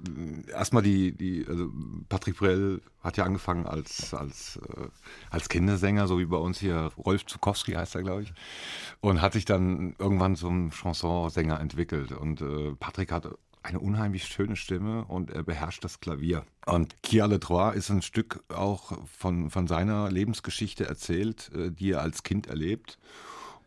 erstmal 0.50 0.82
die, 0.82 1.12
die 1.12 1.44
also 1.48 1.70
Patrick 2.08 2.36
Brell 2.36 2.80
hat 3.02 3.16
ja 3.16 3.24
angefangen 3.24 3.66
als, 3.66 4.14
als, 4.14 4.58
äh, 4.76 4.88
als 5.30 5.48
Kindersänger, 5.48 6.06
so 6.06 6.18
wie 6.18 6.26
bei 6.26 6.36
uns 6.36 6.58
hier 6.58 6.92
Rolf 6.96 7.26
Zukowski 7.26 7.72
heißt 7.72 7.96
er, 7.96 8.02
glaube 8.02 8.22
ich. 8.22 8.32
Und 9.00 9.20
hat 9.20 9.32
sich 9.32 9.44
dann 9.44 9.94
irgendwann 9.98 10.36
zum 10.36 10.70
Chansonsänger 10.70 11.60
entwickelt. 11.60 12.12
Und 12.12 12.40
äh, 12.40 12.74
Patrick 12.78 13.12
hat 13.12 13.28
eine 13.62 13.80
unheimlich 13.80 14.24
schöne 14.24 14.56
Stimme 14.56 15.04
und 15.06 15.30
er 15.30 15.42
beherrscht 15.42 15.84
das 15.84 16.00
Klavier. 16.00 16.44
Und 16.66 17.02
Kia 17.02 17.26
Le 17.26 17.40
Trois 17.40 17.72
ist 17.74 17.90
ein 17.90 18.02
Stück 18.02 18.44
auch 18.48 18.98
von, 19.06 19.50
von 19.50 19.66
seiner 19.66 20.10
Lebensgeschichte 20.10 20.86
erzählt, 20.86 21.50
äh, 21.54 21.70
die 21.70 21.90
er 21.92 22.02
als 22.02 22.22
Kind 22.22 22.46
erlebt 22.46 22.98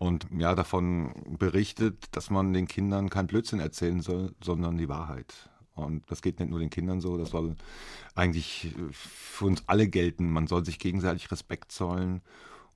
und 0.01 0.25
ja 0.35 0.55
davon 0.55 1.13
berichtet, 1.37 2.05
dass 2.13 2.31
man 2.31 2.53
den 2.53 2.67
Kindern 2.67 3.11
kein 3.11 3.27
Blödsinn 3.27 3.59
erzählen 3.59 4.01
soll, 4.01 4.33
sondern 4.43 4.79
die 4.79 4.89
Wahrheit. 4.89 5.51
Und 5.75 6.09
das 6.09 6.23
geht 6.23 6.39
nicht 6.39 6.49
nur 6.49 6.57
den 6.57 6.71
Kindern 6.71 7.01
so, 7.01 7.19
das 7.19 7.29
soll 7.29 7.55
eigentlich 8.15 8.73
für 8.91 9.45
uns 9.45 9.61
alle 9.67 9.87
gelten. 9.87 10.31
Man 10.31 10.47
soll 10.47 10.65
sich 10.65 10.79
gegenseitig 10.79 11.31
Respekt 11.31 11.71
zollen 11.71 12.23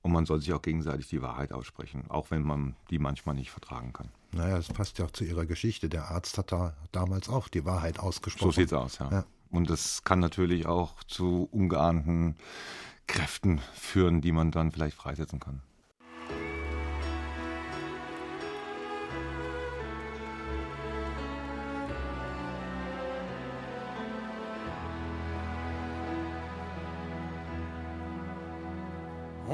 und 0.02 0.12
man 0.12 0.24
soll 0.24 0.40
sich 0.40 0.52
auch 0.52 0.62
gegenseitig 0.62 1.08
die 1.08 1.20
Wahrheit 1.20 1.52
aussprechen, 1.52 2.04
auch 2.08 2.30
wenn 2.30 2.44
man 2.44 2.76
die 2.90 3.00
manchmal 3.00 3.34
nicht 3.34 3.50
vertragen 3.50 3.92
kann. 3.92 4.10
Naja, 4.30 4.58
das 4.58 4.68
passt 4.68 5.00
ja 5.00 5.06
auch 5.06 5.10
zu 5.10 5.24
Ihrer 5.24 5.46
Geschichte. 5.46 5.88
Der 5.88 6.12
Arzt 6.12 6.38
hat 6.38 6.52
da 6.52 6.76
damals 6.92 7.28
auch 7.28 7.48
die 7.48 7.64
Wahrheit 7.64 7.98
ausgesprochen. 7.98 8.52
So 8.52 8.60
sieht's 8.60 8.72
aus, 8.72 9.00
ja. 9.00 9.10
Ja. 9.10 9.24
Und 9.50 9.68
das 9.68 10.04
kann 10.04 10.20
natürlich 10.20 10.66
auch 10.66 11.02
zu 11.02 11.48
ungeahnten 11.50 12.36
Kräften 13.08 13.60
führen, 13.74 14.20
die 14.20 14.30
man 14.30 14.52
dann 14.52 14.70
vielleicht 14.70 14.96
freisetzen 14.96 15.40
kann. 15.40 15.60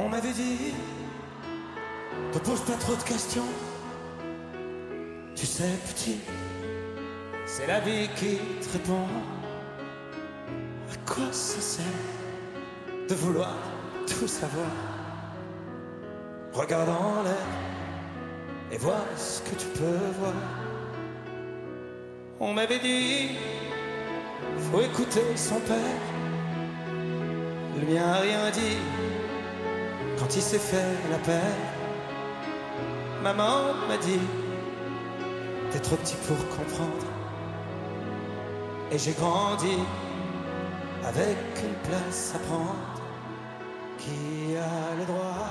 On 0.05 0.09
m'avait 0.09 0.33
dit, 0.33 0.75
te 2.33 2.39
pose 2.39 2.61
pas 2.63 2.75
trop 2.75 2.97
de 2.97 3.03
questions. 3.03 3.47
Tu 5.37 5.47
sais, 5.47 5.71
petit, 5.87 6.19
c'est 7.47 7.69
la 7.69 7.79
vie 7.81 8.09
qui 8.17 8.39
te 8.61 8.73
répond. 8.73 9.07
À 10.91 10.97
quoi 11.09 11.33
ça 11.33 11.61
sert 11.61 11.85
de 13.09 13.15
vouloir 13.15 13.55
tout 14.09 14.27
savoir? 14.27 14.73
Regarde 16.53 16.89
en 16.89 17.23
l'air 17.23 17.47
et 18.73 18.79
vois 18.79 19.05
ce 19.17 19.41
que 19.43 19.55
tu 19.55 19.67
peux 19.69 20.11
voir. 20.19 20.35
On 22.41 22.53
m'avait 22.53 22.81
dit, 22.81 23.37
faut 24.73 24.81
écouter 24.81 25.37
son 25.37 25.61
père. 25.61 26.01
Le 27.79 27.87
mien 27.87 28.05
a 28.05 28.21
rien 28.21 28.51
dit 28.51 28.79
quand 30.33 30.39
il 30.39 30.43
s'est 30.43 30.59
fait 30.59 31.11
la 31.11 31.19
paix. 31.19 31.53
Maman 33.23 33.75
m'a 33.87 33.99
dit, 33.99 34.21
t'es 35.71 35.79
trop 35.79 35.97
petit 35.97 36.17
pour 36.27 36.39
comprendre. 36.57 37.07
Et 38.91 38.99
j'ai 38.99 39.13
grandi 39.13 39.77
avec 41.05 41.37
une 41.63 41.91
place 41.91 42.33
à 42.35 42.39
prendre. 42.39 43.03
Qui 43.99 44.57
a 44.57 44.97
le 44.99 45.05
droit 45.05 45.49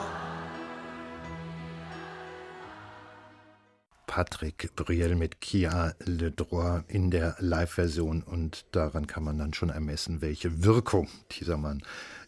Patrick 4.08 4.76
Bruyel 4.76 5.16
mit 5.16 5.40
Kia 5.40 5.94
Le 6.06 6.32
Droit 6.32 6.84
in 6.90 7.12
der 7.12 7.36
Live-Version 7.40 8.24
und 8.24 8.66
daran 8.72 9.08
kann 9.08 9.24
man 9.24 9.38
dann 9.38 9.54
schon 9.54 9.70
ermessen, 9.70 10.22
welche 10.22 10.64
Wirkung 10.66 11.08
dieser 11.32 11.56
Mann 11.58 11.82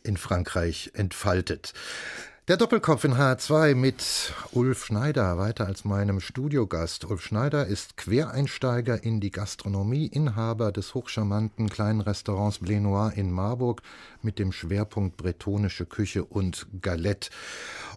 in 0.03 0.15
Frankreich 0.15 0.91
entfaltet. 0.93 1.73
Der 2.49 2.58
Doppelkopf 2.58 3.06
in 3.06 3.13
H2 3.13 3.73
mit 3.73 4.34
Ulf 4.51 4.84
Schneider, 4.84 5.38
weiter 5.38 5.65
als 5.65 5.86
meinem 5.86 6.19
Studiogast. 6.19 7.06
Ulf 7.06 7.21
Schneider 7.21 7.67
ist 7.67 7.95
Quereinsteiger 7.95 9.01
in 9.01 9.21
die 9.21 9.32
Gastronomie, 9.32 10.08
Inhaber 10.08 10.73
des 10.73 10.93
hochcharmanten 10.93 11.69
kleinen 11.69 12.01
Restaurants 12.01 12.60
Blé 12.60 12.82
Noir 12.82 13.13
in 13.15 13.32
Marburg 13.32 13.82
mit 14.21 14.39
dem 14.39 14.51
Schwerpunkt 14.51 15.15
bretonische 15.15 15.86
Küche 15.86 16.25
und 16.25 16.67
Galette. 16.82 17.29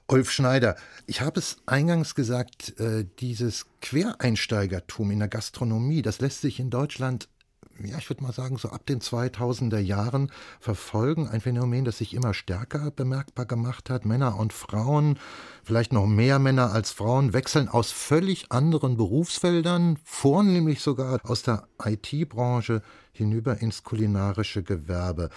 Ulf 0.07 0.31
Schneider, 0.31 0.77
ich 1.07 1.23
habe 1.23 1.41
es 1.41 1.57
eingangs 1.67 2.15
gesagt, 2.15 2.79
äh, 2.79 3.05
dieses 3.19 3.67
Quereinsteigertum 3.83 5.11
in 5.11 5.19
der 5.19 5.29
Gastronomie, 5.29 6.03
das 6.03 6.21
lässt 6.21 6.43
sich 6.43 6.61
in 6.61 6.71
Deutschland 6.71 7.29
ja, 7.85 7.99
ich 7.99 8.09
würde 8.09 8.23
mal 8.23 8.33
sagen, 8.33 8.57
so 8.57 8.69
ab 8.71 8.87
den 8.87 9.01
2000er 9.01 9.79
Jahren 9.79 10.31
verfolgen. 10.61 11.29
Ein 11.29 11.41
Phänomen, 11.41 11.85
das 11.85 11.99
sich 11.99 12.15
immer 12.15 12.35
stärker 12.35 12.91
bemerkbar 12.91 13.47
gemacht 13.47 13.91
hat. 13.91 14.05
Männer 14.05 14.39
und 14.39 14.53
Frauen, 14.53 15.19
vielleicht 15.63 15.93
noch 15.93 16.07
mehr 16.07 16.39
Männer 16.39 16.73
als 16.73 16.91
Frauen, 16.91 17.33
wechseln 17.33 17.69
aus 17.69 17.91
völlig 17.91 18.53
anderen 18.53 18.97
Berufsfeldern, 18.97 19.99
vornehmlich 20.05 20.81
sogar 20.81 21.21
aus 21.25 21.43
der 21.43 21.69
IT-Branche 21.85 22.83
hinüber 23.13 23.59
ins 23.59 23.83
kulinarische 23.83 24.63
Gewerbe. 24.63 25.31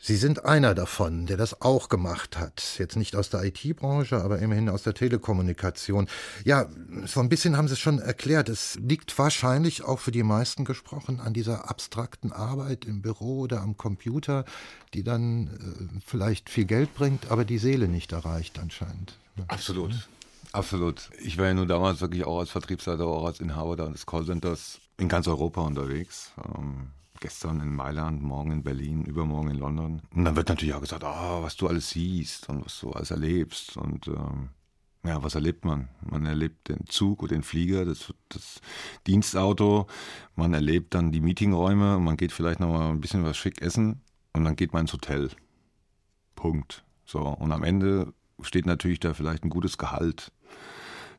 Sie 0.00 0.16
sind 0.16 0.44
einer 0.44 0.74
davon, 0.74 1.26
der 1.26 1.36
das 1.36 1.60
auch 1.60 1.88
gemacht 1.88 2.38
hat. 2.38 2.76
Jetzt 2.78 2.96
nicht 2.96 3.16
aus 3.16 3.30
der 3.30 3.42
IT-Branche, 3.42 4.22
aber 4.22 4.38
immerhin 4.38 4.68
aus 4.68 4.84
der 4.84 4.94
Telekommunikation. 4.94 6.08
Ja, 6.44 6.68
so 7.04 7.18
ein 7.20 7.28
bisschen 7.28 7.56
haben 7.56 7.66
Sie 7.66 7.74
es 7.74 7.80
schon 7.80 7.98
erklärt. 7.98 8.48
Es 8.48 8.76
liegt 8.76 9.18
wahrscheinlich 9.18 9.82
auch 9.82 9.98
für 9.98 10.12
die 10.12 10.22
meisten 10.22 10.64
gesprochen 10.64 11.20
an 11.20 11.34
dieser 11.34 11.68
abstrakten 11.68 12.32
Arbeit 12.32 12.84
im 12.84 13.02
Büro 13.02 13.40
oder 13.40 13.60
am 13.60 13.76
Computer, 13.76 14.44
die 14.94 15.02
dann 15.02 15.48
äh, 15.48 16.00
vielleicht 16.06 16.48
viel 16.48 16.64
Geld 16.64 16.94
bringt, 16.94 17.30
aber 17.30 17.44
die 17.44 17.58
Seele 17.58 17.88
nicht 17.88 18.12
erreicht 18.12 18.58
anscheinend. 18.60 19.18
Absolut. 19.48 20.08
Absolut. 20.52 21.10
Ich 21.20 21.38
war 21.38 21.46
ja 21.46 21.54
nur 21.54 21.66
damals 21.66 22.00
wirklich 22.00 22.24
auch 22.24 22.38
als 22.38 22.50
Vertriebsleiter, 22.50 23.04
auch 23.04 23.26
als 23.26 23.40
Inhaber 23.40 23.76
des 23.76 24.06
Callcenters 24.06 24.80
in 24.96 25.08
ganz 25.08 25.26
Europa 25.28 25.60
unterwegs. 25.60 26.32
Ähm 26.54 26.88
gestern 27.20 27.60
in 27.60 27.74
Mailand, 27.74 28.22
morgen 28.22 28.52
in 28.52 28.62
Berlin, 28.62 29.04
übermorgen 29.04 29.50
in 29.50 29.58
London. 29.58 30.02
Und 30.14 30.24
dann 30.24 30.36
wird 30.36 30.48
natürlich 30.48 30.74
auch 30.74 30.80
gesagt, 30.80 31.04
oh, 31.04 31.42
was 31.42 31.56
du 31.56 31.68
alles 31.68 31.90
siehst 31.90 32.48
und 32.48 32.64
was 32.64 32.80
du 32.80 32.90
alles 32.92 33.10
erlebst. 33.10 33.76
Und 33.76 34.08
ähm, 34.08 34.50
ja, 35.04 35.22
was 35.22 35.34
erlebt 35.34 35.64
man? 35.64 35.88
Man 36.02 36.26
erlebt 36.26 36.68
den 36.68 36.86
Zug 36.86 37.22
oder 37.22 37.34
den 37.34 37.42
Flieger, 37.42 37.84
das, 37.84 38.12
das 38.28 38.60
Dienstauto, 39.06 39.86
man 40.34 40.54
erlebt 40.54 40.94
dann 40.94 41.12
die 41.12 41.20
Meetingräume, 41.20 41.98
man 41.98 42.16
geht 42.16 42.32
vielleicht 42.32 42.60
noch 42.60 42.68
mal 42.68 42.90
ein 42.90 43.00
bisschen 43.00 43.24
was 43.24 43.36
schick 43.36 43.62
essen 43.62 44.00
und 44.32 44.44
dann 44.44 44.56
geht 44.56 44.72
man 44.72 44.82
ins 44.82 44.92
Hotel. 44.92 45.30
Punkt. 46.34 46.84
So, 47.04 47.20
und 47.20 47.52
am 47.52 47.64
Ende 47.64 48.12
steht 48.42 48.66
natürlich 48.66 49.00
da 49.00 49.14
vielleicht 49.14 49.44
ein 49.44 49.50
gutes 49.50 49.78
Gehalt. 49.78 50.32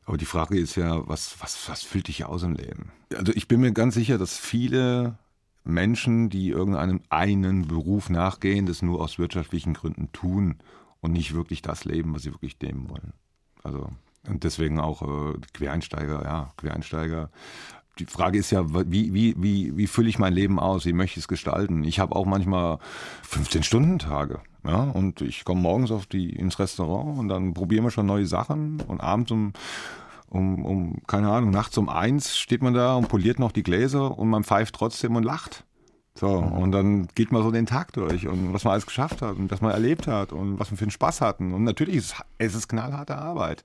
Aber 0.04 0.16
die 0.16 0.24
Frage 0.24 0.58
ist 0.58 0.76
ja, 0.76 1.06
was, 1.08 1.36
was, 1.40 1.68
was 1.68 1.82
füllt 1.82 2.08
dich 2.08 2.24
aus 2.24 2.42
im 2.42 2.54
Leben? 2.54 2.92
Also 3.16 3.32
ich 3.34 3.48
bin 3.48 3.60
mir 3.60 3.72
ganz 3.72 3.94
sicher, 3.94 4.18
dass 4.18 4.38
viele 4.38 5.18
Menschen, 5.64 6.30
die 6.30 6.48
irgendeinem 6.48 7.00
einen 7.10 7.68
Beruf 7.68 8.10
nachgehen, 8.10 8.66
das 8.66 8.82
nur 8.82 9.00
aus 9.00 9.18
wirtschaftlichen 9.18 9.74
Gründen 9.74 10.10
tun 10.12 10.56
und 11.00 11.12
nicht 11.12 11.34
wirklich 11.34 11.62
das 11.62 11.84
leben, 11.84 12.14
was 12.14 12.22
sie 12.22 12.32
wirklich 12.32 12.56
nehmen 12.60 12.88
wollen. 12.88 13.12
Also 13.62 13.90
und 14.28 14.44
deswegen 14.44 14.80
auch 14.80 15.02
äh, 15.02 15.38
Quereinsteiger, 15.54 16.22
ja, 16.24 16.52
Quereinsteiger. 16.56 17.30
Die 17.98 18.06
Frage 18.06 18.38
ist 18.38 18.50
ja, 18.50 18.64
wie, 18.90 19.12
wie, 19.12 19.34
wie, 19.38 19.76
wie 19.76 19.86
fülle 19.86 20.08
ich 20.08 20.18
mein 20.18 20.32
Leben 20.32 20.58
aus? 20.58 20.86
Wie 20.86 20.92
möchte 20.92 21.18
ich 21.18 21.24
es 21.24 21.28
gestalten? 21.28 21.84
Ich 21.84 22.00
habe 22.00 22.16
auch 22.16 22.24
manchmal 22.26 22.78
15-Stunden-Tage. 23.28 24.40
Ja, 24.64 24.82
und 24.82 25.22
ich 25.22 25.44
komme 25.44 25.62
morgens 25.62 25.90
auf 25.90 26.06
die, 26.06 26.30
ins 26.30 26.58
Restaurant 26.58 27.18
und 27.18 27.28
dann 27.28 27.54
probieren 27.54 27.84
wir 27.84 27.90
schon 27.90 28.06
neue 28.06 28.26
Sachen 28.26 28.80
und 28.82 29.00
abends 29.00 29.30
um 29.30 29.52
um, 30.30 30.64
um, 30.64 31.02
keine 31.06 31.30
Ahnung, 31.30 31.50
nachts 31.50 31.76
um 31.76 31.88
eins 31.88 32.38
steht 32.38 32.62
man 32.62 32.72
da 32.72 32.94
und 32.94 33.08
poliert 33.08 33.38
noch 33.38 33.52
die 33.52 33.64
Gläser 33.64 34.16
und 34.16 34.28
man 34.28 34.44
pfeift 34.44 34.74
trotzdem 34.74 35.16
und 35.16 35.24
lacht. 35.24 35.64
So, 36.14 36.40
mhm. 36.40 36.52
und 36.52 36.72
dann 36.72 37.08
geht 37.14 37.32
man 37.32 37.42
so 37.42 37.50
den 37.50 37.66
Tag 37.66 37.92
durch 37.92 38.26
und 38.26 38.52
was 38.52 38.64
man 38.64 38.72
alles 38.72 38.86
geschafft 38.86 39.22
hat 39.22 39.36
und 39.36 39.50
was 39.50 39.60
man 39.60 39.72
erlebt 39.72 40.06
hat 40.06 40.32
und 40.32 40.58
was 40.58 40.70
man 40.70 40.78
für 40.78 40.84
einen 40.84 40.90
Spaß 40.90 41.20
hatten. 41.20 41.52
Und 41.52 41.64
natürlich 41.64 41.96
ist 41.96 42.14
es 42.38 42.54
ist 42.54 42.68
knallharte 42.68 43.16
Arbeit. 43.16 43.64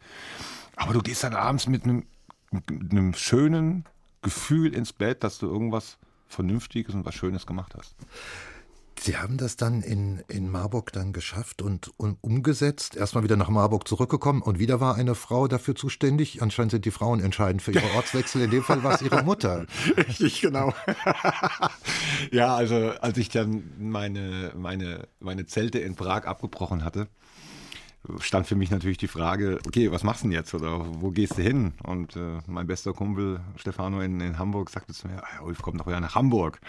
Aber 0.75 0.93
du 0.93 1.01
gehst 1.01 1.23
dann 1.23 1.33
abends 1.33 1.67
mit 1.67 1.83
einem, 1.83 2.05
mit 2.51 2.91
einem 2.91 3.13
schönen 3.13 3.85
Gefühl 4.21 4.73
ins 4.73 4.91
Bett, 4.91 5.23
dass 5.23 5.37
du 5.37 5.47
irgendwas 5.47 5.97
Vernünftiges 6.27 6.95
und 6.95 7.05
was 7.05 7.15
Schönes 7.15 7.45
gemacht 7.45 7.75
hast. 7.77 7.95
Sie 8.99 9.17
haben 9.17 9.37
das 9.37 9.57
dann 9.57 9.81
in, 9.81 10.23
in 10.27 10.49
Marburg 10.49 10.91
dann 10.93 11.13
geschafft 11.13 11.61
und, 11.61 11.91
und 11.97 12.17
umgesetzt, 12.21 12.95
erstmal 12.95 13.23
wieder 13.23 13.35
nach 13.35 13.49
Marburg 13.49 13.87
zurückgekommen 13.87 14.41
und 14.41 14.57
wieder 14.57 14.79
war 14.79 14.95
eine 14.95 15.15
Frau 15.15 15.47
dafür 15.47 15.75
zuständig. 15.75 16.41
Anscheinend 16.41 16.71
sind 16.71 16.85
die 16.85 16.91
Frauen 16.91 17.19
entscheidend 17.19 17.61
für 17.61 17.71
ihre 17.71 17.91
Ortswechsel. 17.95 18.41
In 18.43 18.51
dem 18.51 18.63
Fall 18.63 18.83
war 18.83 18.95
es 18.95 19.01
ihre 19.01 19.23
Mutter. 19.23 19.65
Richtig, 19.97 20.41
genau. 20.41 20.73
ja, 22.31 22.55
also 22.55 22.91
als 23.01 23.17
ich 23.17 23.29
dann 23.29 23.63
meine, 23.79 24.53
meine, 24.55 25.07
meine 25.19 25.45
Zelte 25.45 25.79
in 25.79 25.95
Prag 25.95 26.25
abgebrochen 26.25 26.83
hatte, 26.83 27.07
stand 28.19 28.47
für 28.47 28.55
mich 28.55 28.71
natürlich 28.71 28.97
die 28.97 29.07
Frage, 29.07 29.59
okay, 29.67 29.91
was 29.91 30.03
machst 30.03 30.23
du 30.23 30.27
denn 30.27 30.33
jetzt 30.33 30.53
oder 30.53 30.85
wo 31.01 31.11
gehst 31.11 31.37
du 31.37 31.41
hin? 31.41 31.73
Und 31.83 32.15
äh, 32.15 32.39
mein 32.47 32.67
bester 32.67 32.93
Kumpel 32.93 33.41
Stefano 33.57 34.01
in, 34.01 34.19
in 34.21 34.39
Hamburg 34.39 34.69
sagte 34.69 34.93
zu 34.93 35.07
mir, 35.07 35.23
Ulf, 35.43 35.61
komm 35.61 35.77
doch 35.77 35.87
wieder 35.87 35.99
nach 35.99 36.15
Hamburg. 36.15 36.59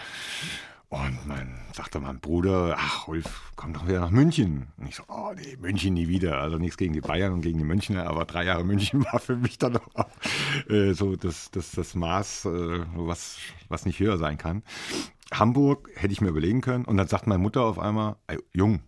Und 0.89 1.27
mein, 1.27 1.53
sagte 1.73 1.99
mein 1.99 2.21
Bruder, 2.21 2.75
ach 2.79 3.09
Ulf, 3.09 3.51
komm 3.57 3.73
doch 3.73 3.87
wieder 3.87 3.99
nach 3.99 4.09
München. 4.09 4.67
Und 4.77 4.87
ich 4.87 4.95
so, 4.95 5.03
oh 5.09 5.33
nee, 5.35 5.57
München 5.59 5.93
nie 5.93 6.07
wieder. 6.07 6.37
Also 6.39 6.57
nichts 6.57 6.77
gegen 6.77 6.93
die 6.93 7.01
Bayern 7.01 7.33
und 7.33 7.41
gegen 7.41 7.57
die 7.57 7.65
Münchner, 7.65 8.07
aber 8.07 8.23
drei 8.23 8.45
Jahre 8.45 8.63
München 8.63 9.03
war 9.11 9.19
für 9.19 9.35
mich 9.35 9.57
dann 9.57 9.77
auch 9.77 10.07
äh, 10.69 10.93
so 10.93 11.17
das, 11.17 11.51
das, 11.51 11.71
das 11.71 11.93
Maß, 11.93 12.45
äh, 12.45 12.85
was, 12.95 13.37
was 13.67 13.85
nicht 13.85 13.99
höher 13.99 14.17
sein 14.17 14.37
kann. 14.37 14.63
Hamburg 15.33 15.89
hätte 15.95 16.13
ich 16.13 16.21
mir 16.21 16.29
überlegen 16.29 16.61
können. 16.61 16.85
Und 16.85 16.95
dann 16.95 17.07
sagt 17.07 17.27
meine 17.27 17.41
Mutter 17.41 17.63
auf 17.63 17.79
einmal, 17.79 18.15
Jung, 18.53 18.79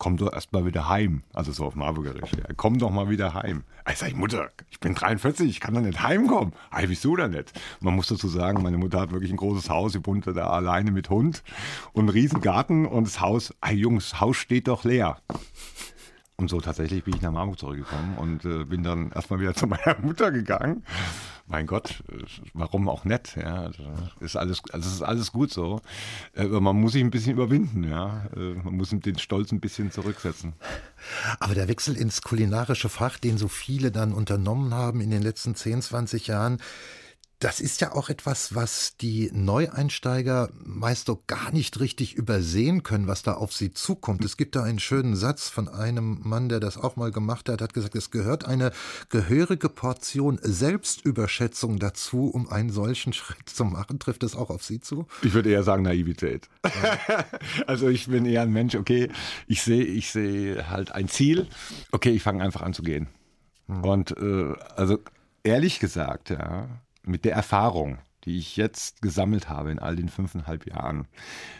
komm 0.00 0.16
doch 0.16 0.32
erst 0.32 0.52
mal 0.52 0.64
wieder 0.64 0.88
heim. 0.88 1.22
Also 1.34 1.52
so 1.52 1.66
auf 1.66 1.76
Marburgerisch. 1.76 2.32
Ja. 2.32 2.54
Komm 2.56 2.78
doch 2.78 2.90
mal 2.90 3.10
wieder 3.10 3.34
heim. 3.34 3.64
Ich 3.88 3.98
sage, 3.98 4.16
Mutter, 4.16 4.48
ich 4.70 4.80
bin 4.80 4.94
43, 4.94 5.48
ich 5.48 5.60
kann 5.60 5.74
doch 5.74 5.82
nicht 5.82 6.02
heimkommen. 6.02 6.54
Hey, 6.72 6.88
wieso 6.88 7.14
denn 7.14 7.32
nicht? 7.32 7.52
Man 7.80 7.94
muss 7.94 8.08
dazu 8.08 8.26
sagen, 8.26 8.62
meine 8.62 8.78
Mutter 8.78 8.98
hat 8.98 9.12
wirklich 9.12 9.30
ein 9.30 9.36
großes 9.36 9.68
Haus. 9.68 9.92
Sie 9.92 10.04
wohnte 10.04 10.32
da 10.32 10.48
alleine 10.48 10.90
mit 10.90 11.10
Hund 11.10 11.44
und 11.92 12.00
einen 12.00 12.08
riesen 12.08 12.40
Garten 12.40 12.86
und 12.86 13.06
das 13.06 13.20
Haus, 13.20 13.54
hey 13.62 13.76
Jungs, 13.76 14.20
Haus 14.20 14.38
steht 14.38 14.68
doch 14.68 14.84
leer. 14.84 15.18
Und 16.40 16.48
so 16.48 16.58
tatsächlich 16.58 17.04
bin 17.04 17.14
ich 17.14 17.20
nach 17.20 17.32
Marburg 17.32 17.58
zurückgekommen 17.58 18.16
und 18.16 18.46
äh, 18.46 18.64
bin 18.64 18.82
dann 18.82 19.12
erstmal 19.12 19.40
wieder 19.40 19.52
zu 19.60 19.66
meiner 19.66 19.98
Mutter 20.00 20.32
gegangen. 20.32 20.84
Mein 21.46 21.66
Gott, 21.66 22.02
warum 22.54 22.88
auch 22.88 23.04
nicht? 23.04 23.36
Ja, 23.36 23.64
also 23.64 23.82
ist 24.20 24.36
alles, 24.36 24.62
also 24.72 24.88
ist 24.88 25.02
alles 25.02 25.32
gut 25.32 25.52
so. 25.52 25.82
Äh, 26.32 26.44
aber 26.44 26.62
man 26.62 26.80
muss 26.80 26.92
sich 26.92 27.04
ein 27.04 27.10
bisschen 27.10 27.34
überwinden, 27.34 27.84
ja. 27.84 28.24
Äh, 28.34 28.54
man 28.54 28.74
muss 28.74 28.88
den 28.88 29.18
Stolz 29.18 29.52
ein 29.52 29.60
bisschen 29.60 29.90
zurücksetzen. 29.90 30.54
Aber 31.40 31.54
der 31.54 31.68
Wechsel 31.68 31.94
ins 31.94 32.22
kulinarische 32.22 32.88
Fach, 32.88 33.18
den 33.18 33.36
so 33.36 33.48
viele 33.48 33.90
dann 33.90 34.14
unternommen 34.14 34.72
haben 34.72 35.02
in 35.02 35.10
den 35.10 35.20
letzten 35.20 35.54
10, 35.54 35.82
20 35.82 36.26
Jahren, 36.26 36.56
das 37.40 37.60
ist 37.60 37.80
ja 37.80 37.92
auch 37.92 38.10
etwas, 38.10 38.54
was 38.54 38.98
die 38.98 39.30
Neueinsteiger 39.32 40.50
meist 40.62 41.06
so 41.06 41.22
gar 41.26 41.52
nicht 41.52 41.80
richtig 41.80 42.14
übersehen 42.14 42.82
können, 42.82 43.06
was 43.06 43.22
da 43.22 43.32
auf 43.32 43.54
sie 43.54 43.72
zukommt. 43.72 44.26
Es 44.26 44.36
gibt 44.36 44.56
da 44.56 44.62
einen 44.62 44.78
schönen 44.78 45.16
Satz 45.16 45.48
von 45.48 45.66
einem 45.66 46.20
Mann, 46.22 46.50
der 46.50 46.60
das 46.60 46.76
auch 46.76 46.96
mal 46.96 47.10
gemacht 47.10 47.48
hat, 47.48 47.62
hat 47.62 47.72
gesagt, 47.72 47.94
es 47.94 48.10
gehört 48.10 48.44
eine 48.44 48.72
gehörige 49.08 49.70
Portion 49.70 50.38
Selbstüberschätzung 50.42 51.78
dazu, 51.78 52.28
um 52.28 52.46
einen 52.46 52.68
solchen 52.68 53.12
Schritt 53.14 53.48
zu 53.48 53.64
machen. 53.64 53.98
Trifft 53.98 54.22
das 54.22 54.36
auch 54.36 54.50
auf 54.50 54.62
Sie 54.62 54.80
zu? 54.80 55.06
Ich 55.22 55.32
würde 55.32 55.50
eher 55.50 55.62
sagen 55.62 55.82
Naivität. 55.82 56.50
Ja. 56.66 57.24
also 57.66 57.88
ich 57.88 58.08
bin 58.08 58.26
eher 58.26 58.42
ein 58.42 58.52
Mensch, 58.52 58.74
okay, 58.74 59.10
ich 59.46 59.62
sehe 59.62 59.84
ich 59.84 60.10
sehe 60.10 60.68
halt 60.68 60.92
ein 60.92 61.08
Ziel, 61.08 61.48
okay, 61.90 62.10
ich 62.10 62.22
fange 62.22 62.44
einfach 62.44 62.60
an 62.60 62.74
zu 62.74 62.82
gehen. 62.82 63.08
Hm. 63.66 63.82
Und 63.82 64.10
äh, 64.18 64.54
also 64.76 64.98
ehrlich 65.42 65.80
gesagt, 65.80 66.28
ja, 66.28 66.68
mit 67.02 67.24
der 67.24 67.34
Erfahrung, 67.34 67.98
die 68.24 68.38
ich 68.38 68.56
jetzt 68.56 69.02
gesammelt 69.02 69.48
habe 69.48 69.70
in 69.70 69.78
all 69.78 69.96
den 69.96 70.08
fünfeinhalb 70.08 70.66
Jahren, 70.66 71.06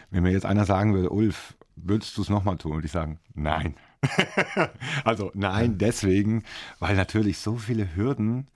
wenn 0.09 0.23
mir 0.23 0.31
jetzt 0.31 0.45
einer 0.45 0.65
sagen 0.65 0.93
würde, 0.93 1.09
Ulf, 1.09 1.55
würdest 1.75 2.17
du 2.17 2.21
es 2.21 2.29
nochmal 2.29 2.57
tun? 2.57 2.73
Und 2.73 2.85
ich 2.85 2.91
sagen, 2.91 3.19
nein. 3.33 3.75
also 5.03 5.31
nein, 5.33 5.77
deswegen, 5.77 6.43
weil 6.79 6.95
natürlich 6.95 7.37
so 7.37 7.57
viele 7.57 7.95
Hürden 7.95 8.47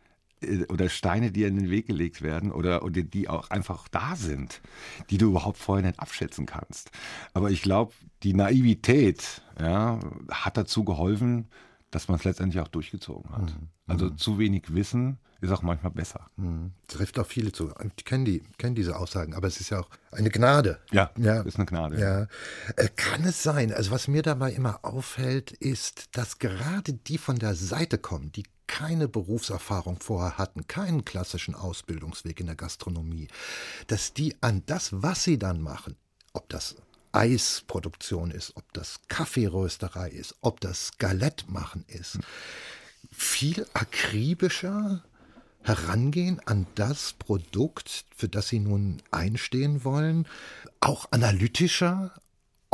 äh, 0.41 0.65
oder 0.65 0.89
Steine, 0.89 1.32
die 1.32 1.43
in 1.43 1.58
den 1.58 1.69
Weg 1.69 1.88
gelegt 1.88 2.21
werden 2.21 2.52
oder, 2.52 2.84
oder 2.84 3.04
die 3.04 3.30
auch 3.30 3.50
einfach 3.50 3.88
da 3.88 4.15
sind, 4.15 4.62
die 5.10 5.17
du 5.17 5.28
überhaupt 5.28 5.58
vorher 5.58 5.86
nicht 5.86 6.00
abschätzen 6.00 6.45
kannst. 6.45 6.91
Aber 7.34 7.52
ich 7.52 7.62
glaube, 7.62 7.93
die 8.24 8.34
Naivität 8.34 9.41
ja, 9.60 10.00
hat 10.32 10.58
dazu 10.58 10.84
geholfen, 10.84 11.48
dass 11.95 12.10
man 12.10 12.17
es 12.17 12.25
letztendlich 12.25 12.62
auch 12.62 12.67
durchgezogen 12.67 13.31
hat. 13.31 13.43
Mhm. 13.43 13.69
Also 13.88 14.08
mhm. 14.08 14.17
zu 14.17 14.38
wenig 14.38 14.75
Wissen 14.75 15.17
ist 15.39 15.49
auch 15.51 15.62
manchmal 15.62 15.93
besser. 15.93 16.29
Mhm. 16.36 16.73
Trifft 16.89 17.17
auch 17.17 17.25
viele 17.25 17.53
zu. 17.53 17.71
Ich 17.95 18.03
kenne 18.03 18.25
die, 18.25 18.43
kenn 18.58 18.75
diese 18.75 18.97
Aussagen, 18.97 19.34
aber 19.34 19.47
es 19.47 19.62
ist 19.62 19.69
ja 19.69 19.79
auch 19.79 19.89
eine 20.12 20.29
Gnade. 20.29 20.81
Ja, 20.91 21.12
ja. 21.17 21.41
ist 21.43 21.55
eine 21.55 21.65
Gnade. 21.65 21.97
Ja. 21.97 22.27
Äh, 22.75 22.89
kann 22.97 23.23
es 23.23 23.41
sein, 23.41 23.71
also 23.71 23.91
was 23.91 24.10
mir 24.10 24.23
dabei 24.23 24.51
immer 24.51 24.84
auffällt, 24.84 25.51
ist, 25.51 26.17
dass 26.17 26.38
gerade 26.39 26.91
die 26.91 27.17
von 27.17 27.39
der 27.39 27.55
Seite 27.55 27.97
kommen, 27.97 28.29
die 28.34 28.43
keine 28.67 29.08
Berufserfahrung 29.08 29.97
vorher 30.01 30.38
hatten, 30.38 30.67
keinen 30.67 31.05
klassischen 31.05 31.55
Ausbildungsweg 31.55 32.41
in 32.41 32.47
der 32.47 32.58
Gastronomie, 32.58 33.29
dass 33.88 34.13
die 34.13 34.36
an 34.41 34.63
das, 34.65 35.01
was 35.01 35.23
sie 35.23 35.39
dann 35.39 35.62
machen, 35.62 35.95
ob 36.34 36.49
das 36.49 36.75
Eisproduktion 37.15 38.31
ist, 38.31 38.56
ob 38.56 38.71
das 38.73 39.00
Kaffeerösterei 39.08 40.10
ist, 40.10 40.35
ob 40.42 40.60
das 40.60 40.98
Galettmachen 40.98 41.85
ist, 41.87 42.19
viel 43.12 43.65
akribischer 43.73 45.04
herangehen 45.63 46.39
an 46.46 46.67
das 46.75 47.13
Produkt, 47.13 48.06
für 48.15 48.27
das 48.27 48.50
Sie 48.50 48.60
nun 48.60 49.02
einstehen 49.12 49.83
wollen, 49.83 50.27
auch 50.79 51.08
analytischer, 51.12 52.12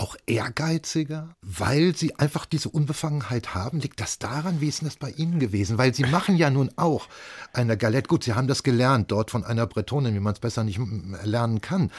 auch 0.02 0.16
ehrgeiziger, 0.26 1.36
weil 1.44 1.96
sie 1.96 2.16
einfach 2.16 2.48
diese 2.48 2.70
Unbefangenheit 2.70 3.54
haben? 3.54 3.80
Liegt 3.80 4.00
das 4.00 4.18
daran? 4.18 4.60
Wie 4.60 4.68
ist 4.68 4.82
denn 4.82 4.88
das 4.88 4.96
bei 4.96 5.12
Ihnen 5.12 5.40
gewesen? 5.40 5.78
Weil 5.78 5.94
Sie 5.94 6.06
machen 6.06 6.36
ja 6.36 6.50
nun 6.50 6.72
auch 6.76 7.08
eine 7.54 7.78
Galette. 7.78 8.08
Gut, 8.08 8.24
Sie 8.24 8.34
haben 8.34 8.48
das 8.48 8.64
gelernt 8.64 9.12
dort 9.12 9.30
von 9.30 9.44
einer 9.44 9.68
Bretonin, 9.68 10.16
wie 10.16 10.20
man 10.20 10.34
es 10.34 10.40
besser 10.40 10.64
nicht 10.64 10.80
lernen 11.24 11.62
kann. 11.62 11.92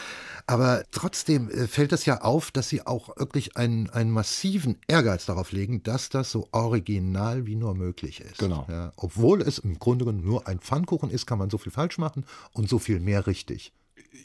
Aber 0.49 0.83
trotzdem 0.91 1.49
äh, 1.49 1.69
fällt 1.69 1.93
es 1.93 2.05
ja 2.05 2.23
auf, 2.23 2.51
dass 2.51 2.69
Sie 2.69 2.85
auch 2.85 3.17
wirklich 3.17 3.57
einen, 3.57 3.89
einen 3.91 4.11
massiven 4.11 4.79
Ehrgeiz 4.89 5.25
darauf 5.27 5.53
legen, 5.53 5.85
dass 5.85 6.09
das 6.09 6.33
so 6.33 6.49
original 6.51 7.47
wie 7.47 7.55
nur 7.55 7.77
möglich 7.77 8.21
ist. 8.21 8.39
Genau. 8.39 8.67
Ja, 8.69 8.93
obwohl 8.97 9.43
es 9.43 9.59
im 9.59 9.79
Grunde 9.79 10.07
genommen 10.07 10.25
nur 10.25 10.49
ein 10.49 10.59
Pfannkuchen 10.59 11.09
ist, 11.09 11.27
kann 11.27 11.39
man 11.39 11.51
so 11.51 11.59
viel 11.59 11.71
falsch 11.71 11.99
machen 11.99 12.25
und 12.53 12.69
so 12.69 12.81
viel 12.81 12.99
mehr 12.99 13.29
richtig. 13.29 13.73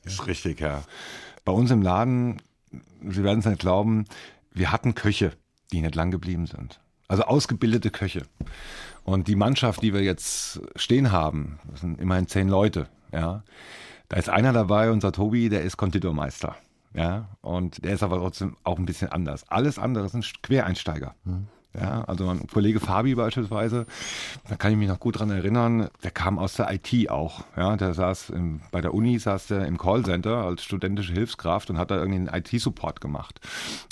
Ist 0.04 0.26
richtig, 0.26 0.62
ja. 0.62 0.84
Bei 1.46 1.52
uns 1.52 1.70
im 1.70 1.84
Laden 1.84 2.42
Sie 3.08 3.24
werden 3.24 3.40
es 3.40 3.46
nicht 3.46 3.60
glauben, 3.60 4.06
wir 4.54 4.72
hatten 4.72 4.96
Köche, 4.96 5.34
die 5.72 5.82
nicht 5.82 5.96
lang 5.96 6.12
geblieben 6.12 6.48
sind. 6.48 6.80
Also 7.08 7.24
ausgebildete 7.24 7.90
Köche. 7.92 8.24
Und 9.04 9.28
die 9.28 9.36
Mannschaft, 9.36 9.82
die 9.82 9.94
wir 9.94 10.02
jetzt 10.02 10.62
stehen 10.76 11.12
haben, 11.12 11.60
das 11.70 11.82
sind 11.82 12.00
immerhin 12.00 12.28
zehn 12.28 12.50
Leute, 12.50 12.90
ja. 13.12 13.44
Da 14.10 14.18
ist 14.18 14.30
einer 14.30 14.54
dabei, 14.54 14.92
unser 14.92 15.12
Tobi, 15.12 15.50
der 15.50 15.64
ist 15.64 15.78
Konditormeister. 15.78 16.56
Ja, 16.94 17.28
und 17.42 17.84
der 17.84 17.94
ist 17.94 18.04
aber 18.04 18.18
trotzdem 18.18 18.56
auch 18.64 18.78
ein 18.78 18.86
bisschen 18.86 19.10
anders. 19.10 19.48
Alles 19.50 19.78
andere 19.78 20.10
sind 20.10 20.42
Quereinsteiger. 20.42 21.16
Mhm. 21.26 21.48
Ja, 21.80 22.04
also 22.06 22.26
mein 22.26 22.48
Kollege 22.48 22.80
Fabi 22.80 23.14
beispielsweise, 23.14 23.86
da 24.50 24.56
kann 24.56 24.72
ich 24.72 24.78
mich 24.78 24.88
noch 24.88 25.00
gut 25.00 25.20
dran 25.20 25.30
erinnern, 25.30 25.90
der 26.04 26.10
kam 26.10 26.40
aus 26.40 26.56
der 26.56 26.72
IT 26.74 27.12
auch. 27.12 27.44
Ja, 27.56 27.76
der 27.76 27.94
saß 27.94 28.32
im, 28.32 28.62
bei 28.72 28.82
der 28.82 28.96
Uni, 28.96 29.20
saß 29.20 29.48
der 29.48 29.68
im 29.68 29.78
Callcenter 29.78 30.38
als 30.38 30.64
studentische 30.64 31.14
Hilfskraft 31.14 31.70
und 31.70 31.78
hat 31.78 31.92
da 31.92 31.98
irgendwie 31.98 32.28
einen 32.28 32.44
IT-Support 32.44 33.00
gemacht. 33.00 33.40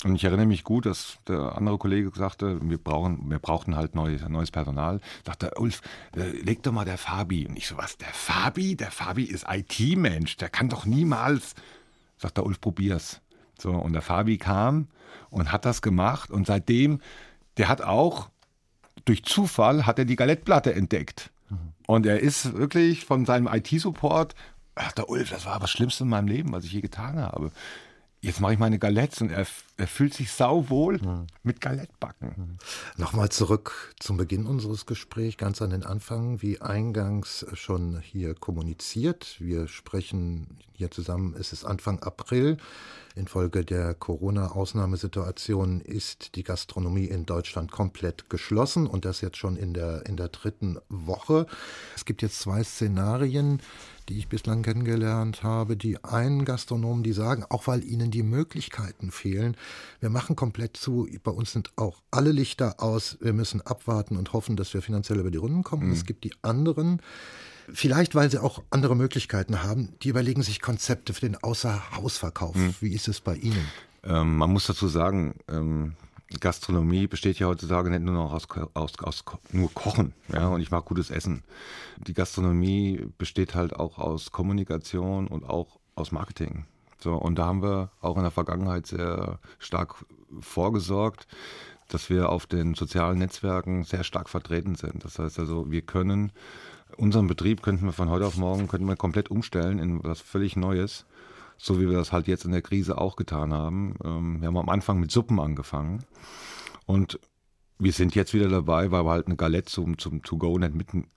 Und 0.04 0.16
ich 0.16 0.24
erinnere 0.24 0.46
mich 0.46 0.64
gut, 0.64 0.84
dass 0.86 1.18
der 1.28 1.56
andere 1.56 1.78
Kollege 1.78 2.10
sagte, 2.12 2.58
wir 2.60 2.78
brauchen, 2.78 3.30
wir 3.30 3.38
brauchten 3.38 3.76
halt 3.76 3.94
neues, 3.94 4.28
neues 4.28 4.50
Personal. 4.50 5.00
Sagte 5.24 5.52
Ulf, 5.56 5.80
äh, 6.16 6.22
leg 6.42 6.64
doch 6.64 6.72
mal 6.72 6.84
der 6.84 6.98
Fabi. 6.98 7.46
Und 7.46 7.56
ich 7.56 7.68
so, 7.68 7.76
was, 7.76 7.98
der 7.98 8.08
Fabi? 8.08 8.74
Der 8.74 8.90
Fabi 8.90 9.24
ist 9.24 9.46
IT-Mensch, 9.48 10.36
der 10.38 10.48
kann 10.48 10.68
doch 10.68 10.86
niemals. 10.86 11.54
Sagt 12.18 12.36
der 12.36 12.46
Ulf, 12.46 12.60
probier's. 12.60 13.20
So, 13.58 13.70
und 13.70 13.92
der 13.92 14.02
Fabi 14.02 14.38
kam 14.38 14.88
und 15.30 15.52
hat 15.52 15.64
das 15.64 15.82
gemacht 15.82 16.30
und 16.30 16.46
seitdem 16.46 17.00
der 17.56 17.68
hat 17.68 17.82
auch 17.82 18.30
durch 19.04 19.24
Zufall 19.24 19.86
hat 19.86 19.98
er 19.98 20.04
die 20.04 20.16
Galettplatte 20.16 20.74
entdeckt. 20.74 21.30
Mhm. 21.48 21.72
Und 21.86 22.06
er 22.06 22.20
ist 22.20 22.54
wirklich 22.54 23.04
von 23.04 23.24
seinem 23.24 23.46
IT-Support, 23.46 24.34
ach 24.74 24.92
der 24.92 25.08
Ulf, 25.08 25.30
das 25.30 25.46
war 25.46 25.58
das 25.60 25.70
Schlimmste 25.70 26.04
in 26.04 26.10
meinem 26.10 26.28
Leben, 26.28 26.52
was 26.52 26.64
ich 26.64 26.72
je 26.72 26.80
getan 26.80 27.18
habe. 27.18 27.50
Jetzt 28.20 28.40
mache 28.40 28.54
ich 28.54 28.58
meine 28.58 28.78
Galettes 28.78 29.20
und 29.20 29.30
er, 29.30 29.46
er 29.76 29.86
fühlt 29.86 30.12
sich 30.12 30.32
sauwohl 30.32 30.98
mhm. 30.98 31.26
mit 31.44 31.60
Galettbacken. 31.60 32.34
Mhm. 32.36 32.58
Nochmal 32.96 33.28
zurück 33.28 33.94
zum 34.00 34.16
Beginn 34.16 34.46
unseres 34.46 34.86
Gesprächs, 34.86 35.36
ganz 35.36 35.62
an 35.62 35.70
den 35.70 35.84
Anfang, 35.84 36.42
wie 36.42 36.60
eingangs 36.60 37.46
schon 37.52 38.00
hier 38.00 38.34
kommuniziert. 38.34 39.36
Wir 39.38 39.68
sprechen 39.68 40.58
hier 40.72 40.90
zusammen, 40.90 41.36
es 41.38 41.52
ist 41.52 41.64
Anfang 41.64 42.00
April. 42.00 42.56
Infolge 43.16 43.64
der 43.64 43.94
Corona-Ausnahmesituation 43.94 45.80
ist 45.80 46.36
die 46.36 46.42
Gastronomie 46.42 47.06
in 47.06 47.26
Deutschland 47.26 47.72
komplett 47.72 48.30
geschlossen 48.30 48.86
und 48.86 49.04
das 49.04 49.20
jetzt 49.20 49.38
schon 49.38 49.56
in 49.56 49.74
der, 49.74 50.06
in 50.06 50.16
der 50.16 50.28
dritten 50.28 50.78
Woche. 50.88 51.46
Es 51.94 52.04
gibt 52.04 52.22
jetzt 52.22 52.40
zwei 52.40 52.62
Szenarien, 52.62 53.60
die 54.08 54.18
ich 54.18 54.28
bislang 54.28 54.62
kennengelernt 54.62 55.42
habe. 55.42 55.76
Die 55.76 56.02
einen 56.04 56.44
Gastronomen, 56.44 57.02
die 57.02 57.12
sagen, 57.12 57.44
auch 57.48 57.66
weil 57.66 57.82
ihnen 57.84 58.10
die 58.10 58.22
Möglichkeiten 58.22 59.10
fehlen, 59.10 59.56
wir 60.00 60.10
machen 60.10 60.36
komplett 60.36 60.76
zu, 60.76 61.08
bei 61.24 61.30
uns 61.30 61.52
sind 61.52 61.72
auch 61.76 62.02
alle 62.10 62.32
Lichter 62.32 62.82
aus, 62.82 63.18
wir 63.20 63.32
müssen 63.32 63.60
abwarten 63.62 64.16
und 64.16 64.32
hoffen, 64.32 64.56
dass 64.56 64.72
wir 64.74 64.82
finanziell 64.82 65.18
über 65.18 65.30
die 65.30 65.38
Runden 65.38 65.62
kommen. 65.62 65.86
Mhm. 65.86 65.92
Es 65.92 66.04
gibt 66.04 66.24
die 66.24 66.34
anderen, 66.42 67.00
Vielleicht, 67.72 68.14
weil 68.14 68.30
sie 68.30 68.42
auch 68.42 68.62
andere 68.70 68.96
Möglichkeiten 68.96 69.62
haben. 69.62 69.94
Die 70.02 70.08
überlegen 70.08 70.42
sich 70.42 70.60
Konzepte 70.60 71.14
für 71.14 71.20
den 71.20 71.36
Außerhausverkauf. 71.36 72.54
Hm. 72.54 72.74
Wie 72.80 72.94
ist 72.94 73.08
es 73.08 73.20
bei 73.20 73.36
Ihnen? 73.36 73.66
Ähm, 74.04 74.36
man 74.36 74.52
muss 74.52 74.66
dazu 74.66 74.88
sagen, 74.88 75.34
ähm, 75.48 75.94
Gastronomie 76.40 77.06
besteht 77.06 77.38
ja 77.38 77.46
heutzutage 77.46 77.90
nicht 77.90 78.02
nur 78.02 78.14
noch 78.14 78.32
aus, 78.32 78.46
aus, 78.74 78.92
aus 79.00 79.24
nur 79.52 79.72
Kochen, 79.72 80.12
ja, 80.32 80.48
und 80.48 80.60
ich 80.60 80.70
mag 80.70 80.84
gutes 80.84 81.10
Essen. 81.10 81.44
Die 81.98 82.14
Gastronomie 82.14 83.06
besteht 83.16 83.54
halt 83.54 83.76
auch 83.76 83.98
aus 83.98 84.32
Kommunikation 84.32 85.28
und 85.28 85.44
auch 85.44 85.78
aus 85.94 86.12
Marketing. 86.12 86.66
So, 86.98 87.14
und 87.14 87.36
da 87.36 87.46
haben 87.46 87.62
wir 87.62 87.90
auch 88.00 88.16
in 88.16 88.22
der 88.22 88.30
Vergangenheit 88.30 88.86
sehr 88.86 89.38
stark 89.58 90.04
vorgesorgt, 90.40 91.26
dass 91.88 92.10
wir 92.10 92.30
auf 92.30 92.46
den 92.46 92.74
sozialen 92.74 93.18
Netzwerken 93.18 93.84
sehr 93.84 94.02
stark 94.02 94.28
vertreten 94.28 94.74
sind. 94.74 95.04
Das 95.04 95.18
heißt 95.18 95.38
also, 95.38 95.70
wir 95.70 95.82
können 95.82 96.32
unseren 96.96 97.26
Betrieb 97.26 97.62
könnten 97.62 97.84
wir 97.84 97.92
von 97.92 98.08
heute 98.08 98.26
auf 98.26 98.36
morgen 98.36 98.68
könnten 98.68 98.88
wir 98.88 98.96
komplett 98.96 99.30
umstellen 99.30 99.78
in 99.78 100.02
was 100.02 100.20
völlig 100.20 100.56
Neues, 100.56 101.06
so 101.56 101.80
wie 101.80 101.88
wir 101.88 101.96
das 101.96 102.12
halt 102.12 102.26
jetzt 102.26 102.44
in 102.44 102.52
der 102.52 102.62
Krise 102.62 102.98
auch 102.98 103.16
getan 103.16 103.52
haben. 103.52 103.94
Ähm, 104.04 104.40
wir 104.40 104.48
haben 104.48 104.56
am 104.56 104.68
Anfang 104.68 105.00
mit 105.00 105.10
Suppen 105.10 105.40
angefangen 105.40 106.04
und 106.86 107.18
wir 107.78 107.92
sind 107.92 108.14
jetzt 108.14 108.32
wieder 108.32 108.48
dabei, 108.48 108.90
weil 108.90 109.04
wir 109.04 109.10
halt 109.10 109.26
eine 109.26 109.36
Galette 109.36 109.70
zum, 109.70 109.98
zum 109.98 110.22
To-Go 110.22 110.58
nicht 110.58 110.74
mitten, 110.74 111.08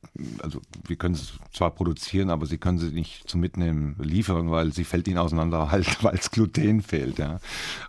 also 0.43 0.59
wir 0.85 0.97
können 0.97 1.15
es 1.15 1.33
zwar 1.53 1.71
produzieren, 1.71 2.29
aber 2.29 2.45
sie 2.45 2.57
können 2.57 2.77
sie 2.79 2.89
nicht 2.89 3.29
zum 3.29 3.39
Mitnehmen 3.39 3.95
liefern, 3.99 4.51
weil 4.51 4.73
sie 4.73 4.83
fällt 4.83 5.07
ihnen 5.07 5.19
auseinander, 5.19 5.71
halt, 5.71 6.03
weil 6.03 6.15
es 6.15 6.31
Gluten 6.31 6.81
fehlt, 6.81 7.17
ja. 7.17 7.39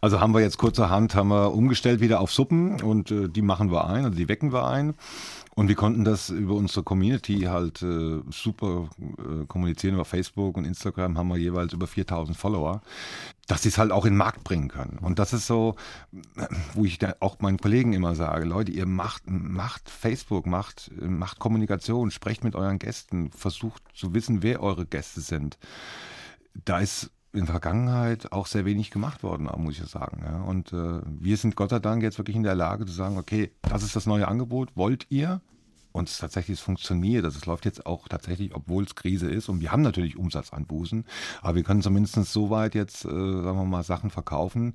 Also 0.00 0.20
haben 0.20 0.34
wir 0.34 0.40
jetzt 0.40 0.58
kurzerhand, 0.58 1.14
haben 1.16 1.28
wir 1.28 1.52
umgestellt 1.52 2.00
wieder 2.00 2.20
auf 2.20 2.32
Suppen 2.32 2.80
und 2.80 3.10
äh, 3.10 3.28
die 3.28 3.42
machen 3.42 3.72
wir 3.72 3.88
ein, 3.88 4.04
also 4.04 4.16
die 4.16 4.28
wecken 4.28 4.52
wir 4.52 4.66
ein. 4.68 4.94
Und 5.60 5.68
wir 5.68 5.76
konnten 5.76 6.04
das 6.04 6.30
über 6.30 6.54
unsere 6.54 6.82
Community 6.82 7.40
halt 7.40 7.82
äh, 7.82 8.22
super 8.30 8.88
äh, 9.18 9.44
kommunizieren. 9.44 9.92
Über 9.92 10.06
Facebook 10.06 10.56
und 10.56 10.64
Instagram 10.64 11.18
haben 11.18 11.28
wir 11.28 11.36
jeweils 11.36 11.74
über 11.74 11.86
4000 11.86 12.34
Follower, 12.34 12.80
dass 13.46 13.64
sie 13.64 13.68
es 13.68 13.76
halt 13.76 13.92
auch 13.92 14.06
in 14.06 14.14
den 14.14 14.16
Markt 14.16 14.42
bringen 14.42 14.68
können. 14.68 14.96
Und 15.02 15.18
das 15.18 15.34
ist 15.34 15.46
so, 15.46 15.76
wo 16.72 16.86
ich 16.86 16.98
auch 17.20 17.40
meinen 17.40 17.58
Kollegen 17.58 17.92
immer 17.92 18.14
sage, 18.14 18.46
Leute, 18.46 18.72
ihr 18.72 18.86
macht, 18.86 19.24
macht 19.26 19.90
Facebook, 19.90 20.46
macht, 20.46 20.92
macht 20.98 21.38
Kommunikation, 21.40 22.10
sprecht 22.10 22.42
mit 22.42 22.56
euren 22.56 22.78
Gästen, 22.78 23.30
versucht 23.30 23.82
zu 23.92 24.14
wissen, 24.14 24.42
wer 24.42 24.62
eure 24.62 24.86
Gäste 24.86 25.20
sind. 25.20 25.58
Da 26.64 26.80
ist 26.80 27.10
in 27.32 27.40
der 27.40 27.52
Vergangenheit 27.52 28.32
auch 28.32 28.46
sehr 28.46 28.64
wenig 28.64 28.90
gemacht 28.90 29.22
worden, 29.22 29.48
muss 29.56 29.78
ich 29.78 29.86
sagen. 29.86 30.42
Und 30.46 30.72
äh, 30.72 31.00
wir 31.04 31.36
sind 31.36 31.56
Gott 31.56 31.70
sei 31.70 31.78
Dank 31.78 32.02
jetzt 32.02 32.18
wirklich 32.18 32.36
in 32.36 32.42
der 32.42 32.54
Lage 32.54 32.86
zu 32.86 32.92
sagen, 32.92 33.18
okay, 33.18 33.52
das 33.62 33.82
ist 33.82 33.94
das 33.94 34.06
neue 34.06 34.26
Angebot, 34.26 34.70
wollt 34.74 35.06
ihr? 35.10 35.40
Und 35.92 36.08
es 36.08 36.18
tatsächlich 36.18 36.58
es 36.58 36.64
funktioniert. 36.64 37.24
Also 37.24 37.38
es 37.38 37.46
läuft 37.46 37.64
jetzt 37.64 37.86
auch 37.86 38.08
tatsächlich, 38.08 38.54
obwohl 38.54 38.84
es 38.84 38.94
Krise 38.94 39.30
ist. 39.30 39.48
Und 39.48 39.60
wir 39.60 39.72
haben 39.72 39.82
natürlich 39.82 40.16
Umsatzanbußen, 40.16 41.04
aber 41.42 41.56
wir 41.56 41.62
können 41.64 41.82
zumindest 41.82 42.16
so 42.32 42.50
weit 42.50 42.74
jetzt, 42.74 43.04
äh, 43.04 43.08
sagen 43.08 43.56
wir 43.56 43.64
mal, 43.64 43.82
Sachen 43.82 44.10
verkaufen, 44.10 44.74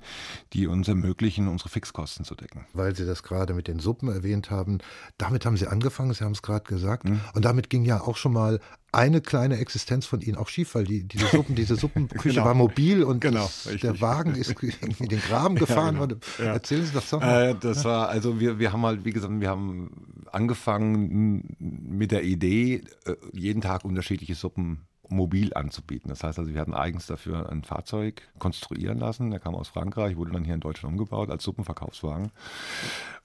die 0.52 0.66
uns 0.66 0.88
ermöglichen, 0.88 1.48
unsere 1.48 1.70
Fixkosten 1.70 2.24
zu 2.24 2.34
decken. 2.34 2.66
Weil 2.72 2.94
Sie 2.94 3.06
das 3.06 3.22
gerade 3.22 3.54
mit 3.54 3.68
den 3.68 3.78
Suppen 3.78 4.08
erwähnt 4.08 4.50
haben, 4.50 4.78
damit 5.18 5.46
haben 5.46 5.56
Sie 5.56 5.66
angefangen, 5.66 6.12
Sie 6.12 6.24
haben 6.24 6.32
es 6.32 6.42
gerade 6.42 6.64
gesagt. 6.64 7.08
Mhm. 7.08 7.20
Und 7.34 7.44
damit 7.44 7.70
ging 7.70 7.84
ja 7.84 8.00
auch 8.00 8.16
schon 8.16 8.32
mal 8.32 8.60
eine 8.92 9.20
kleine 9.20 9.58
Existenz 9.58 10.06
von 10.06 10.22
ihnen 10.22 10.36
auch 10.36 10.48
schief, 10.48 10.74
weil 10.74 10.84
die, 10.84 11.04
diese 11.04 11.26
Suppen, 11.26 11.54
diese 11.54 11.76
Suppenküche 11.76 12.30
genau. 12.30 12.46
war 12.46 12.54
mobil 12.54 13.02
und 13.02 13.20
genau, 13.20 13.50
der 13.82 14.00
Wagen 14.00 14.34
ist 14.34 14.50
irgendwie 14.62 15.06
den 15.06 15.20
Graben 15.20 15.56
gefahren. 15.56 15.96
Ja, 15.96 16.06
genau. 16.06 16.20
ja. 16.38 16.44
Erzählen 16.54 16.86
Sie 16.86 16.92
das 16.92 17.10
doch 17.10 17.20
mal. 17.20 17.50
Äh, 17.50 17.54
das 17.60 17.84
war, 17.84 18.08
also 18.08 18.40
wir, 18.40 18.58
wir 18.58 18.72
haben 18.72 18.84
halt, 18.86 19.04
wie 19.04 19.12
gesagt, 19.12 19.32
wir 19.38 19.50
haben 19.50 19.90
angefangen 20.34 21.56
mit 21.58 22.12
der 22.12 22.24
Idee, 22.24 22.82
äh, 23.04 23.16
jeden 23.32 23.60
Tag 23.60 23.84
unterschiedliche 23.84 24.34
Suppen 24.34 24.86
mobil 25.08 25.54
anzubieten. 25.54 26.08
Das 26.08 26.24
heißt 26.24 26.38
also, 26.38 26.52
wir 26.52 26.60
hatten 26.60 26.74
eigens 26.74 27.06
dafür 27.06 27.50
ein 27.50 27.64
Fahrzeug 27.64 28.22
konstruieren 28.38 28.98
lassen. 28.98 29.30
Der 29.30 29.40
kam 29.40 29.54
aus 29.54 29.68
Frankreich, 29.68 30.16
wurde 30.16 30.32
dann 30.32 30.44
hier 30.44 30.54
in 30.54 30.60
Deutschland 30.60 30.94
umgebaut 30.94 31.30
als 31.30 31.44
Suppenverkaufswagen. 31.44 32.30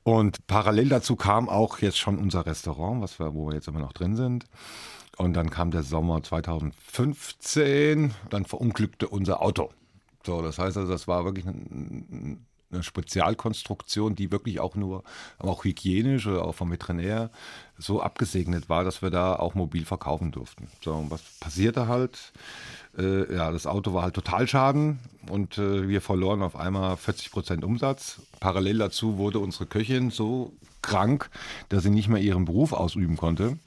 Und 0.03 0.45
parallel 0.47 0.89
dazu 0.89 1.15
kam 1.15 1.49
auch 1.49 1.79
jetzt 1.79 1.97
schon 1.97 2.17
unser 2.17 2.45
Restaurant, 2.45 3.01
was 3.01 3.19
wir, 3.19 3.33
wo 3.33 3.47
wir 3.47 3.55
jetzt 3.55 3.67
immer 3.67 3.79
noch 3.79 3.93
drin 3.93 4.15
sind. 4.15 4.45
Und 5.17 5.33
dann 5.33 5.49
kam 5.49 5.71
der 5.71 5.83
Sommer 5.83 6.23
2015, 6.23 8.13
dann 8.29 8.45
verunglückte 8.45 9.07
unser 9.07 9.41
Auto. 9.41 9.69
So, 10.25 10.41
das 10.41 10.57
heißt 10.57 10.77
also, 10.77 10.91
das 10.91 11.07
war 11.07 11.25
wirklich 11.25 11.45
ein, 11.45 12.45
eine 12.71 12.83
Spezialkonstruktion, 12.83 14.15
die 14.15 14.31
wirklich 14.31 14.59
auch 14.59 14.75
nur, 14.75 15.03
auch 15.39 15.63
hygienisch 15.63 16.27
oder 16.27 16.45
auch 16.45 16.55
vom 16.55 16.71
Veterinär 16.71 17.29
so 17.77 18.01
abgesegnet 18.01 18.69
war, 18.69 18.83
dass 18.83 19.01
wir 19.01 19.09
da 19.09 19.35
auch 19.35 19.55
mobil 19.55 19.85
verkaufen 19.85 20.31
durften. 20.31 20.67
So, 20.83 20.93
und 20.93 21.11
was 21.11 21.21
passierte 21.39 21.87
halt? 21.87 22.31
Äh, 22.97 23.33
ja, 23.33 23.51
das 23.51 23.65
Auto 23.65 23.93
war 23.93 24.03
halt 24.03 24.13
Totalschaden 24.15 24.99
und 25.29 25.57
äh, 25.57 25.87
wir 25.87 26.01
verloren 26.01 26.41
auf 26.41 26.55
einmal 26.55 26.97
40 26.97 27.31
Prozent 27.31 27.63
Umsatz. 27.63 28.21
Parallel 28.39 28.77
dazu 28.77 29.17
wurde 29.17 29.39
unsere 29.39 29.65
Köchin 29.65 30.11
so 30.11 30.53
krank, 30.81 31.29
dass 31.69 31.83
sie 31.83 31.89
nicht 31.89 32.09
mehr 32.09 32.21
ihren 32.21 32.45
Beruf 32.45 32.73
ausüben 32.73 33.17
konnte. 33.17 33.57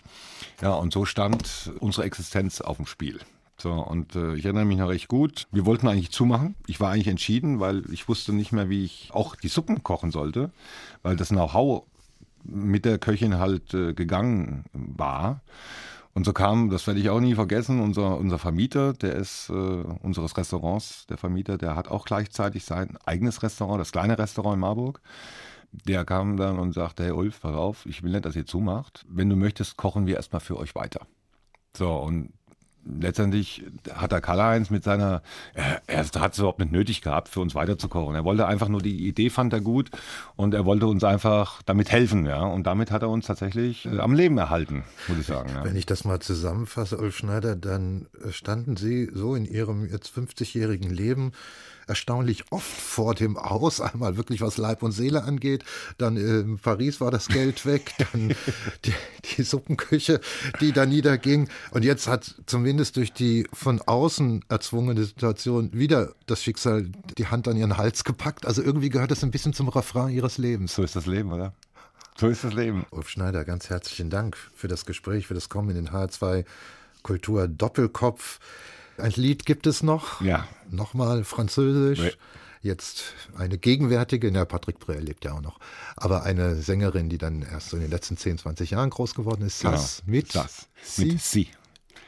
Ja, 0.61 0.75
und 0.75 0.93
so 0.93 1.05
stand 1.05 1.73
unsere 1.81 2.07
Existenz 2.07 2.61
auf 2.61 2.77
dem 2.77 2.87
Spiel. 2.87 3.21
So, 3.57 3.73
und 3.73 4.17
äh, 4.17 4.35
ich 4.35 4.45
erinnere 4.45 4.65
mich 4.65 4.79
noch 4.79 4.89
recht 4.89 5.09
gut. 5.09 5.47
Wir 5.53 5.65
wollten 5.65 5.87
eigentlich 5.87 6.11
zumachen. 6.11 6.57
Ich 6.67 6.81
war 6.81 6.91
eigentlich 6.91 7.09
entschieden, 7.09 7.61
weil 7.61 7.85
ich 7.93 8.09
wusste 8.09 8.33
nicht 8.33 8.53
mehr, 8.53 8.69
wie 8.69 8.85
ich 8.85 9.11
auch 9.13 9.37
die 9.37 9.49
Suppen 9.49 9.83
kochen 9.83 10.11
sollte, 10.11 10.51
weil 11.03 11.17
das 11.17 11.29
Know-how 11.29 11.85
mit 12.43 12.85
der 12.85 12.99
Köchin 12.99 13.39
halt 13.39 13.73
äh, 13.75 13.95
gegangen 13.95 14.65
war. 14.73 15.41
Und 16.15 16.25
so 16.25 16.33
kam, 16.33 16.71
das 16.71 16.87
werde 16.87 17.01
ich 17.01 17.11
auch 17.11 17.21
nie 17.21 17.35
vergessen, 17.35 17.81
unser, 17.81 18.19
unser 18.19 18.39
Vermieter, 18.39 18.93
der 18.93 19.17
ist 19.17 19.51
äh, 19.51 19.53
unseres 19.53 20.37
Restaurants, 20.37 21.07
der 21.07 21.19
Vermieter, 21.19 21.59
der 21.59 21.75
hat 21.75 21.89
auch 21.89 22.05
gleichzeitig 22.05 22.65
sein 22.65 22.97
eigenes 23.05 23.43
Restaurant, 23.43 23.81
das 23.81 23.91
kleine 23.91 24.17
Restaurant 24.17 24.55
in 24.55 24.61
Marburg. 24.61 25.01
Der 25.73 26.05
kam 26.05 26.37
dann 26.37 26.61
und 26.61 26.73
sagte, 26.73 27.03
hey 27.03 27.11
Ulf, 27.11 27.41
pass 27.41 27.57
auf, 27.57 27.85
ich 27.87 28.05
will 28.05 28.13
nicht, 28.13 28.25
dass 28.25 28.37
ihr 28.37 28.47
zumacht. 28.47 29.05
Wenn 29.09 29.29
du 29.29 29.35
möchtest, 29.35 29.77
kochen 29.77 30.07
wir 30.07 30.15
erstmal 30.15 30.41
für 30.41 30.57
euch 30.57 30.77
weiter. 30.77 31.05
So, 31.77 31.93
und 31.97 32.33
letztendlich 33.01 33.65
hat 33.93 34.13
der 34.13 34.21
Karl-Heinz 34.21 34.71
mit 34.71 34.85
seiner, 34.85 35.23
er, 35.55 35.83
er 35.87 36.05
hat 36.21 36.33
es 36.33 36.39
überhaupt 36.39 36.59
nicht 36.59 36.73
nötig 36.73 37.03
gehabt, 37.03 37.29
für 37.29 37.41
uns 37.41 37.55
weiterzukochen. 37.55 38.15
Er 38.15 38.25
wollte 38.25 38.47
einfach 38.47 38.69
nur, 38.69 38.83
die 38.83 39.07
Idee 39.07 39.31
fand 39.31 39.53
er 39.53 39.61
gut 39.61 39.91
und 40.37 40.55
er 40.55 40.65
wollte 40.65 40.87
uns 40.87 41.05
einfach 41.05 41.63
damit 41.63 41.91
helfen, 41.91 42.27
ja. 42.27 42.41
Und 42.41 42.67
damit 42.67 42.91
hat 42.91 43.03
er 43.03 43.09
uns 43.09 43.27
tatsächlich 43.27 43.87
äh, 43.87 43.99
am 43.99 44.15
Leben 44.15 44.39
erhalten, 44.39 44.85
muss 45.09 45.19
ich 45.19 45.27
sagen. 45.27 45.51
Ja. 45.55 45.65
Wenn 45.65 45.77
ich 45.77 45.87
das 45.87 46.05
mal 46.05 46.21
zusammenfasse, 46.21 46.99
Ulf 46.99 47.17
Schneider, 47.17 47.57
dann 47.57 48.07
standen 48.31 48.77
Sie 48.77 49.11
so 49.13 49.35
in 49.35 49.45
Ihrem 49.45 49.89
jetzt 49.91 50.13
50-jährigen 50.17 50.91
Leben 50.91 51.33
erstaunlich 51.87 52.45
oft 52.51 52.67
vor 52.67 53.15
dem 53.15 53.37
Aus. 53.37 53.81
Einmal 53.81 54.17
wirklich, 54.17 54.41
was 54.41 54.57
Leib 54.57 54.83
und 54.83 54.93
Seele 54.93 55.25
angeht. 55.25 55.65
Dann 55.99 56.17
in 56.17 56.59
Paris 56.59 57.01
war 57.01 57.11
das 57.11 57.29
Geld 57.29 57.67
weg. 57.67 57.93
Dann 57.99 58.35
die, 58.85 58.95
die 59.37 59.43
Suppenküche, 59.43 60.21
die 60.61 60.73
da 60.73 60.87
niederging. 60.87 61.49
Und 61.71 61.85
jetzt 61.85 62.07
hat 62.07 62.35
zumindest 62.47 62.97
durch 62.97 63.13
die 63.13 63.47
von 63.53 63.81
außen 63.81 64.45
erzwungene 64.49 65.05
Situation 65.05 65.71
wieder 65.73 66.13
das 66.27 66.43
Schicksal 66.43 66.89
die 67.19 67.27
Hand 67.27 67.49
an 67.49 67.57
ihren 67.57 67.77
Hals 67.77 68.05
gepackt. 68.05 68.47
Also 68.47 68.63
irgendwie 68.63 68.89
gehört 68.89 69.11
das 69.11 69.23
ein 69.23 69.31
bisschen 69.31 69.53
zum 69.53 69.69
Refrain 69.69 70.11
ihres 70.11 70.39
Lebens. 70.39 70.75
So 70.75 70.83
ist 70.83 70.97
das 70.97 71.07
Leben, 71.07 71.33
oder? 71.33 71.53
So 72.17 72.29
ist 72.29 72.45
das 72.45 72.55
Leben. 72.55 72.87
Ulf 72.91 73.09
Schneider, 73.09 73.45
ganz 73.45 73.71
herzlichen 73.71 74.09
Dank 74.09 74.37
für 74.55 74.69
das 74.69 74.87
Gespräch, 74.87 75.27
für 75.27 75.35
das 75.35 75.49
Kommen 75.49 75.71
in 75.71 75.77
den 75.77 75.89
H2 75.91 76.45
Kultur 77.03 77.49
Doppelkopf. 77.49 78.39
Ein 78.99 79.13
Lied 79.13 79.47
gibt 79.47 79.67
es 79.67 79.83
noch. 79.83 80.21
Ja. 80.21 80.47
Nochmal 80.71 81.25
Französisch. 81.25 82.01
Nee. 82.01 82.13
Jetzt 82.63 83.13
eine 83.37 83.59
gegenwärtige, 83.59 84.31
na, 84.33 84.47
Patrick 84.47 84.79
Brel 84.79 85.03
lebt 85.03 85.27
ja 85.27 85.33
auch 85.33 85.43
noch, 85.43 85.59
aber 85.97 86.23
eine 86.23 86.57
Sängerin, 86.57 87.11
die 87.11 87.19
dann 87.19 87.43
erst 87.43 87.69
so 87.69 87.77
in 87.77 87.83
den 87.83 87.91
letzten 87.91 88.17
10, 88.17 88.39
20 88.39 88.71
Jahren 88.71 88.89
groß 88.89 89.15
geworden 89.15 89.45
ist. 89.45 89.59
Sass 89.59 90.03
genau. 90.07 90.17
mit 90.17 90.33
Sass. 90.33 90.69
Sie. 90.83 91.05
Mit 91.05 91.21
Sie. 91.21 91.49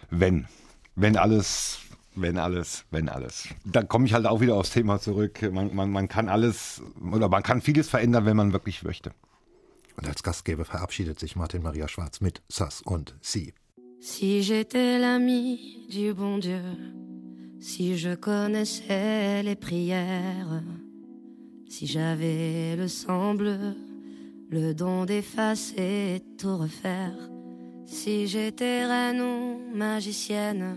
Wenn. 0.08 0.48
Wenn 0.94 1.18
alles 1.18 1.80
wenn 2.16 2.38
alles, 2.38 2.84
wenn 2.90 3.08
alles. 3.10 3.48
Da 3.64 3.82
komme 3.82 4.06
ich 4.06 4.14
halt 4.14 4.26
auch 4.26 4.40
wieder 4.40 4.54
aufs 4.54 4.70
Thema 4.70 4.98
zurück. 4.98 5.42
Man, 5.52 5.74
man, 5.74 5.90
man 5.90 6.08
kann 6.08 6.28
alles 6.28 6.82
oder 7.12 7.28
man 7.28 7.42
kann 7.42 7.60
vieles 7.60 7.90
verändern, 7.90 8.24
wenn 8.24 8.36
man 8.36 8.52
wirklich 8.54 8.82
möchte. 8.82 9.12
Und 9.96 10.08
als 10.08 10.22
Gastgeber 10.22 10.64
verabschiedet 10.64 11.18
sich 11.20 11.36
Martin 11.36 11.62
Maria 11.62 11.88
Schwarz 11.88 12.20
mit 12.20 12.42
Sass 12.48 12.82
und 12.82 13.14
Sie. 13.20 13.54
Si 14.00 14.42
j'étais 14.42 14.98
l'ami 14.98 15.86
du 15.88 16.12
bon 16.12 16.38
Dieu, 16.38 16.62
si 17.58 17.96
je 17.96 18.14
connaissais 18.14 19.42
les 19.42 19.56
prières, 19.56 20.62
si 21.68 21.86
j'avais 21.86 22.76
le 22.76 22.88
sang 22.88 23.34
bleu, 23.34 23.74
le 24.50 24.72
don 24.72 25.04
d'effacer 25.04 26.22
tout 26.38 26.56
refaire, 26.56 27.16
si 27.84 28.26
j'étais 28.26 28.86
reine 28.86 29.20
ou 29.20 29.76
magicienne, 29.76 30.76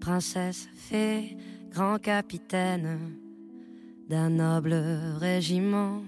princesse, 0.00 0.68
fée, 0.74 1.36
grand 1.70 1.98
capitaine 1.98 2.98
d'un 4.08 4.30
noble 4.30 4.74
régiment, 5.18 6.02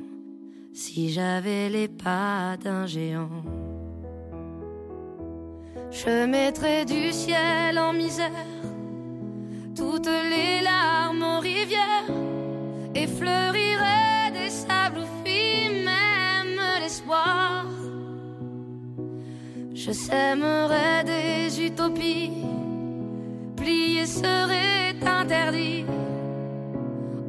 si 0.72 1.10
j'avais 1.10 1.68
les 1.70 1.88
pas 1.88 2.56
d'un 2.56 2.86
géant. 2.86 3.55
Je 6.04 6.26
mettrai 6.26 6.84
du 6.84 7.10
ciel 7.10 7.78
en 7.78 7.94
misère 7.94 8.44
toutes 9.74 10.10
les 10.30 10.60
larmes 10.62 11.22
aux 11.22 11.40
rivières 11.40 12.10
et 12.94 13.06
fleurirai 13.06 14.30
des 14.34 14.50
sables 14.50 14.98
où 14.98 15.24
fuit 15.24 15.70
même 15.86 16.60
l'espoir. 16.82 17.64
Je 19.72 19.90
sèmerai 19.90 21.04
des 21.04 21.64
utopies, 21.64 22.44
plier 23.56 24.04
serait 24.04 24.94
interdit. 25.00 25.86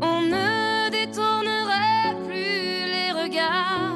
On 0.02 0.20
ne 0.24 0.90
détournerait 0.90 2.18
plus 2.28 2.86
les 2.96 3.12
regards. 3.14 3.96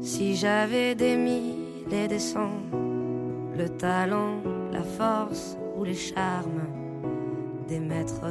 Si 0.00 0.36
j'avais 0.36 0.94
des 0.94 1.16
mille 1.86 1.94
et 1.94 2.08
des 2.08 2.18
cents, 2.18 2.60
le 3.56 3.68
talent, 3.78 4.42
la 4.72 4.82
force 4.82 5.56
ou 5.76 5.84
les 5.84 5.94
charmes 5.94 6.66
des 7.68 7.80
maîtres, 7.80 8.22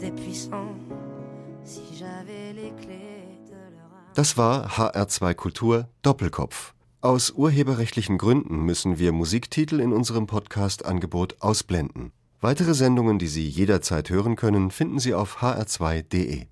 des 0.00 0.10
puissants, 0.10 0.74
si 1.64 1.82
j'avais 1.96 2.52
les 2.52 2.72
clés 2.80 3.38
de 3.46 3.52
leur. 3.52 4.14
Das 4.14 4.36
war 4.36 4.68
HR2 4.68 5.34
Kultur 5.34 5.88
Doppelkopf. 6.02 6.74
Aus 7.00 7.30
urheberrechtlichen 7.30 8.16
Gründen 8.18 8.64
müssen 8.64 8.98
wir 8.98 9.12
Musiktitel 9.12 9.80
in 9.80 9.92
unserem 9.92 10.26
Podcast-Angebot 10.26 11.36
ausblenden. 11.40 12.12
Weitere 12.40 12.74
Sendungen, 12.74 13.18
die 13.18 13.26
Sie 13.26 13.46
jederzeit 13.46 14.10
hören 14.10 14.36
können, 14.36 14.70
finden 14.70 14.98
Sie 14.98 15.14
auf 15.14 15.42
hr2.de. 15.42 16.46